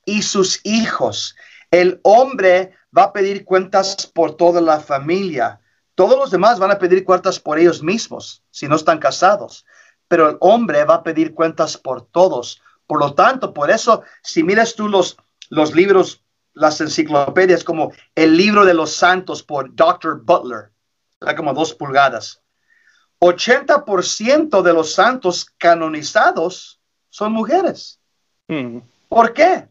y 0.05 0.21
sus 0.21 0.59
hijos. 0.63 1.35
El 1.71 1.99
hombre 2.03 2.75
va 2.95 3.03
a 3.03 3.13
pedir 3.13 3.45
cuentas 3.45 4.07
por 4.07 4.35
toda 4.35 4.61
la 4.61 4.79
familia. 4.79 5.59
Todos 5.95 6.17
los 6.17 6.31
demás 6.31 6.59
van 6.59 6.71
a 6.71 6.79
pedir 6.79 7.03
cuentas 7.03 7.39
por 7.39 7.57
ellos 7.57 7.81
mismos 7.81 8.43
si 8.51 8.67
no 8.67 8.75
están 8.75 8.99
casados. 8.99 9.65
Pero 10.07 10.29
el 10.29 10.37
hombre 10.39 10.83
va 10.85 10.95
a 10.95 11.03
pedir 11.03 11.33
cuentas 11.33 11.77
por 11.77 12.05
todos. 12.07 12.61
Por 12.85 12.99
lo 12.99 13.13
tanto, 13.13 13.53
por 13.53 13.69
eso, 13.69 14.03
si 14.23 14.43
miras 14.43 14.75
tú 14.75 14.87
los, 14.87 15.17
los 15.49 15.75
libros, 15.75 16.23
las 16.53 16.79
enciclopedias, 16.79 17.63
como 17.63 17.91
el 18.15 18.37
libro 18.37 18.63
de 18.63 18.73
los 18.73 18.93
santos 18.93 19.43
por 19.43 19.75
Dr. 19.75 20.21
Butler, 20.23 20.71
como 21.35 21.53
dos 21.53 21.73
pulgadas. 21.73 22.41
80% 23.19 24.61
de 24.61 24.73
los 24.73 24.93
santos 24.93 25.45
canonizados 25.57 26.79
son 27.09 27.31
mujeres. 27.31 27.99
Mm. 28.47 28.79
¿Por 29.09 29.33
qué? 29.33 29.67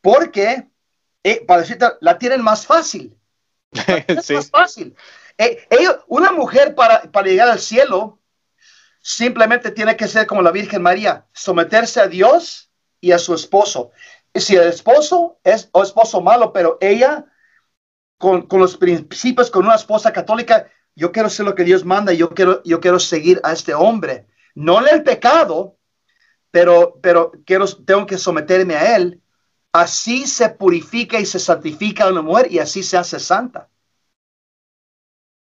Porque, 0.00 0.68
eh, 1.22 1.44
para 1.46 1.62
decirte, 1.62 1.86
la 2.00 2.18
tienen 2.18 2.42
más 2.42 2.66
fácil. 2.66 3.16
Es 4.06 4.30
más 4.30 4.50
fácil. 4.50 4.96
Eh, 5.36 5.66
una 6.08 6.32
mujer 6.32 6.74
para, 6.74 7.02
llegar 7.22 7.48
al 7.48 7.60
cielo 7.60 8.18
simplemente 9.00 9.70
tiene 9.70 9.96
que 9.96 10.08
ser 10.08 10.26
como 10.26 10.42
la 10.42 10.50
Virgen 10.50 10.82
María, 10.82 11.26
someterse 11.32 12.00
a 12.00 12.08
Dios 12.08 12.70
y 13.00 13.12
a 13.12 13.18
su 13.18 13.34
esposo. 13.34 13.92
si 14.34 14.56
el 14.56 14.66
esposo 14.66 15.38
es 15.44 15.68
o 15.72 15.82
esposo 15.82 16.20
malo, 16.20 16.52
pero 16.52 16.76
ella 16.80 17.24
con, 18.18 18.48
con 18.48 18.58
los 18.58 18.76
principios, 18.76 19.50
con 19.50 19.64
una 19.64 19.76
esposa 19.76 20.12
católica, 20.12 20.68
yo 20.98 21.12
quiero 21.12 21.28
hacer 21.28 21.46
lo 21.46 21.54
que 21.54 21.62
Dios 21.62 21.84
manda, 21.84 22.12
yo 22.12 22.30
quiero, 22.30 22.60
yo 22.64 22.80
quiero 22.80 22.98
seguir 22.98 23.40
a 23.44 23.52
este 23.52 23.72
hombre. 23.72 24.26
No 24.56 24.80
le 24.80 24.90
el 24.90 25.04
pecado, 25.04 25.76
pero, 26.50 26.98
pero 27.00 27.30
quiero, 27.46 27.66
tengo 27.68 28.04
que 28.04 28.18
someterme 28.18 28.74
a 28.74 28.96
él. 28.96 29.22
Así 29.72 30.26
se 30.26 30.48
purifica 30.48 31.20
y 31.20 31.24
se 31.24 31.38
santifica 31.38 32.08
una 32.08 32.20
mujer 32.20 32.50
y 32.50 32.58
así 32.58 32.82
se 32.82 32.96
hace 32.96 33.20
santa. 33.20 33.68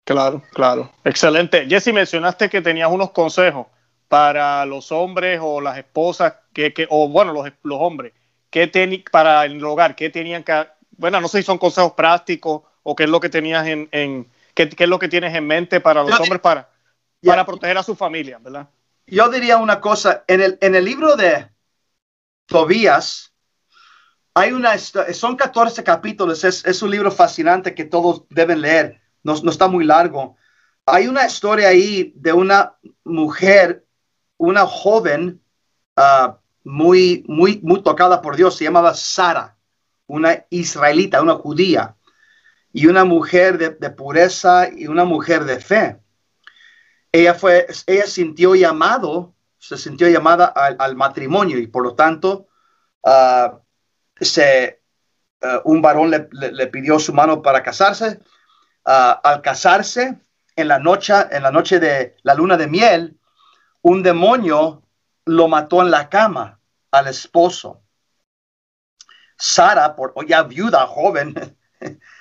Claro, 0.03 0.43
claro. 0.53 0.91
Excelente. 1.03 1.65
Jesse, 1.67 1.93
mencionaste 1.93 2.47
que 2.47 2.61
tenías 2.61 2.91
unos 2.91 3.09
consejos 3.09 3.65
para 4.07 4.63
los 4.67 4.91
hombres 4.91 5.39
o 5.41 5.61
las 5.61 5.79
esposas, 5.79 6.35
que, 6.53 6.75
que 6.75 6.85
o 6.91 7.09
bueno, 7.09 7.33
los, 7.33 7.51
los 7.63 7.79
hombres, 7.81 8.13
que 8.51 9.03
para 9.11 9.45
el 9.45 9.63
hogar, 9.63 9.95
que 9.95 10.11
tenían 10.11 10.43
que, 10.43 10.67
bueno, 10.91 11.19
no 11.19 11.27
sé 11.27 11.39
si 11.39 11.43
son 11.43 11.57
consejos 11.57 11.93
prácticos 11.93 12.61
o 12.83 12.95
qué 12.95 13.05
es 13.05 13.09
lo 13.09 13.19
que 13.19 13.29
tenías 13.29 13.65
en, 13.65 13.89
en 13.91 14.29
¿Qué, 14.67 14.83
es 14.83 14.89
lo 14.89 14.99
que 14.99 15.07
tienes 15.07 15.33
en 15.33 15.47
mente 15.47 15.79
para 15.79 16.03
los 16.03 16.19
hombres 16.19 16.41
para, 16.41 16.69
para 17.23 17.45
proteger 17.45 17.77
a 17.77 17.83
su 17.83 17.95
familia, 17.95 18.39
verdad? 18.39 18.67
Yo 19.07 19.29
diría 19.29 19.57
una 19.57 19.79
cosa, 19.79 20.25
en 20.27 20.41
el, 20.41 20.57
en 20.59 20.75
el 20.75 20.83
libro 20.83 21.15
de 21.15 21.49
Tobías, 22.45 23.33
hay 24.33 24.51
una, 24.51 24.77
son 24.77 25.37
14 25.37 25.83
capítulos, 25.83 26.43
es, 26.43 26.81
un 26.81 26.91
libro 26.91 27.09
fascinante 27.09 27.73
que 27.73 27.85
todos 27.85 28.23
deben 28.29 28.59
leer, 28.61 29.01
no, 29.23 29.35
no 29.41 29.49
está 29.49 29.69
muy 29.69 29.85
largo. 29.85 30.35
hay 30.85 31.07
una 31.07 31.25
historia 31.25 31.69
ahí 31.69 32.11
de 32.15 32.33
una 32.33 32.75
mujer, 33.05 33.85
una 34.37 34.65
joven 34.65 35.41
ah, 35.95 36.37
muy, 36.65 37.23
muy, 37.27 37.61
muy 37.63 37.81
tocada 37.81 38.21
por 38.21 38.35
Dios, 38.35 38.57
se 38.57 38.65
llamaba 38.65 38.93
Sara, 38.93 39.55
una 40.05 40.45
israelita, 40.49 41.21
una 41.21 41.35
judía, 41.35 41.95
y 42.71 42.87
una 42.87 43.05
mujer 43.05 43.57
de, 43.57 43.89
pureza 43.89 44.69
y 44.71 44.87
una 44.87 45.05
mujer 45.05 45.45
de 45.45 45.59
fe. 45.59 45.99
Ella 47.11 47.33
fue, 47.33 47.67
ella 47.87 48.05
sintió 48.05 48.55
llamado, 48.55 49.33
se 49.57 49.77
sintió 49.77 50.07
llamada 50.07 50.45
al, 50.45 50.95
matrimonio 50.95 51.57
y 51.57 51.67
por 51.67 51.83
lo 51.83 51.95
tanto 51.95 52.47
ah, 53.03 53.59
se, 54.19 54.81
ah, 55.41 55.61
un 55.65 55.81
varón 55.81 56.11
le, 56.11 56.67
pidió 56.67 56.99
su 56.99 57.13
mano 57.13 57.41
para 57.41 57.63
casarse. 57.63 58.19
al 58.83 59.41
casarse, 59.41 60.19
en 60.55 60.67
la 60.67 60.79
noche, 60.79 61.13
en 61.31 61.43
la 61.43 61.51
noche 61.51 61.79
de 61.79 62.17
la 62.23 62.33
luna 62.35 62.57
de 62.57 62.67
miel, 62.67 63.19
un 63.81 64.03
demonio 64.03 64.83
lo 65.25 65.47
mató 65.47 65.81
en 65.81 65.91
la 65.91 66.09
cama 66.09 66.59
al 66.91 67.07
esposo. 67.07 67.81
Sara, 69.37 69.95
por 69.95 70.13
ya 70.27 70.43
viuda 70.43 70.85
joven, 70.85 71.33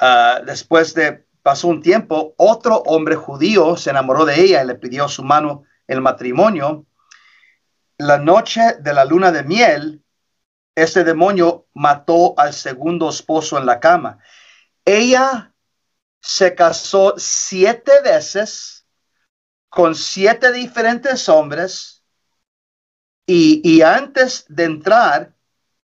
ah, 0.00 0.40
después 0.44 0.94
de 0.94 1.24
pasó 1.42 1.68
un 1.68 1.82
tiempo, 1.82 2.34
otro 2.36 2.76
hombre 2.86 3.16
judío 3.16 3.76
se 3.76 3.90
enamoró 3.90 4.24
de 4.24 4.40
ella 4.40 4.62
y 4.62 4.66
le 4.66 4.74
pidió 4.74 5.08
su 5.08 5.22
mano 5.22 5.64
el 5.86 6.00
matrimonio. 6.00 6.86
La 7.98 8.18
noche 8.18 8.76
de 8.80 8.92
la 8.92 9.04
luna 9.04 9.32
de 9.32 9.42
miel, 9.42 10.04
este 10.74 11.04
demonio 11.04 11.66
mató 11.74 12.34
al 12.38 12.52
segundo 12.52 13.08
esposo 13.10 13.58
en 13.58 13.66
la 13.66 13.80
cama. 13.80 14.18
Ella 14.84 15.54
se 16.20 16.54
casó 16.54 17.14
siete 17.16 17.92
veces 18.02 18.86
con 19.68 19.94
siete 19.94 20.52
diferentes 20.52 21.28
hombres 21.28 22.04
y, 23.26 23.82
antes 23.82 24.44
de 24.48 24.64
entrar 24.64 25.34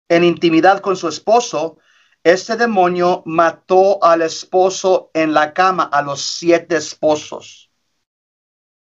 en 0.09 0.23
intimidad 0.23 0.81
con 0.81 0.97
su 0.97 1.09
esposo, 1.09 1.79
este 2.25 2.57
demonio 2.57 3.23
mató 3.27 4.03
al 4.03 4.23
esposo 4.23 5.11
en 5.13 5.35
la 5.35 5.53
cama, 5.53 5.85
a 5.85 6.03
los 6.03 6.23
siete 6.23 6.77
esposos. 6.77 7.71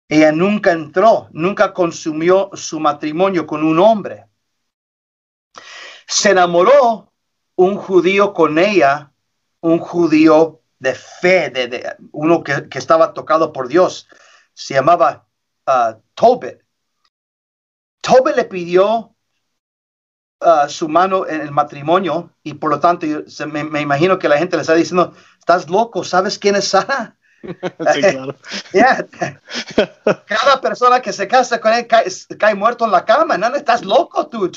Ella 0.10 0.32
nunca 0.32 0.72
entró, 0.72 1.30
nunca 1.32 1.74
consumió 1.74 2.50
su 2.54 2.80
matrimonio 2.80 3.46
con 3.46 3.64
un 3.64 3.80
hombre. 3.80 4.26
Se 6.08 6.32
enamoró 6.32 7.14
un 7.56 7.78
judío 7.78 8.34
con 8.34 8.58
ella, 8.58 9.14
un 9.62 9.80
judío 9.80 10.62
de 10.80 10.96
fe, 10.96 11.50
de, 11.50 11.96
uno 12.12 12.44
que, 12.44 12.68
estaba 12.72 13.14
tocado 13.14 13.54
por 13.54 13.68
Dios. 13.68 14.08
Se 14.54 14.74
llamaba 14.74 15.28
uh, 15.68 16.02
Tobit. 16.14 16.60
Le 18.36 18.46
pidió 18.46 19.16
uh, 20.42 20.70
su 20.70 20.88
mano 20.88 21.28
en 21.28 21.42
el 21.42 21.52
matrimonio 21.52 22.32
y 22.44 22.54
por 22.54 22.70
lo 22.70 22.80
tanto 22.80 23.06
me, 23.48 23.82
imagino 23.82 24.20
que 24.20 24.30
la 24.30 24.38
gente 24.38 24.56
le 24.56 24.62
está 24.62 24.74
diciendo, 24.74 25.14
estás 25.38 25.70
loco, 25.70 26.04
¿sabes 26.04 26.38
quién 26.38 26.56
es 26.56 26.70
Sara? 26.70 27.16
Sí, 27.94 28.02
claro. 28.02 28.36
Cada 30.26 30.60
persona 30.60 31.02
que 31.02 31.14
se 31.14 31.26
casa 31.26 31.62
con 31.62 31.72
él 31.72 31.88
cae, 31.88 32.54
muerto 32.54 32.84
en 32.84 32.92
la 32.92 33.06
cama, 33.06 33.38
¿no? 33.38 33.56
Estás 33.56 33.86
loco 33.86 34.28
tú. 34.28 34.52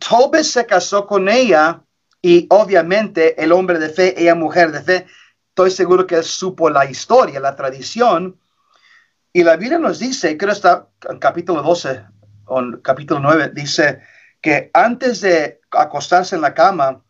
Tobit 0.00 0.42
se 0.42 0.66
casó 0.66 1.06
con 1.06 1.28
ella 1.28 1.80
y 2.20 2.48
obviamente 2.50 3.40
el 3.40 3.52
hombre 3.52 3.78
de 3.78 3.90
fe, 3.90 4.20
ella 4.20 4.34
mujer 4.34 4.72
de 4.72 4.82
fe, 4.82 5.06
estoy 5.50 5.70
seguro 5.70 6.04
que 6.04 6.16
él 6.16 6.24
supo 6.24 6.68
la 6.68 6.84
historia, 6.84 7.38
la 7.38 7.54
tradición. 7.54 8.40
Y 9.32 9.44
la 9.44 9.56
Biblia 9.56 9.78
nos 9.78 10.00
dice, 10.00 10.36
creo 10.36 10.50
que 10.50 10.56
está 10.56 10.88
en 11.08 11.18
capítulo 11.18 11.62
12 11.62 12.06
o 12.46 12.60
en 12.60 12.80
capítulo 12.80 13.20
9, 13.20 13.52
dice 13.54 14.00
que 14.40 14.70
antes 14.72 15.20
de 15.20 15.60
acostarse 15.70 16.34
en 16.36 16.42
la 16.42 16.54
cama, 16.54 17.02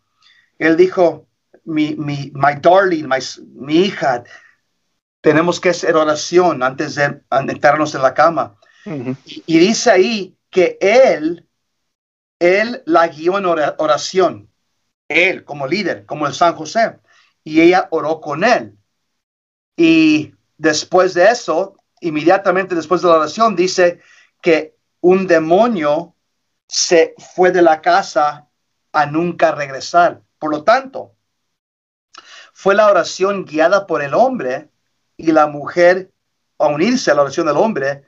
él 0.59 0.77
dijo, 0.77 1.27
mi, 1.65 1.95
mi 1.97 2.31
my 2.35 2.55
darling, 2.61 3.09
mi 3.55 3.77
hija, 3.77 4.25
tenemos 5.21 5.61
que 5.61 5.71
hacer 5.71 5.97
oración 5.97 6.63
antes 6.63 6.95
de 6.95 7.21
entrarnos 7.31 7.95
en 7.95 8.03
la 8.03 8.15
cama. 8.15 8.57
y, 8.85 9.43
y, 9.47 9.59
dice 9.59 9.91
ahí 9.91 10.37
que 10.51 10.77
él, 10.81 11.49
él 12.39 12.83
la 12.85 13.09
guió 13.09 13.39
en 13.39 13.47
oración 13.47 14.51
él 15.09 15.45
como 15.45 15.67
líder, 15.67 16.07
como 16.07 16.27
el 16.27 16.35
San 16.35 16.55
José, 16.55 16.99
y 17.43 17.61
ella 17.61 17.89
oró 17.91 18.21
con 18.21 18.45
él. 18.45 18.77
Y 19.77 20.35
después 20.57 21.15
de 21.15 21.31
eso, 21.31 21.77
inmediatamente 22.01 22.75
después 22.75 23.03
de 23.03 23.09
la 23.09 23.15
oración, 23.15 23.57
dice 23.57 24.01
que 24.41 24.74
un 25.05 25.27
demonio 25.27 26.17
se 26.67 27.15
fue 27.35 27.53
de 27.53 27.61
la 27.61 27.83
casa 27.83 28.49
a 28.91 29.05
nunca 29.05 29.53
regresar. 29.53 30.23
Por 30.39 30.51
lo 30.51 30.65
tanto, 30.65 31.15
fue 32.55 32.75
la 32.75 32.89
oración 32.89 33.45
guiada 33.45 33.87
por 33.87 34.01
el 34.01 34.15
hombre 34.15 34.71
y 35.19 35.31
la 35.33 35.47
mujer 35.47 36.11
a 36.59 36.69
unirse 36.69 37.11
a 37.11 37.15
la 37.15 37.21
oración 37.21 37.47
del 37.47 37.59
hombre. 37.59 38.07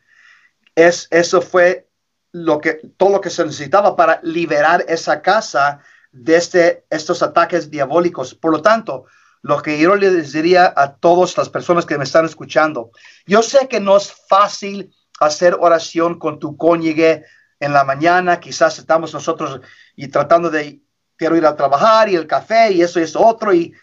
Es, 0.75 1.07
eso 1.11 1.43
fue 1.43 1.87
lo 2.33 2.63
que, 2.63 2.81
todo 2.97 3.11
lo 3.11 3.21
que 3.21 3.29
se 3.29 3.45
necesitaba 3.45 3.95
para 3.95 4.19
liberar 4.23 4.83
esa 4.89 5.21
casa 5.21 5.81
de 6.13 6.37
este, 6.37 6.87
estos 6.89 7.23
ataques 7.23 7.71
diabólicos. 7.71 8.35
Por 8.35 8.53
lo 8.53 8.63
tanto, 8.63 9.05
lo 9.43 9.61
que 9.61 9.79
yo 9.79 9.97
les 9.97 10.33
diría 10.33 10.73
a 10.75 10.97
todas 10.97 11.37
las 11.37 11.51
personas 11.51 11.85
que 11.85 11.99
me 11.99 12.05
están 12.05 12.25
escuchando, 12.25 12.91
yo 13.27 13.43
sé 13.43 13.69
que 13.69 13.81
no 13.81 13.99
es 13.99 14.15
fácil 14.31 14.96
hacer 15.21 15.57
oración 15.59 16.19
con 16.19 16.39
tu 16.39 16.57
cónyuge 16.57 17.25
en 17.59 17.73
la 17.73 17.85
mañana, 17.85 18.39
quizás 18.41 18.79
estamos 18.79 19.15
nosotros 19.15 19.61
y 19.95 20.09
tratando 20.09 20.51
de, 20.51 20.81
quiero 21.17 21.37
ir 21.37 21.47
a 21.47 21.57
trabajar 21.57 22.09
y 22.09 22.17
el 22.17 22.27
café 22.27 22.73
y 22.73 22.83
eso 22.83 23.01
y 23.01 23.05
eso 23.05 23.25
otro 23.25 23.53
y 23.55 23.75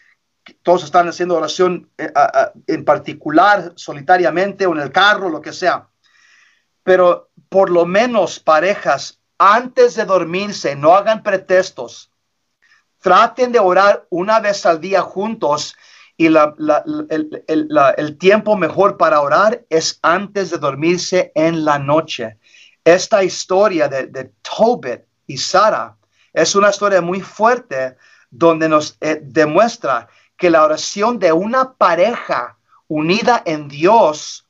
todos 0.62 0.84
están 0.84 1.08
haciendo 1.08 1.36
oración 1.36 1.90
eh, 1.98 2.12
en 2.66 2.84
particular, 2.84 3.72
solitariamente 3.76 4.66
o 4.66 4.72
en 4.72 4.80
el 4.80 4.92
carro, 4.92 5.28
lo 5.28 5.40
que 5.40 5.52
sea. 5.52 5.88
Pero 6.82 7.30
por 7.48 7.70
lo 7.70 7.86
menos 7.86 8.38
parejas, 8.38 9.20
antes 9.38 9.94
de 9.94 10.04
dormirse, 10.04 10.76
no 10.76 10.94
hagan 10.94 11.22
pretextos 11.22 12.10
traten 13.04 13.52
de 13.52 13.58
orar 13.58 14.06
una 14.08 14.40
vez 14.40 14.64
al 14.64 14.80
día 14.80 15.02
juntos 15.02 15.76
y 16.16 16.26
el, 16.26 18.16
tiempo 18.18 18.56
mejor 18.56 18.96
para 18.96 19.20
orar 19.20 19.64
es 19.68 19.98
antes 20.02 20.50
de 20.50 20.58
dormirse 20.58 21.32
en 21.34 21.64
la 21.64 21.78
noche. 21.78 22.38
Esta 22.84 23.24
historia 23.24 23.88
de, 23.88 24.32
Tobit 24.42 25.02
y 25.26 25.36
Sara 25.38 25.96
es 26.32 26.54
una 26.54 26.70
historia 26.70 27.00
muy 27.00 27.20
fuerte 27.20 27.96
donde 28.30 28.68
nos 28.68 28.96
eh, 29.00 29.20
demuestra 29.22 30.08
que 30.36 30.50
la 30.50 30.64
oración 30.64 31.18
de 31.18 31.32
una 31.32 31.72
pareja 31.72 32.58
unida 32.88 33.42
en 33.44 33.68
Dios 33.68 34.46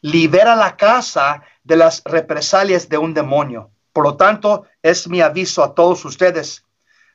libera 0.00 0.56
la 0.56 0.76
casa 0.76 1.42
de 1.62 1.76
las 1.76 2.02
represalias 2.04 2.88
de 2.88 2.98
un 2.98 3.14
demonio. 3.14 3.70
Por 3.92 4.04
lo 4.04 4.16
tanto, 4.16 4.64
es 4.82 5.08
mi 5.08 5.20
aviso 5.20 5.62
a 5.62 5.74
todos 5.74 6.04
ustedes 6.04 6.64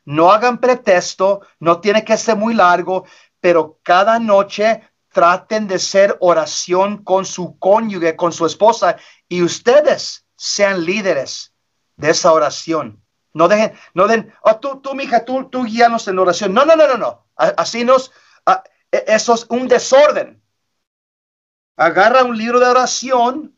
no 0.05 0.31
hagan 0.31 0.57
pretexto, 0.57 1.41
no 1.59 1.79
tiene 1.79 2.03
que 2.03 2.17
ser 2.17 2.35
muy 2.35 2.53
largo, 2.53 3.05
pero 3.43 3.77
cada 3.83 4.19
noche 4.19 4.89
traten 5.09 5.67
de 5.67 5.77
ser 5.77 6.15
oración 6.21 7.03
con 7.03 7.25
su 7.25 7.59
cónyuge, 7.59 8.15
con 8.15 8.31
su 8.31 8.45
esposa, 8.45 8.95
y 9.27 9.41
ustedes 9.43 10.25
sean 10.37 10.85
líderes 10.85 11.53
de 11.97 12.11
esa 12.11 12.31
oración. 12.31 13.03
No 13.33 13.49
dejen, 13.49 13.73
no 13.93 14.07
den, 14.07 14.33
oh, 14.43 14.55
tú, 14.61 14.79
tú, 14.79 14.95
mija, 14.95 15.25
tú, 15.25 15.49
tú 15.49 15.65
guíanos 15.65 16.07
en 16.07 16.19
oración. 16.19 16.53
No, 16.53 16.63
no, 16.63 16.77
no, 16.77 16.87
no, 16.87 16.97
no. 16.97 17.27
Así 17.35 17.83
nos, 17.83 18.13
e, 18.89 19.03
eso 19.07 19.33
es 19.33 19.45
un 19.49 19.67
desorden. 19.67 20.41
Agarra 21.75 22.23
un 22.23 22.37
libro 22.37 22.61
de 22.61 22.67
oración 22.67 23.57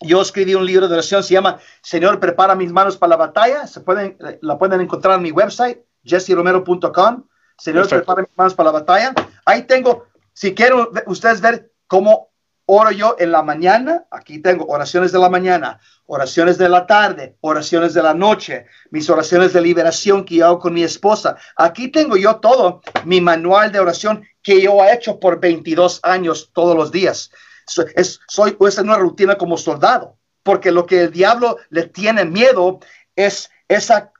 yo 0.00 0.20
escribí 0.20 0.54
un 0.54 0.66
libro 0.66 0.88
de 0.88 0.92
oración, 0.92 1.22
se 1.22 1.32
llama 1.32 1.58
Señor, 1.80 2.20
prepara 2.20 2.54
mis 2.54 2.70
manos 2.70 2.98
para 2.98 3.10
la 3.10 3.16
batalla. 3.16 3.66
Se 3.66 3.80
pueden, 3.80 4.18
la 4.42 4.58
pueden 4.58 4.82
encontrar 4.82 5.16
en 5.16 5.22
mi 5.22 5.30
website, 5.30 5.78
jessiromero.com. 6.02 7.24
Señor, 7.58 7.88
prepara 7.88 8.22
mis 8.22 8.36
manos 8.36 8.54
para 8.54 8.72
la 8.72 8.80
batalla. 8.80 9.14
Ahí 9.44 9.62
tengo, 9.62 10.06
si 10.32 10.54
quieren 10.54 10.86
ustedes 11.06 11.40
ver 11.40 11.72
cómo 11.86 12.30
oro 12.66 12.90
yo 12.90 13.16
en 13.18 13.32
la 13.32 13.42
mañana, 13.42 14.04
aquí 14.10 14.40
tengo 14.40 14.64
oraciones 14.66 15.12
de 15.12 15.18
la 15.18 15.28
mañana, 15.28 15.80
oraciones 16.06 16.56
de 16.56 16.68
la 16.68 16.86
tarde, 16.86 17.36
oraciones 17.40 17.94
de 17.94 18.02
la 18.02 18.14
noche, 18.14 18.66
mis 18.90 19.08
oraciones 19.10 19.52
de 19.52 19.60
liberación 19.60 20.24
que 20.24 20.36
yo 20.36 20.46
hago 20.46 20.58
con 20.58 20.74
mi 20.74 20.82
esposa. 20.82 21.36
Aquí 21.56 21.88
tengo 21.88 22.16
yo 22.16 22.36
todo 22.36 22.80
mi 23.04 23.20
manual 23.20 23.70
de 23.70 23.80
oración 23.80 24.26
que 24.42 24.60
yo 24.60 24.82
he 24.84 24.92
hecho 24.92 25.20
por 25.20 25.40
22 25.40 26.00
años 26.02 26.50
todos 26.52 26.76
los 26.76 26.90
días 26.90 27.30
es, 27.94 28.20
soy 28.28 28.56
es 28.60 28.78
una 28.78 28.96
rutina 28.96 29.36
como 29.36 29.56
soldado, 29.56 30.18
porque 30.42 30.70
lo 30.70 30.86
que 30.86 31.02
el 31.02 31.10
diablo 31.10 31.58
le 31.70 31.84
tiene 31.84 32.24
miedo 32.24 32.80
es 33.16 33.50
esa, 33.68 34.12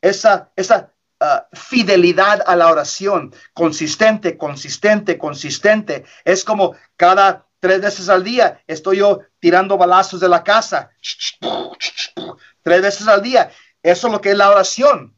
esa, 0.00 0.50
esa 0.56 0.92
uh, 1.20 1.56
fidelidad 1.56 2.42
a 2.46 2.56
la 2.56 2.68
oración, 2.68 3.34
consistente, 3.52 4.36
consistente, 4.36 5.18
consistente. 5.18 6.04
Es 6.24 6.44
como 6.44 6.74
cada 6.96 7.46
tres 7.60 7.80
veces 7.80 8.08
al 8.08 8.24
día 8.24 8.62
estoy 8.66 8.98
yo 8.98 9.20
tirando 9.38 9.76
balazos 9.76 10.20
de 10.20 10.28
la 10.28 10.42
casa. 10.42 10.90
Tres 12.62 12.82
veces 12.82 13.06
al 13.06 13.22
día. 13.22 13.50
Eso 13.82 14.06
es 14.08 14.12
lo 14.12 14.20
que 14.20 14.30
es 14.30 14.36
la 14.36 14.50
oración. 14.50 15.16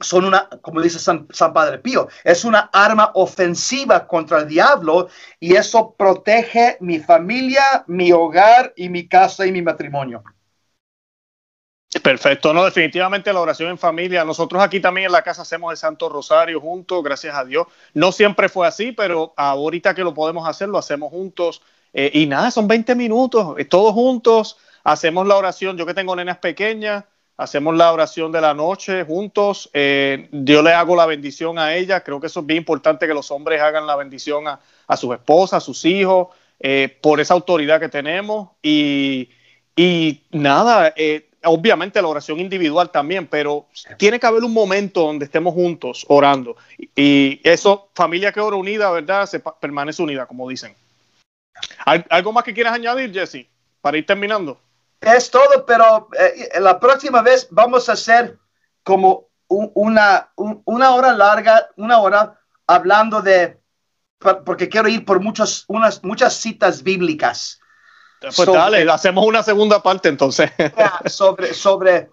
Son 0.00 0.24
una, 0.24 0.48
como 0.60 0.80
dice 0.80 0.98
San, 0.98 1.28
San, 1.30 1.52
Padre 1.52 1.78
Pío, 1.78 2.08
es 2.24 2.44
una 2.44 2.68
arma 2.72 3.12
ofensiva 3.14 4.06
contra 4.06 4.40
el 4.40 4.48
diablo 4.48 5.08
y 5.38 5.54
eso 5.54 5.94
protege 5.96 6.76
mi 6.80 6.98
familia, 6.98 7.84
mi 7.86 8.12
hogar 8.12 8.72
y 8.76 8.88
mi 8.88 9.08
casa 9.08 9.46
y 9.46 9.52
mi 9.52 9.62
matrimonio. 9.62 10.24
Perfecto, 12.04 12.52
no, 12.52 12.66
definitivamente 12.66 13.32
la 13.32 13.40
oración 13.40 13.70
en 13.70 13.78
familia. 13.78 14.26
Nosotros 14.26 14.62
aquí 14.62 14.78
también 14.78 15.06
en 15.06 15.12
la 15.12 15.22
casa 15.22 15.40
hacemos 15.40 15.72
el 15.72 15.78
Santo 15.78 16.10
Rosario 16.10 16.60
juntos, 16.60 17.02
gracias 17.02 17.34
a 17.34 17.46
Dios. 17.46 17.66
No 17.94 18.12
siempre 18.12 18.50
fue 18.50 18.66
así, 18.66 18.92
pero 18.92 19.32
ahorita 19.38 19.94
que 19.94 20.04
lo 20.04 20.12
podemos 20.12 20.46
hacer, 20.46 20.68
lo 20.68 20.76
hacemos 20.76 21.08
juntos. 21.08 21.62
Eh, 21.94 22.10
y 22.12 22.26
nada, 22.26 22.50
son 22.50 22.68
20 22.68 22.94
minutos, 22.94 23.54
eh, 23.56 23.64
todos 23.64 23.94
juntos. 23.94 24.58
Hacemos 24.84 25.26
la 25.26 25.38
oración, 25.38 25.78
yo 25.78 25.86
que 25.86 25.94
tengo 25.94 26.14
nenas 26.14 26.36
pequeñas, 26.36 27.04
hacemos 27.38 27.74
la 27.74 27.90
oración 27.90 28.30
de 28.32 28.42
la 28.42 28.52
noche 28.52 29.02
juntos. 29.04 29.70
Eh, 29.72 30.28
yo 30.30 30.62
le 30.62 30.74
hago 30.74 30.96
la 30.96 31.06
bendición 31.06 31.58
a 31.58 31.74
ella. 31.74 32.04
Creo 32.04 32.20
que 32.20 32.26
eso 32.26 32.40
es 32.40 32.46
bien 32.46 32.58
importante 32.58 33.06
que 33.06 33.14
los 33.14 33.30
hombres 33.30 33.62
hagan 33.62 33.86
la 33.86 33.96
bendición 33.96 34.46
a, 34.46 34.60
a 34.86 34.96
sus 34.98 35.14
esposas, 35.14 35.62
a 35.62 35.64
sus 35.64 35.82
hijos, 35.86 36.28
eh, 36.60 36.98
por 37.00 37.18
esa 37.18 37.32
autoridad 37.32 37.80
que 37.80 37.88
tenemos. 37.88 38.50
Y, 38.62 39.30
y 39.74 40.22
nada, 40.32 40.92
eh, 40.96 41.30
obviamente 41.44 42.00
la 42.00 42.08
oración 42.08 42.40
individual 42.40 42.90
también, 42.90 43.26
pero 43.26 43.66
tiene 43.98 44.18
que 44.18 44.26
haber 44.26 44.44
un 44.44 44.52
momento 44.52 45.02
donde 45.02 45.24
estemos 45.24 45.54
juntos 45.54 46.04
orando. 46.08 46.56
Y, 46.96 47.40
eso, 47.42 47.88
familia 47.94 48.32
que 48.32 48.40
ora 48.40 48.56
unida, 48.56 48.90
¿verdad? 48.90 49.26
Se 49.26 49.40
permanece 49.40 50.02
unida, 50.02 50.26
como 50.26 50.48
dicen. 50.48 50.74
¿Algo 51.84 52.32
más 52.32 52.44
que 52.44 52.54
quieras 52.54 52.74
añadir, 52.74 53.12
Jesse, 53.12 53.46
para 53.80 53.96
ir 53.96 54.06
terminando? 54.06 54.58
Es 55.00 55.30
todo, 55.30 55.64
pero 55.66 56.08
eh, 56.18 56.60
la 56.60 56.80
próxima 56.80 57.22
vez 57.22 57.46
vamos 57.50 57.88
a 57.88 57.92
hacer 57.92 58.38
como 58.82 59.28
un, 59.48 59.70
una, 59.74 60.30
un, 60.36 60.62
una 60.64 60.94
hora 60.94 61.12
larga, 61.12 61.68
una 61.76 61.98
hora 61.98 62.40
hablando 62.66 63.20
de, 63.20 63.58
porque 64.18 64.68
quiero 64.68 64.88
ir 64.88 65.04
por 65.04 65.20
muchas, 65.20 65.64
unas, 65.68 66.02
muchas 66.02 66.34
citas 66.34 66.82
bíblicas. 66.82 67.60
Pues 68.24 68.46
sobre, 68.46 68.52
dale, 68.52 68.90
hacemos 68.90 69.24
una 69.24 69.42
segunda 69.42 69.82
parte 69.82 70.08
entonces. 70.08 70.50
sobre, 71.06 71.54
sobre, 71.54 72.10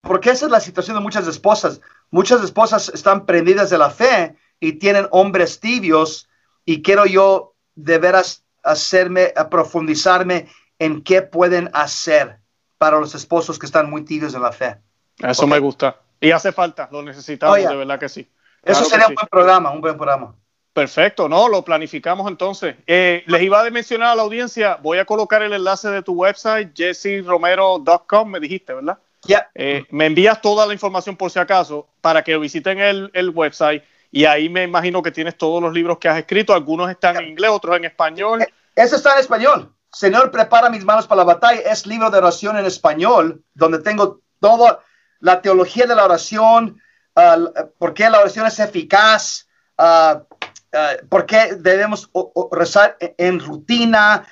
porque 0.00 0.30
esa 0.30 0.46
es 0.46 0.52
la 0.52 0.60
situación 0.60 0.96
de 0.96 1.02
muchas 1.02 1.26
esposas. 1.26 1.80
Muchas 2.10 2.42
esposas 2.42 2.88
están 2.90 3.26
prendidas 3.26 3.70
de 3.70 3.78
la 3.78 3.90
fe 3.90 4.36
y 4.58 4.74
tienen 4.74 5.08
hombres 5.10 5.60
tibios 5.60 6.28
y 6.64 6.82
quiero 6.82 7.06
yo 7.06 7.54
de 7.74 7.98
veras 7.98 8.44
hacerme, 8.62 9.32
a 9.36 9.48
profundizarme 9.48 10.48
en 10.78 11.02
qué 11.02 11.22
pueden 11.22 11.70
hacer 11.72 12.38
para 12.78 12.98
los 12.98 13.14
esposos 13.14 13.58
que 13.58 13.66
están 13.66 13.90
muy 13.90 14.04
tibios 14.04 14.34
en 14.34 14.42
la 14.42 14.52
fe. 14.52 14.78
Eso 15.18 15.42
okay. 15.42 15.52
me 15.52 15.58
gusta. 15.58 15.96
Y 16.20 16.30
hace 16.30 16.52
falta, 16.52 16.88
lo 16.90 17.02
necesitamos, 17.02 17.56
de 17.56 17.76
verdad 17.76 17.98
que 17.98 18.08
sí. 18.08 18.30
Eso 18.62 18.84
sería 18.84 19.06
un 19.06 19.10
sí. 19.10 19.14
buen 19.14 19.28
programa, 19.28 19.70
un 19.70 19.80
buen 19.80 19.96
programa. 19.96 20.34
Perfecto, 20.80 21.28
no, 21.28 21.46
lo 21.46 21.62
planificamos 21.62 22.26
entonces. 22.26 22.74
Eh, 22.86 23.22
les 23.26 23.42
iba 23.42 23.60
a 23.60 23.68
mencionar 23.68 24.12
a 24.12 24.14
la 24.14 24.22
audiencia, 24.22 24.78
voy 24.80 24.96
a 24.96 25.04
colocar 25.04 25.42
el 25.42 25.52
enlace 25.52 25.90
de 25.90 26.00
tu 26.00 26.14
website, 26.14 26.74
jessyromero.com, 26.74 28.30
me 28.30 28.40
dijiste, 28.40 28.72
¿verdad? 28.72 28.98
Yeah. 29.26 29.50
Eh, 29.54 29.84
me 29.90 30.06
envías 30.06 30.40
toda 30.40 30.64
la 30.64 30.72
información 30.72 31.18
por 31.18 31.30
si 31.30 31.38
acaso 31.38 31.86
para 32.00 32.24
que 32.24 32.34
visiten 32.38 32.78
el, 32.78 33.10
el, 33.12 33.28
website 33.28 33.84
y 34.10 34.24
ahí 34.24 34.48
me 34.48 34.62
imagino 34.64 35.02
que 35.02 35.10
tienes 35.10 35.36
todos 35.36 35.60
los 35.60 35.74
libros 35.74 35.98
que 35.98 36.08
has 36.08 36.16
escrito, 36.16 36.54
algunos 36.54 36.88
están 36.88 37.12
yeah. 37.12 37.24
en 37.24 37.28
inglés, 37.28 37.50
otros 37.50 37.76
en 37.76 37.84
español. 37.84 38.46
Ese 38.74 38.96
está 38.96 39.12
en 39.12 39.20
español. 39.20 39.74
Señor, 39.92 40.30
prepara 40.30 40.70
mis 40.70 40.86
manos 40.86 41.06
para 41.06 41.18
la 41.18 41.24
batalla. 41.24 41.60
Es 41.60 41.86
libro 41.86 42.08
de 42.08 42.16
oración 42.16 42.56
en 42.56 42.64
español, 42.64 43.44
donde 43.52 43.80
tengo 43.80 44.22
toda 44.40 44.80
la 45.18 45.42
teología 45.42 45.84
de 45.84 45.94
la 45.94 46.06
oración, 46.06 46.80
uh, 47.16 47.68
por 47.76 47.92
qué 47.92 48.08
la 48.08 48.20
oración 48.20 48.46
es 48.46 48.58
eficaz, 48.58 49.46
uh, 49.76 50.20
uh, 50.72 51.06
por 51.08 51.26
qué 51.26 51.54
debemos 51.58 52.10
rezar 52.52 52.96
en 53.00 53.40
rutina, 53.40 54.26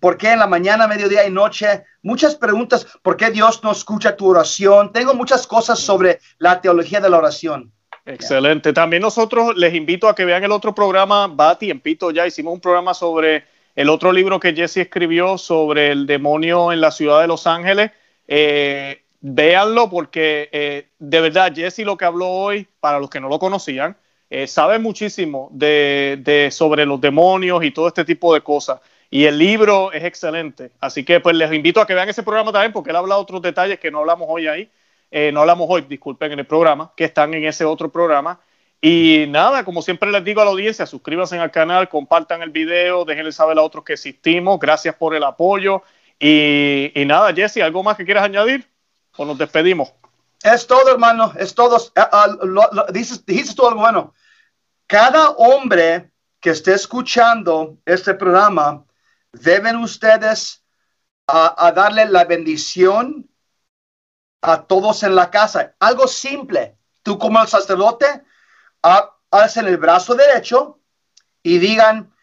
por 0.00 0.16
qué 0.16 0.32
en 0.32 0.38
la 0.38 0.46
mañana, 0.46 0.86
mediodía 0.86 1.26
y 1.26 1.30
noche. 1.30 1.84
Muchas 2.02 2.34
preguntas, 2.34 2.86
por 3.02 3.16
qué 3.16 3.30
Dios 3.30 3.62
no 3.62 3.72
escucha 3.72 4.16
tu 4.16 4.28
oración. 4.28 4.92
Tengo 4.92 5.14
muchas 5.14 5.46
cosas 5.46 5.78
sobre 5.78 6.20
la 6.38 6.60
teología 6.60 7.00
de 7.00 7.10
la 7.10 7.18
oración. 7.18 7.72
Excelente. 8.06 8.72
También 8.72 9.02
nosotros 9.02 9.56
les 9.56 9.72
invito 9.74 10.08
a 10.08 10.14
que 10.14 10.24
vean 10.24 10.44
el 10.44 10.52
otro 10.52 10.74
programa, 10.74 11.26
va 11.26 11.50
a 11.50 11.58
tiempito 11.58 12.10
ya, 12.10 12.26
hicimos 12.26 12.52
un 12.52 12.60
programa 12.60 12.92
sobre 12.92 13.44
el 13.74 13.88
otro 13.88 14.12
libro 14.12 14.38
que 14.38 14.54
Jesse 14.54 14.78
escribió 14.78 15.38
sobre 15.38 15.90
el 15.90 16.06
demonio 16.06 16.70
en 16.70 16.80
la 16.80 16.90
ciudad 16.90 17.22
de 17.22 17.26
Los 17.26 17.46
Ángeles. 17.46 17.90
Eh, 18.28 19.02
véanlo 19.20 19.88
porque 19.88 20.50
eh, 20.52 20.88
de 20.98 21.20
verdad 21.20 21.52
Jesse 21.54 21.80
lo 21.80 21.96
que 21.96 22.04
habló 22.04 22.28
hoy, 22.28 22.68
para 22.80 22.98
los 22.98 23.08
que 23.08 23.20
no 23.20 23.28
lo 23.28 23.38
conocían, 23.38 23.96
eh, 24.36 24.48
sabe 24.48 24.80
muchísimo 24.80 25.48
de, 25.52 26.48
sobre 26.50 26.84
los 26.84 27.00
demonios 27.00 27.62
y 27.62 27.70
todo 27.70 27.86
este 27.86 28.04
tipo 28.04 28.34
de 28.34 28.40
cosas. 28.40 28.80
Y 29.08 29.26
el 29.26 29.38
libro 29.38 29.92
es 29.92 30.02
excelente. 30.02 30.72
Así 30.80 31.04
que 31.04 31.20
pues 31.20 31.36
les 31.36 31.52
invito 31.52 31.80
a 31.80 31.86
que 31.86 31.94
vean 31.94 32.08
ese 32.08 32.24
programa 32.24 32.50
también 32.50 32.72
porque 32.72 32.90
él 32.90 32.96
habla 32.96 33.14
de 33.14 33.20
otros 33.20 33.40
detalles 33.40 33.78
que 33.78 33.92
no 33.92 34.00
hablamos 34.00 34.26
hoy 34.28 34.48
ahí. 34.48 34.68
Eh, 35.12 35.30
no 35.30 35.42
hablamos 35.42 35.68
hoy, 35.70 35.82
disculpen, 35.82 36.32
en 36.32 36.40
el 36.40 36.46
programa, 36.46 36.90
que 36.96 37.04
están 37.04 37.32
en 37.32 37.44
ese 37.44 37.64
otro 37.64 37.92
programa. 37.92 38.40
Y 38.80 39.26
nada, 39.28 39.64
como 39.64 39.82
siempre 39.82 40.10
les 40.10 40.24
digo 40.24 40.40
a 40.40 40.44
la 40.44 40.50
audiencia, 40.50 40.84
suscríbanse 40.84 41.38
al 41.38 41.52
canal, 41.52 41.88
compartan 41.88 42.42
el 42.42 42.50
video, 42.50 43.04
déjenle 43.04 43.30
saber 43.30 43.56
a 43.58 43.62
otros 43.62 43.84
que 43.84 43.92
existimos. 43.92 44.58
Gracias 44.58 44.96
por 44.96 45.14
el 45.14 45.22
apoyo. 45.22 45.84
Y, 46.18 46.90
nada, 47.06 47.32
Jesse, 47.32 47.58
¿algo 47.58 47.84
más 47.84 47.96
que 47.96 48.04
quieras 48.04 48.24
añadir? 48.24 48.68
¿O 49.16 49.24
nos 49.24 49.38
despedimos? 49.38 49.92
Es 50.42 50.66
todo, 50.66 50.90
hermano, 50.90 51.32
es 51.38 51.54
todo. 51.54 51.76
Uh, 51.76 52.58
uh, 52.58 52.92
dices, 52.92 53.24
dijiste 53.24 53.54
todo 53.54 53.68
algo 53.68 53.80
bueno. 53.80 54.12
Cada 54.94 55.30
hombre 55.30 56.12
que 56.38 56.50
esté 56.50 56.72
escuchando 56.72 57.80
este 57.84 58.14
programa, 58.14 58.86
deben 59.32 59.78
ustedes 59.78 60.64
a 61.26 61.72
darle 61.74 62.04
la 62.04 62.24
bendición 62.24 63.28
a 64.40 64.62
todos 64.62 65.02
en 65.02 65.16
la 65.16 65.32
casa. 65.32 65.74
Algo 65.80 66.06
simple. 66.06 66.78
Tú 67.02 67.18
como 67.18 67.42
el 67.42 67.48
sacerdote, 67.48 68.06
alcen 69.32 69.66
el 69.66 69.78
brazo 69.78 70.14
derecho 70.14 70.78
y 71.42 71.58
digan, 71.58 72.14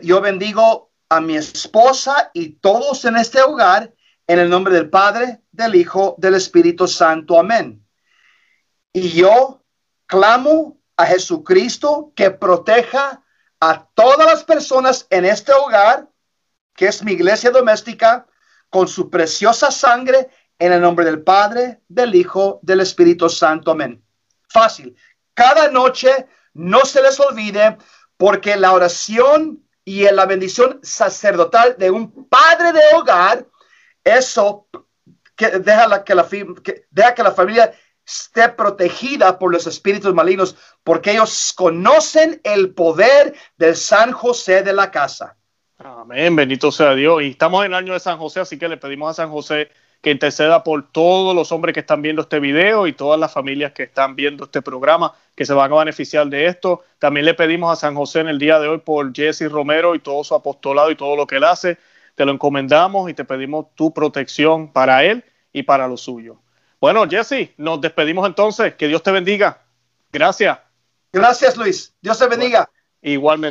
yo 0.00 0.22
bendigo 0.22 0.94
a 1.10 1.20
mi 1.20 1.36
esposa 1.36 2.30
y 2.32 2.52
todos 2.60 3.04
en 3.04 3.16
este 3.16 3.42
hogar 3.42 3.92
en 4.26 4.38
el 4.38 4.48
nombre 4.48 4.72
del 4.72 4.88
Padre, 4.88 5.42
del 5.52 5.74
Hijo, 5.74 6.14
del 6.16 6.36
Espíritu 6.36 6.88
Santo. 6.88 7.38
Amén. 7.38 7.86
Y 8.94 9.10
yo 9.10 9.62
clamo 10.06 10.76
a 10.96 11.06
Jesucristo 11.06 12.12
que 12.14 12.30
proteja 12.30 13.22
a 13.60 13.86
todas 13.94 14.26
las 14.26 14.44
personas 14.44 15.06
en 15.10 15.24
este 15.24 15.52
hogar, 15.52 16.08
que 16.74 16.86
es 16.86 17.02
mi 17.02 17.12
iglesia 17.12 17.50
doméstica, 17.50 18.26
con 18.70 18.88
su 18.88 19.08
preciosa 19.10 19.70
sangre 19.70 20.28
en 20.58 20.72
el 20.72 20.80
nombre 20.80 21.04
del 21.04 21.22
Padre, 21.22 21.82
del 21.88 22.14
Hijo, 22.14 22.60
del 22.62 22.80
Espíritu 22.80 23.28
Santo. 23.28 23.70
Amén. 23.70 24.02
Fácil. 24.48 24.96
Cada 25.34 25.70
noche 25.70 26.26
no 26.54 26.84
se 26.84 27.02
les 27.02 27.20
olvide 27.20 27.76
porque 28.16 28.56
la 28.56 28.72
oración 28.72 29.62
y 29.84 30.02
la 30.10 30.26
bendición 30.26 30.80
sacerdotal 30.82 31.76
de 31.78 31.90
un 31.90 32.28
padre 32.28 32.72
de 32.72 32.80
hogar, 32.94 33.46
eso 34.02 34.66
que 35.36 35.50
deja, 35.58 35.86
la, 35.86 36.04
deja 36.90 37.14
que 37.14 37.22
la 37.22 37.32
familia 37.32 37.72
esté 38.06 38.48
protegida 38.50 39.38
por 39.38 39.52
los 39.52 39.66
espíritus 39.66 40.14
malignos, 40.14 40.56
porque 40.84 41.12
ellos 41.12 41.52
conocen 41.56 42.40
el 42.44 42.72
poder 42.72 43.34
del 43.56 43.74
San 43.74 44.12
José 44.12 44.62
de 44.62 44.72
la 44.72 44.90
casa. 44.90 45.36
Amén, 45.78 46.34
bendito 46.36 46.70
sea 46.70 46.94
Dios. 46.94 47.22
Y 47.22 47.30
estamos 47.30 47.64
en 47.64 47.72
el 47.72 47.74
año 47.74 47.92
de 47.92 48.00
San 48.00 48.18
José, 48.18 48.40
así 48.40 48.58
que 48.58 48.68
le 48.68 48.76
pedimos 48.76 49.10
a 49.10 49.14
San 49.22 49.30
José 49.30 49.70
que 50.00 50.10
interceda 50.10 50.62
por 50.62 50.90
todos 50.92 51.34
los 51.34 51.50
hombres 51.52 51.74
que 51.74 51.80
están 51.80 52.00
viendo 52.00 52.22
este 52.22 52.38
video 52.38 52.86
y 52.86 52.92
todas 52.92 53.18
las 53.18 53.32
familias 53.32 53.72
que 53.72 53.84
están 53.84 54.14
viendo 54.14 54.44
este 54.44 54.62
programa 54.62 55.12
que 55.34 55.44
se 55.44 55.52
van 55.52 55.72
a 55.72 55.76
beneficiar 55.76 56.28
de 56.28 56.46
esto. 56.46 56.84
También 56.98 57.26
le 57.26 57.34
pedimos 57.34 57.72
a 57.72 57.76
San 57.76 57.94
José 57.94 58.20
en 58.20 58.28
el 58.28 58.38
día 58.38 58.60
de 58.60 58.68
hoy 58.68 58.78
por 58.78 59.12
Jesse 59.12 59.50
Romero 59.50 59.94
y 59.94 59.98
todo 59.98 60.22
su 60.22 60.34
apostolado 60.34 60.90
y 60.90 60.96
todo 60.96 61.16
lo 61.16 61.26
que 61.26 61.36
él 61.36 61.44
hace. 61.44 61.78
Te 62.14 62.24
lo 62.24 62.32
encomendamos 62.32 63.10
y 63.10 63.14
te 63.14 63.24
pedimos 63.24 63.66
tu 63.74 63.92
protección 63.92 64.72
para 64.72 65.02
él 65.04 65.24
y 65.52 65.64
para 65.64 65.88
lo 65.88 65.96
suyo. 65.96 66.40
Bueno, 66.86 67.04
Jesse, 67.10 67.52
nos 67.56 67.80
despedimos 67.80 68.24
entonces. 68.28 68.76
Que 68.76 68.86
Dios 68.86 69.02
te 69.02 69.10
bendiga. 69.10 69.60
Gracias. 70.12 70.56
Gracias, 71.12 71.56
Luis. 71.56 71.92
Dios 72.00 72.16
te 72.16 72.28
bendiga. 72.28 72.58
Bueno, 72.58 72.70
igualmente. 73.02 73.44